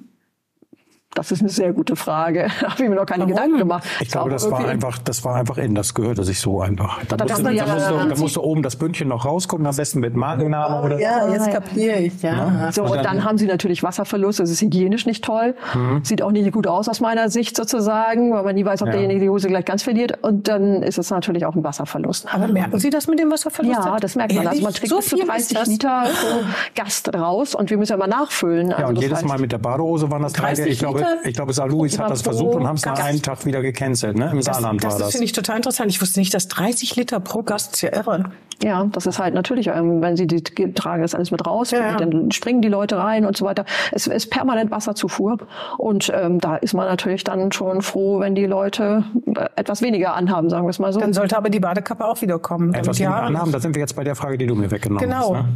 Das 1.16 1.32
ist 1.32 1.40
eine 1.40 1.48
sehr 1.48 1.72
gute 1.72 1.96
Frage. 1.96 2.48
Da 2.60 2.70
habe 2.72 2.82
ich 2.84 2.88
mir 2.88 2.94
noch 2.96 3.06
keine 3.06 3.22
Warum? 3.24 3.34
Gedanken 3.34 3.58
gemacht. 3.58 3.84
Ich 4.00 4.08
glaube, 4.10 4.30
das 4.30 4.50
war 4.50 4.66
einfach, 4.66 4.98
das 4.98 5.24
war 5.24 5.34
einfach 5.36 5.56
in, 5.58 5.74
das 5.74 5.94
gehörte 5.94 6.24
sich 6.24 6.38
so 6.40 6.60
einfach. 6.60 7.00
Da, 7.08 7.16
Da 7.16 7.24
musste, 7.24 7.42
da, 7.42 7.50
ja- 7.50 7.66
musste, 7.66 8.08
da 8.08 8.14
musste 8.16 8.42
oben 8.44 8.62
das 8.62 8.76
Bündchen 8.76 9.08
noch 9.08 9.24
rausgucken, 9.24 9.66
am 9.66 9.74
besten 9.76 10.00
mit 10.00 10.14
Markenname 10.14 10.82
oder 10.82 11.00
Ja, 11.00 11.28
jetzt 11.28 11.46
ja. 11.46 11.52
kapiere 11.54 11.98
ich, 12.00 12.22
ja. 12.22 12.70
So, 12.72 12.84
Und 12.84 13.04
dann- 13.04 13.24
haben 13.24 13.38
sie 13.38 13.46
natürlich 13.46 13.82
Wasserverlust. 13.82 14.40
Das 14.40 14.50
ist 14.50 14.60
hygienisch 14.60 15.06
nicht 15.06 15.24
toll. 15.24 15.54
Sieht 16.02 16.22
auch 16.22 16.30
nicht 16.30 16.52
gut 16.52 16.66
aus 16.66 16.88
aus 16.88 17.00
meiner 17.00 17.30
Sicht 17.30 17.56
sozusagen, 17.56 18.32
weil 18.32 18.42
man 18.44 18.54
nie 18.54 18.64
weiß, 18.64 18.82
ob 18.82 18.88
Ja. 18.88 18.92
derjenige 18.92 19.20
die 19.20 19.28
Hose 19.30 19.48
gleich 19.48 19.64
ganz 19.64 19.82
verliert. 19.82 20.18
Und 20.22 20.48
dann 20.48 20.82
ist 20.82 20.98
es 20.98 21.10
natürlich 21.10 21.46
auch 21.46 21.54
ein 21.54 21.64
Wasserverlust. 21.64 22.32
Aber 22.34 22.48
merken 22.48 22.78
Sie 22.78 22.90
das 22.90 23.06
mit 23.06 23.18
dem 23.18 23.30
Wasserverlust? 23.30 23.80
Ja, 23.84 23.96
das 23.98 24.14
merkt 24.16 24.34
man. 24.34 24.46
Also 24.46 24.62
man 24.62 24.72
trinkt 24.74 24.88
so 24.90 24.96
bis 24.96 25.08
zu 25.08 25.16
viel 25.16 25.24
ist 25.24 25.30
30 25.30 25.58
das? 25.58 25.68
Liter 25.68 26.02
pro 26.04 26.40
Gast 26.74 27.14
raus 27.14 27.54
und 27.54 27.70
wir 27.70 27.78
müssen 27.78 27.92
ja 27.92 27.96
immer 27.96 28.06
nachfüllen. 28.06 28.70
Ja, 28.70 28.76
Also 28.76 28.88
und 28.88 28.94
das 28.96 29.02
jedes 29.04 29.18
heißt- 29.20 29.26
Mal 29.26 29.38
mit 29.38 29.52
der 29.52 29.58
Badehose 29.58 30.10
waren 30.10 30.22
das 30.22 30.32
drei, 30.34 30.48
30 30.54 30.66
ich 30.66 30.78
glaube, 30.78 31.00
Ich 31.24 31.34
glaube, 31.34 31.52
Saarlouis 31.52 31.98
hat 31.98 32.10
das 32.10 32.22
versucht 32.22 32.54
und 32.56 32.66
haben 32.66 32.76
es 32.76 32.84
nach 32.84 32.98
einem 33.02 33.20
Tag 33.22 33.44
wieder 33.46 33.62
gecancelt. 33.62 34.16
Ne? 34.16 34.30
Im 34.32 34.42
Saarland 34.42 34.82
das, 34.82 34.92
war 34.92 34.98
das 34.98 35.08
das. 35.08 35.12
finde 35.12 35.24
ich 35.24 35.32
total 35.32 35.56
interessant. 35.56 35.90
Ich 35.90 36.00
wusste 36.00 36.20
nicht, 36.20 36.32
dass 36.34 36.48
30 36.48 36.96
Liter 36.96 37.20
pro 37.20 37.42
Gast 37.42 37.74
ist 37.74 37.82
ja 37.82 37.92
irre. 37.94 38.24
Ja, 38.62 38.84
das 38.90 39.04
ist 39.04 39.18
halt 39.18 39.34
natürlich, 39.34 39.66
ähm, 39.66 40.00
wenn 40.00 40.16
sie 40.16 40.26
die 40.26 40.42
tragen 40.42 41.02
das 41.02 41.14
alles 41.14 41.30
mit 41.30 41.46
raus, 41.46 41.72
Ja, 41.72 41.90
ja. 41.90 41.96
dann 41.96 42.30
springen 42.30 42.62
die 42.62 42.68
Leute 42.68 42.96
rein 42.96 43.26
und 43.26 43.36
so 43.36 43.44
weiter. 43.44 43.66
Es 43.92 44.06
ist 44.06 44.30
permanent 44.30 44.70
Wasserzufuhr 44.70 45.36
und 45.76 46.10
ähm, 46.14 46.40
da 46.40 46.56
ist 46.56 46.72
man 46.72 46.86
natürlich 46.86 47.22
dann 47.22 47.52
schon 47.52 47.82
froh, 47.82 48.18
wenn 48.20 48.34
die 48.34 48.46
Leute 48.46 49.04
äh, 49.26 49.46
etwas 49.56 49.82
weniger 49.82 50.14
anhaben, 50.14 50.48
sagen 50.48 50.64
wir 50.64 50.70
es 50.70 50.78
mal 50.78 50.90
so. 50.90 51.00
Dann 51.00 51.12
sollte 51.12 51.36
aber 51.36 51.50
die 51.50 51.60
Badekappe 51.60 52.02
auch 52.06 52.22
wieder 52.22 52.38
kommen. 52.38 52.72
Etwas 52.72 52.98
weniger 52.98 53.14
Haare- 53.14 53.26
anhaben, 53.26 53.52
da 53.52 53.60
sind 53.60 53.74
wir 53.74 53.80
jetzt 53.80 53.94
bei 53.94 54.04
der 54.04 54.14
Frage, 54.14 54.38
die 54.38 54.46
du 54.46 54.54
mir 54.54 54.70
weggenommen 54.70 55.04
Genau. 55.06 55.34
hast. 55.36 55.42
Ne? 55.42 55.48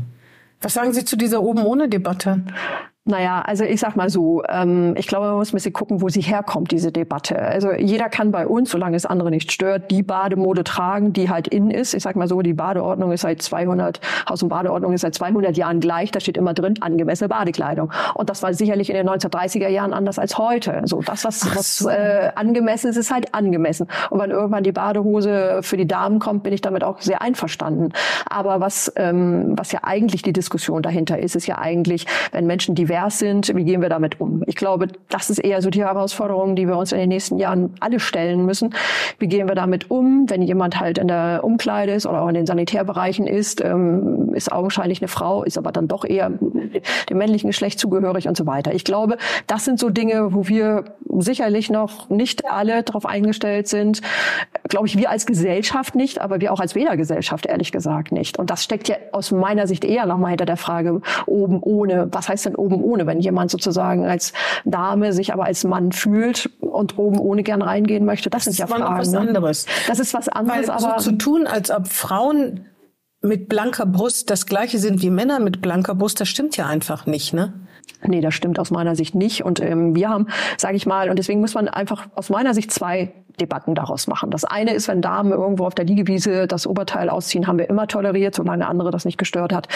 Was 0.60 0.74
sagen 0.74 0.92
Sie 0.92 1.02
zu 1.06 1.16
dieser 1.16 1.40
oben 1.42 1.64
ohne 1.64 1.88
Debatte? 1.88 2.42
Naja, 3.10 3.42
also 3.44 3.64
ich 3.64 3.80
sag 3.80 3.96
mal 3.96 4.08
so, 4.08 4.44
ähm, 4.48 4.94
ich 4.96 5.08
glaube, 5.08 5.26
man 5.26 5.34
muss 5.36 5.52
ein 5.52 5.56
bisschen 5.56 5.72
gucken, 5.72 6.00
wo 6.00 6.08
sie 6.08 6.20
herkommt, 6.20 6.70
diese 6.70 6.92
Debatte. 6.92 7.36
Also 7.42 7.72
jeder 7.72 8.08
kann 8.08 8.30
bei 8.30 8.46
uns, 8.46 8.70
solange 8.70 8.96
es 8.96 9.04
andere 9.04 9.30
nicht 9.30 9.50
stört, 9.50 9.90
die 9.90 10.04
Bademode 10.04 10.62
tragen, 10.62 11.12
die 11.12 11.28
halt 11.28 11.48
in 11.48 11.72
ist. 11.72 11.92
Ich 11.92 12.04
sag 12.04 12.14
mal 12.14 12.28
so, 12.28 12.40
die 12.40 12.52
Badeordnung 12.52 13.10
ist 13.10 13.22
seit 13.22 13.42
200, 13.42 14.00
Haus- 14.28 14.44
und 14.44 14.48
Badeordnung 14.48 14.92
ist 14.92 15.00
seit 15.00 15.14
200 15.16 15.56
Jahren 15.56 15.80
gleich. 15.80 16.12
Da 16.12 16.20
steht 16.20 16.36
immer 16.36 16.54
drin, 16.54 16.74
angemessene 16.80 17.28
Badekleidung. 17.28 17.90
Und 18.14 18.30
das 18.30 18.44
war 18.44 18.54
sicherlich 18.54 18.90
in 18.90 18.96
den 18.96 19.08
1930er 19.08 19.68
Jahren 19.68 19.92
anders 19.92 20.20
als 20.20 20.38
heute. 20.38 20.82
So, 20.84 21.02
das, 21.02 21.24
was, 21.24 21.56
was 21.56 21.84
äh, 21.86 22.30
angemessen 22.36 22.90
ist, 22.90 22.96
ist 22.96 23.12
halt 23.12 23.34
angemessen. 23.34 23.88
Und 24.10 24.20
wenn 24.20 24.30
irgendwann 24.30 24.62
die 24.62 24.72
Badehose 24.72 25.60
für 25.62 25.76
die 25.76 25.88
Damen 25.88 26.20
kommt, 26.20 26.44
bin 26.44 26.52
ich 26.52 26.60
damit 26.60 26.84
auch 26.84 27.00
sehr 27.00 27.22
einverstanden. 27.22 27.92
Aber 28.28 28.60
was, 28.60 28.92
ähm, 28.94 29.58
was 29.58 29.72
ja 29.72 29.80
eigentlich 29.82 30.22
die 30.22 30.32
Diskussion 30.32 30.82
dahinter 30.82 31.18
ist, 31.18 31.34
ist 31.34 31.48
ja 31.48 31.58
eigentlich, 31.58 32.06
wenn 32.30 32.46
Menschen 32.46 32.76
divers 32.76 32.99
sind, 33.08 33.54
wie 33.54 33.64
gehen 33.64 33.80
wir 33.80 33.88
damit 33.88 34.20
um? 34.20 34.42
Ich 34.46 34.56
glaube, 34.56 34.88
das 35.08 35.30
ist 35.30 35.38
eher 35.38 35.62
so 35.62 35.70
die 35.70 35.82
Herausforderung, 35.82 36.56
die 36.56 36.66
wir 36.68 36.76
uns 36.76 36.92
in 36.92 36.98
den 36.98 37.08
nächsten 37.08 37.38
Jahren 37.38 37.74
alle 37.80 38.00
stellen 38.00 38.44
müssen. 38.44 38.74
Wie 39.18 39.28
gehen 39.28 39.48
wir 39.48 39.54
damit 39.54 39.90
um, 39.90 40.28
wenn 40.28 40.42
jemand 40.42 40.78
halt 40.78 40.98
in 40.98 41.08
der 41.08 41.40
Umkleide 41.42 41.92
ist 41.92 42.06
oder 42.06 42.22
auch 42.22 42.28
in 42.28 42.34
den 42.34 42.46
Sanitärbereichen 42.46 43.26
ist, 43.26 43.64
ähm, 43.64 44.34
ist 44.34 44.52
augenscheinlich 44.52 45.00
eine 45.00 45.08
Frau, 45.08 45.42
ist 45.44 45.56
aber 45.56 45.72
dann 45.72 45.88
doch 45.88 46.04
eher 46.04 46.30
dem 47.08 47.18
männlichen 47.18 47.48
Geschlecht 47.48 47.78
zugehörig 47.78 48.28
und 48.28 48.36
so 48.36 48.46
weiter. 48.46 48.74
Ich 48.74 48.84
glaube, 48.84 49.16
das 49.46 49.64
sind 49.64 49.78
so 49.78 49.90
Dinge, 49.90 50.34
wo 50.34 50.48
wir 50.48 50.84
sicherlich 51.18 51.70
noch 51.70 52.08
nicht 52.10 52.50
alle 52.50 52.82
darauf 52.82 53.06
eingestellt 53.06 53.68
sind. 53.68 54.00
Glaube 54.68 54.86
ich, 54.86 54.96
wir 54.96 55.10
als 55.10 55.26
Gesellschaft 55.26 55.94
nicht, 55.94 56.20
aber 56.20 56.40
wir 56.40 56.52
auch 56.52 56.60
als 56.60 56.74
Wählergesellschaft 56.74 57.46
ehrlich 57.46 57.72
gesagt 57.72 58.12
nicht. 58.12 58.38
Und 58.38 58.50
das 58.50 58.64
steckt 58.64 58.88
ja 58.88 58.96
aus 59.12 59.30
meiner 59.30 59.66
Sicht 59.66 59.84
eher 59.84 60.06
nochmal 60.06 60.30
hinter 60.30 60.46
der 60.46 60.56
Frage 60.56 61.00
oben 61.26 61.60
ohne. 61.62 62.08
Was 62.12 62.28
heißt 62.28 62.46
denn 62.46 62.54
oben 62.54 62.82
ohne, 62.82 62.89
wenn 62.98 63.20
jemand 63.20 63.50
sozusagen 63.50 64.04
als 64.04 64.32
Dame 64.64 65.12
sich 65.12 65.32
aber 65.32 65.44
als 65.44 65.64
Mann 65.64 65.92
fühlt 65.92 66.50
und 66.60 66.98
oben 66.98 67.18
ohne 67.18 67.42
gern 67.42 67.62
reingehen 67.62 68.04
möchte? 68.04 68.30
Das, 68.30 68.44
sind 68.44 68.58
ja 68.58 68.64
ist 68.64 68.70
immer 68.70 68.80
noch 68.80 68.86
Fragen. 68.88 69.00
was 69.00 69.12
ne? 69.12 69.20
anderes. 69.20 69.66
Das 69.86 69.98
ist 69.98 70.14
was 70.14 70.28
anderes, 70.28 70.68
Weil 70.68 70.74
aber 70.74 71.00
so 71.00 71.10
zu 71.10 71.16
tun, 71.16 71.46
als 71.46 71.70
ob 71.70 71.88
Frauen 71.88 72.66
mit 73.22 73.48
blanker 73.48 73.86
Brust 73.86 74.30
das 74.30 74.46
gleiche 74.46 74.78
sind 74.78 75.02
wie 75.02 75.10
Männer 75.10 75.40
mit 75.40 75.60
blanker 75.60 75.94
Brust, 75.94 76.20
das 76.20 76.28
stimmt 76.28 76.56
ja 76.56 76.66
einfach 76.66 77.06
nicht, 77.06 77.34
ne? 77.34 77.52
Nee, 78.06 78.20
das 78.20 78.34
stimmt 78.34 78.58
aus 78.58 78.70
meiner 78.70 78.96
Sicht 78.96 79.14
nicht. 79.14 79.44
Und 79.44 79.60
ähm, 79.60 79.94
wir 79.94 80.08
haben, 80.08 80.28
sage 80.56 80.76
ich 80.76 80.86
mal, 80.86 81.10
und 81.10 81.18
deswegen 81.18 81.40
muss 81.40 81.54
man 81.54 81.68
einfach 81.68 82.08
aus 82.14 82.30
meiner 82.30 82.54
Sicht 82.54 82.70
zwei 82.70 83.12
Debatten 83.40 83.74
daraus 83.74 84.06
machen. 84.06 84.30
Das 84.30 84.44
eine 84.44 84.72
ist, 84.74 84.88
wenn 84.88 85.02
Damen 85.02 85.32
irgendwo 85.32 85.66
auf 85.66 85.74
der 85.74 85.84
Liegewiese 85.84 86.46
das 86.46 86.66
Oberteil 86.66 87.08
ausziehen, 87.08 87.46
haben 87.46 87.58
wir 87.58 87.68
immer 87.68 87.86
toleriert, 87.86 88.34
solange 88.34 88.66
andere 88.68 88.90
das 88.90 89.04
nicht 89.04 89.18
gestört 89.18 89.52
hat. 89.52 89.68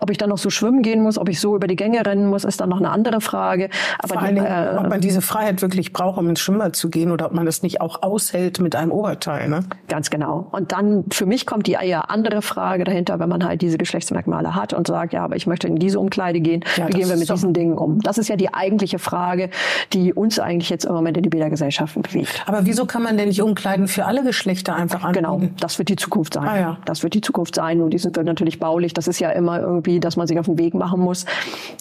Ob 0.00 0.10
ich 0.10 0.18
dann 0.18 0.28
noch 0.30 0.38
so 0.38 0.50
schwimmen 0.50 0.82
gehen 0.82 1.02
muss, 1.02 1.18
ob 1.18 1.28
ich 1.28 1.40
so 1.40 1.54
über 1.56 1.66
die 1.66 1.76
Gänge 1.76 2.04
rennen 2.04 2.26
muss, 2.26 2.44
ist 2.44 2.60
dann 2.60 2.68
noch 2.68 2.78
eine 2.78 2.90
andere 2.90 3.20
Frage. 3.20 3.68
Aber 3.98 4.14
Vor 4.14 4.22
allen 4.22 4.34
Dingen, 4.34 4.46
ob 4.46 4.84
äh, 4.84 4.88
man 4.88 5.00
diese 5.00 5.22
Freiheit 5.22 5.62
wirklich 5.62 5.92
braucht, 5.92 6.18
um 6.18 6.28
ins 6.28 6.40
Schwimmbad 6.40 6.76
zu 6.76 6.90
gehen 6.90 7.10
oder 7.12 7.26
ob 7.26 7.32
man 7.32 7.46
das 7.46 7.62
nicht 7.62 7.80
auch 7.80 8.02
aushält 8.02 8.60
mit 8.60 8.74
einem 8.76 8.90
Oberteil, 8.92 9.48
ne? 9.48 9.64
Ganz 9.88 10.10
genau. 10.10 10.48
Und 10.50 10.72
dann 10.72 11.04
für 11.12 11.26
mich 11.26 11.46
kommt 11.46 11.66
die 11.66 11.72
eher 11.72 12.10
andere 12.10 12.42
Frage 12.42 12.84
dahinter, 12.84 13.18
wenn 13.18 13.28
man 13.28 13.44
halt 13.44 13.62
diese 13.62 13.78
Geschlechtsmerkmale 13.78 14.54
hat 14.54 14.72
und 14.72 14.86
sagt, 14.86 15.12
ja, 15.12 15.24
aber 15.24 15.36
ich 15.36 15.46
möchte 15.46 15.66
in 15.68 15.76
diese 15.76 15.98
Umkleide 16.00 16.40
gehen. 16.40 16.64
Ja, 16.76 16.88
Wie 16.88 16.92
gehen 16.92 17.08
wir 17.08 17.16
mit 17.16 17.30
doch- 17.30 17.34
diesen 17.34 17.52
Dingen 17.52 17.78
um? 17.78 18.00
Das 18.00 18.18
ist 18.18 18.28
ja 18.28 18.36
die 18.36 18.52
eigentliche 18.52 18.98
Frage, 18.98 19.50
die 19.92 20.12
uns 20.12 20.38
eigentlich 20.38 20.70
jetzt 20.70 20.84
im 20.84 20.92
Moment 20.94 21.16
in 21.16 21.22
die 21.22 21.28
Bädergesellschaften 21.28 22.02
bewegt. 22.02 22.42
Aber 22.46 22.66
wieso 22.66 22.86
kann 22.86 23.02
man 23.02 23.11
denn 23.16 23.28
nicht 23.28 23.42
umkleiden 23.42 23.88
für 23.88 24.04
alle 24.06 24.22
Geschlechter 24.24 24.74
einfach 24.74 25.02
anbieten? 25.04 25.24
Genau, 25.24 25.40
das 25.60 25.78
wird 25.78 25.88
die 25.88 25.96
Zukunft 25.96 26.34
sein. 26.34 26.44
Ah, 26.48 26.58
ja. 26.58 26.78
Das 26.84 27.02
wird 27.02 27.14
die 27.14 27.20
Zukunft 27.20 27.54
sein. 27.54 27.80
Und 27.80 27.90
die 27.90 27.98
sind 27.98 28.16
wir 28.16 28.22
natürlich 28.24 28.58
baulich. 28.58 28.94
Das 28.94 29.08
ist 29.08 29.18
ja 29.20 29.30
immer 29.30 29.60
irgendwie, 29.60 30.00
dass 30.00 30.16
man 30.16 30.26
sich 30.26 30.38
auf 30.38 30.46
den 30.46 30.58
Weg 30.58 30.74
machen 30.74 31.00
muss. 31.00 31.24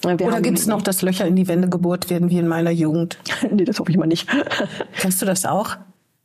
Wir 0.03 0.13
Oder 0.13 0.36
haben- 0.36 0.43
gibt's 0.43 0.67
noch, 0.67 0.82
dass 0.82 1.01
Löcher 1.01 1.25
in 1.25 1.36
die 1.36 1.47
Wände 1.47 1.69
gebohrt 1.69 2.09
werden, 2.09 2.29
wie 2.29 2.38
in 2.39 2.47
meiner 2.47 2.71
Jugend? 2.71 3.17
nee, 3.51 3.63
das 3.65 3.79
hoffe 3.79 3.91
ich 3.91 3.97
mal 3.97 4.07
nicht. 4.07 4.27
Kennst 4.97 5.21
du 5.21 5.25
das 5.25 5.45
auch? 5.45 5.77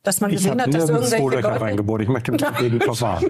Dass 0.06 0.20
man 0.20 0.30
Ich 0.30 0.36
gesehen 0.36 0.62
hat, 0.62 0.72
dass 0.72 0.88
irgendwelche 0.88 1.24
Leute... 1.24 1.60
reingebohrt. 1.60 2.02
Ich 2.02 2.08
möchte 2.08 2.30
mich 2.30 2.40
dagegen 2.40 2.80
verfahren. 2.80 3.26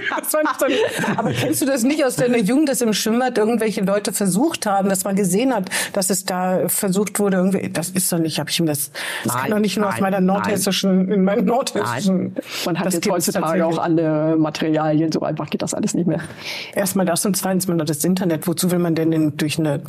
Aber 1.16 1.33
kennst 1.33 1.62
du 1.62 1.66
das 1.66 1.85
nicht 1.85 2.05
aus 2.05 2.16
deiner 2.16 2.37
Jugend, 2.51 2.68
dass 2.68 2.83
im 2.83 2.93
Schwimmbad 2.93 3.39
irgendwelche 3.39 3.81
Leute 3.81 4.12
versucht 4.12 4.66
haben, 4.66 4.91
dass 4.91 5.05
man 5.05 5.16
gesehen 5.16 5.55
hat, 5.55 5.70
dass 5.95 6.11
es 6.11 6.27
da 6.27 6.68
versucht 6.68 7.18
wurde, 7.18 7.39
irgendwie, 7.39 7.70
das 7.70 7.89
ist 7.89 8.12
doch 8.12 8.18
nicht, 8.18 8.39
habe 8.39 8.51
ich 8.51 8.61
mir 8.61 8.66
das, 8.66 8.91
das 9.24 9.33
Nein, 9.33 9.43
kann 9.43 9.51
doch 9.53 9.59
nicht 9.59 9.79
nur 9.79 9.87
aus 9.87 9.95
nein, 9.95 10.03
meiner 10.03 10.20
nordhessischen, 10.20 11.11
in 11.11 11.24
meinem 11.24 11.47
nordhessischen. 11.47 12.37
Man 12.66 12.79
hat 12.79 12.87
das 12.87 12.95
jetzt 12.95 13.09
heutzutage 13.09 13.64
auch 13.64 13.79
alle 13.79 14.37
Materialien. 14.37 15.11
So 15.11 15.20
einfach 15.22 15.49
geht 15.49 15.62
das 15.62 15.72
alles 15.72 15.95
nicht 15.95 16.07
mehr. 16.07 16.20
Erstmal 16.74 17.07
das 17.07 17.24
und 17.24 17.39
zweitens 17.39 17.66
mal 17.68 17.74
noch 17.74 17.87
das 17.87 18.05
Internet. 18.05 18.47
Wozu 18.47 18.70
will 18.70 18.81
man 18.81 18.95
denn 18.95 19.12
in, 19.12 19.35
durch 19.39 19.59
eine, 19.59 19.81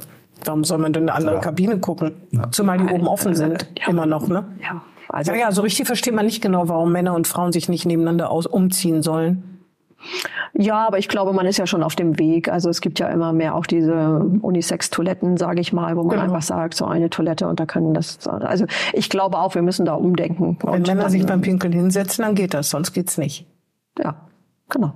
warum 0.45 0.63
soll 0.63 0.77
man 0.77 0.93
denn 0.93 1.03
in 1.03 1.09
eine 1.09 1.17
andere 1.17 1.41
Kabine 1.41 1.79
gucken? 1.79 2.13
Zumal 2.51 2.77
die 2.77 2.85
oben 2.85 3.07
offen 3.07 3.35
sind, 3.35 3.67
immer 3.89 4.05
noch, 4.05 4.29
ne? 4.29 4.45
Ja, 4.61 4.81
also 5.09 5.31
Ja, 5.31 5.37
ja, 5.37 5.51
so 5.51 5.61
richtig 5.61 5.87
versteht 5.87 6.13
man 6.13 6.25
nicht 6.25 6.41
genau, 6.41 6.67
warum 6.69 6.91
Männer 6.91 7.13
und 7.15 7.27
Frauen 7.27 7.51
sich 7.51 7.69
nicht 7.69 7.85
nebeneinander 7.85 8.29
aus 8.29 8.45
umziehen 8.45 9.01
sollen. 9.03 9.53
Ja, 10.53 10.85
aber 10.87 10.99
ich 10.99 11.07
glaube, 11.09 11.33
man 11.33 11.45
ist 11.47 11.57
ja 11.57 11.65
schon 11.67 11.83
auf 11.83 11.95
dem 11.95 12.19
Weg. 12.19 12.49
Also 12.49 12.69
es 12.69 12.81
gibt 12.81 12.99
ja 12.99 13.09
immer 13.09 13.33
mehr 13.33 13.55
auch 13.55 13.65
diese 13.65 14.19
Unisex-Toiletten, 14.41 15.37
sage 15.37 15.59
ich 15.59 15.73
mal, 15.73 15.95
wo 15.97 16.03
man 16.03 16.11
Genau. 16.11 16.23
einfach 16.23 16.41
sagt, 16.43 16.75
so 16.75 16.85
eine 16.85 17.09
Toilette 17.09 17.47
und 17.47 17.59
da 17.59 17.65
können 17.65 17.93
das. 17.93 18.25
Also 18.27 18.65
ich 18.93 19.09
glaube 19.09 19.37
auch, 19.39 19.55
wir 19.55 19.61
müssen 19.63 19.85
da 19.85 19.95
umdenken. 19.95 20.57
Wenn 20.61 20.69
und 20.73 20.87
Männer 20.87 21.01
dann, 21.03 21.11
sich 21.11 21.25
beim 21.25 21.41
Pinkeln 21.41 21.73
hinsetzen, 21.73 22.23
dann 22.23 22.35
geht 22.35 22.53
das, 22.53 22.69
sonst 22.69 22.93
geht's 22.93 23.17
nicht. 23.17 23.47
ja, 23.99 24.27
genau. 24.69 24.93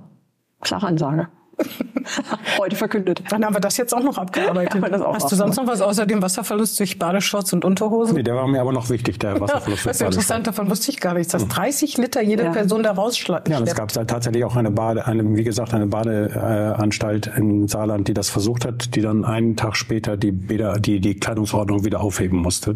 Klare 0.60 0.86
Ansage. 0.86 1.28
Heute 2.58 2.76
verkündet. 2.76 3.22
Dann 3.30 3.44
haben 3.44 3.54
wir 3.54 3.60
das 3.60 3.76
jetzt 3.76 3.94
auch 3.94 4.02
noch 4.02 4.18
abgearbeitet. 4.18 4.74
Haben 4.74 4.82
wir 4.82 4.88
das 4.90 5.02
auch 5.02 5.14
Hast 5.14 5.30
du 5.30 5.36
sonst 5.36 5.56
noch 5.56 5.66
was 5.66 5.80
außer 5.80 6.06
dem 6.06 6.20
Wasserverlust 6.22 6.78
durch 6.80 6.98
Badeshorts 6.98 7.52
und 7.52 7.64
Unterhosen? 7.64 8.16
Nee, 8.16 8.22
der 8.22 8.34
war 8.34 8.46
mir 8.48 8.60
aber 8.60 8.72
noch 8.72 8.90
wichtig, 8.90 9.18
der 9.18 9.40
Wasserfluss. 9.40 9.84
das 9.84 9.96
ist 9.96 10.02
interessant, 10.02 10.46
davon 10.46 10.70
wusste 10.70 10.90
ich 10.90 11.00
gar 11.00 11.14
nichts, 11.14 11.32
dass 11.32 11.46
30 11.48 11.98
Liter 11.98 12.22
jede 12.22 12.44
Ja. 12.44 12.50
Person 12.52 12.82
da 12.82 12.92
rausschleppt. 12.92 13.48
Ja, 13.48 13.58
und 13.58 13.68
es 13.68 13.74
gab 13.74 13.92
tatsächlich 13.92 14.44
auch 14.44 14.56
eine 14.56 14.70
Bade, 14.70 15.06
eine, 15.06 15.36
wie 15.36 15.44
gesagt, 15.44 15.74
eine 15.74 15.86
Badeanstalt 15.86 17.30
im 17.36 17.68
Saarland, 17.68 18.08
die 18.08 18.14
das 18.14 18.28
versucht 18.30 18.64
hat, 18.64 18.94
die 18.94 19.00
dann 19.02 19.24
einen 19.24 19.56
Tag 19.56 19.76
später 19.76 20.16
die, 20.16 20.32
Bäder, 20.32 20.78
die, 20.80 21.00
die 21.00 21.14
Kleidungsordnung 21.14 21.84
wieder 21.84 22.00
aufheben 22.00 22.38
musste. 22.38 22.74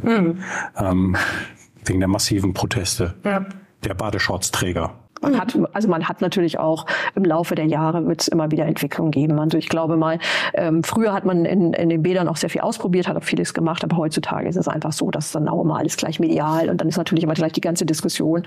Ähm, 0.77 1.17
wegen 1.85 2.01
der 2.01 2.09
massiven 2.09 2.55
Proteste 2.55 3.15
Ja. 3.25 3.45
der 3.85 3.95
Badeshortsträger. 3.95 4.93
Man 5.23 5.39
hat, 5.41 5.59
also 5.73 5.89
man 5.89 6.09
hat 6.09 6.21
natürlich 6.21 6.59
auch 6.59 6.87
im 7.15 7.25
Laufe 7.25 7.55
der 7.55 7.67
Jahre 7.67 8.07
wird 8.07 8.23
es 8.23 8.29
immer 8.29 8.51
wieder 8.51 8.67
Entwicklungen 8.67 9.11
geben. 9.11 9.39
Also 9.39 9.57
ich 9.59 9.69
glaube 9.69 9.97
mal, 9.97 10.19
ähm, 10.55 10.83
früher 10.83 11.13
hat 11.13 11.25
man 11.25 11.45
in, 11.45 11.73
in 11.73 11.89
den 11.89 12.03
Bädern 12.03 12.29
auch 12.29 12.37
sehr 12.37 12.51
viel 12.51 12.61
ausprobiert, 12.61 13.09
hat 13.09 13.17
auch 13.17 13.23
vieles 13.23 13.55
gemacht, 13.55 13.83
aber 13.85 13.97
heutzutage 13.97 14.49
ist 14.49 14.57
es 14.57 14.69
einfach 14.69 14.93
so, 14.93 15.11
dass 15.11 15.33
dann 15.33 15.49
auch 15.49 15.63
immer 15.63 15.79
alles 15.79 15.97
gleich 15.97 16.21
medial 16.21 16.69
und 16.69 16.81
dann 16.81 16.89
ist 16.89 16.97
natürlich 16.97 17.25
immer 17.25 17.35
gleich 17.35 17.53
die 17.53 17.61
ganze 17.61 17.87
Diskussion. 17.87 18.43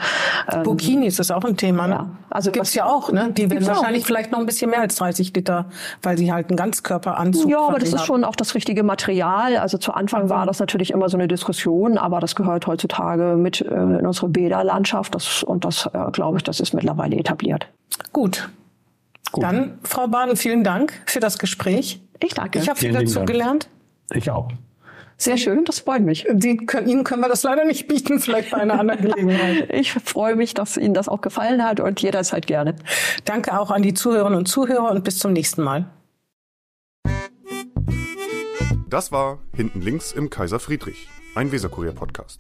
Ähm, 0.52 0.64
Burkinis 0.64 1.20
ist 1.20 1.32
auch 1.32 1.44
ein 1.44 1.58
Thema. 1.58 1.88
Ne? 1.88 1.94
Ja. 1.94 2.10
Also 2.30 2.52
gibt's 2.52 2.70
was- 2.70 2.76
ja 2.76 2.86
auch, 2.86 3.12
ne? 3.12 3.32
Die 3.36 3.50
werden 3.50 3.64
auch. 3.66 3.70
wahrscheinlich 3.76 4.06
vielleicht 4.06 4.32
noch 4.32 4.40
ein 4.40 4.46
bisschen 4.46 4.70
mehr 4.70 4.82
als 4.82 4.96
30 4.96 5.34
Liter, 5.36 5.66
weil 6.04 6.18
sie 6.18 6.32
halt 6.32 6.50
einen 6.50 6.58
Ganzkörperanzug 6.58 7.50
Ja, 7.50 7.60
aber 7.68 7.80
das 7.80 7.94
ist 7.94 8.06
schon 8.06 8.24
auch 8.24 8.36
das 8.36 8.56
richtige 8.56 8.84
Material. 8.84 9.58
Also 9.58 9.78
zu 9.78 9.94
Anfang 9.94 10.30
war 10.30 10.46
das 10.46 10.60
natürlich 10.60 10.92
immer 10.92 11.10
so 11.10 11.18
eine 11.18 11.28
Diskussion, 11.28 11.98
aber 11.98 12.20
das 12.20 12.36
gehört 12.36 12.68
heutzutage 12.68 13.36
mit 13.36 13.62
äh, 13.62 13.66
in 13.74 14.06
unsere 14.06 14.30
Bäderlandschaft. 14.30 15.16
Das, 15.16 15.44
und 15.44 15.66
das, 15.66 15.90
äh, 15.94 16.12
glaube 16.12 16.38
ich, 16.38 16.44
das 16.44 16.59
ist 16.60 16.74
mittlerweile 16.74 17.16
etabliert. 17.18 17.68
Gut. 18.14 18.50
Dann, 19.34 19.78
Frau 19.84 20.08
Baden, 20.08 20.36
vielen 20.36 20.64
Dank 20.64 20.94
für 21.06 21.20
das 21.20 21.38
Gespräch. 21.38 22.02
Ich 22.22 22.34
danke. 22.34 22.60
Ich 22.60 22.68
habe 22.68 22.80
viel 22.80 22.90
Vielen 22.90 23.00
lieben 23.02 23.08
dazu 23.08 23.20
Dank. 23.20 23.30
gelernt. 23.30 23.70
Ich 24.14 24.32
auch. 24.32 24.50
Sehr 25.18 25.38
schön, 25.38 25.66
das 25.66 25.80
freut 25.80 26.02
mich. 26.02 26.26
Sie 26.38 26.56
können, 26.58 26.88
Ihnen 26.88 27.04
können 27.04 27.22
wir 27.22 27.28
das 27.28 27.44
leider 27.44 27.66
nicht 27.66 27.88
bieten, 27.88 28.20
vielleicht 28.20 28.52
bei 28.52 28.58
einer 28.58 28.80
anderen 28.80 29.02
Gelegenheit. 29.02 29.70
Ich 29.74 29.92
freue 29.92 30.36
mich, 30.36 30.54
dass 30.54 30.78
Ihnen 30.78 30.94
das 30.94 31.10
auch 31.10 31.20
gefallen 31.22 31.64
hat 31.64 31.82
und 31.82 32.02
jederzeit 32.02 32.48
gerne. 32.48 32.76
Danke 33.26 33.60
auch 33.60 33.70
an 33.70 33.82
die 33.82 33.94
Zuhörerinnen 33.94 34.40
und 34.40 34.46
Zuhörer 34.48 34.90
und 34.92 35.04
bis 35.04 35.20
zum 35.20 35.34
nächsten 35.34 35.62
Mal. 35.62 35.86
Das 38.90 39.12
war 39.12 39.40
Hinten 39.54 39.82
links 39.82 40.14
im 40.14 40.30
Kaiser 40.30 40.60
Friedrich, 40.60 41.10
ein 41.36 41.52
Weserkurier-Podcast. 41.52 42.40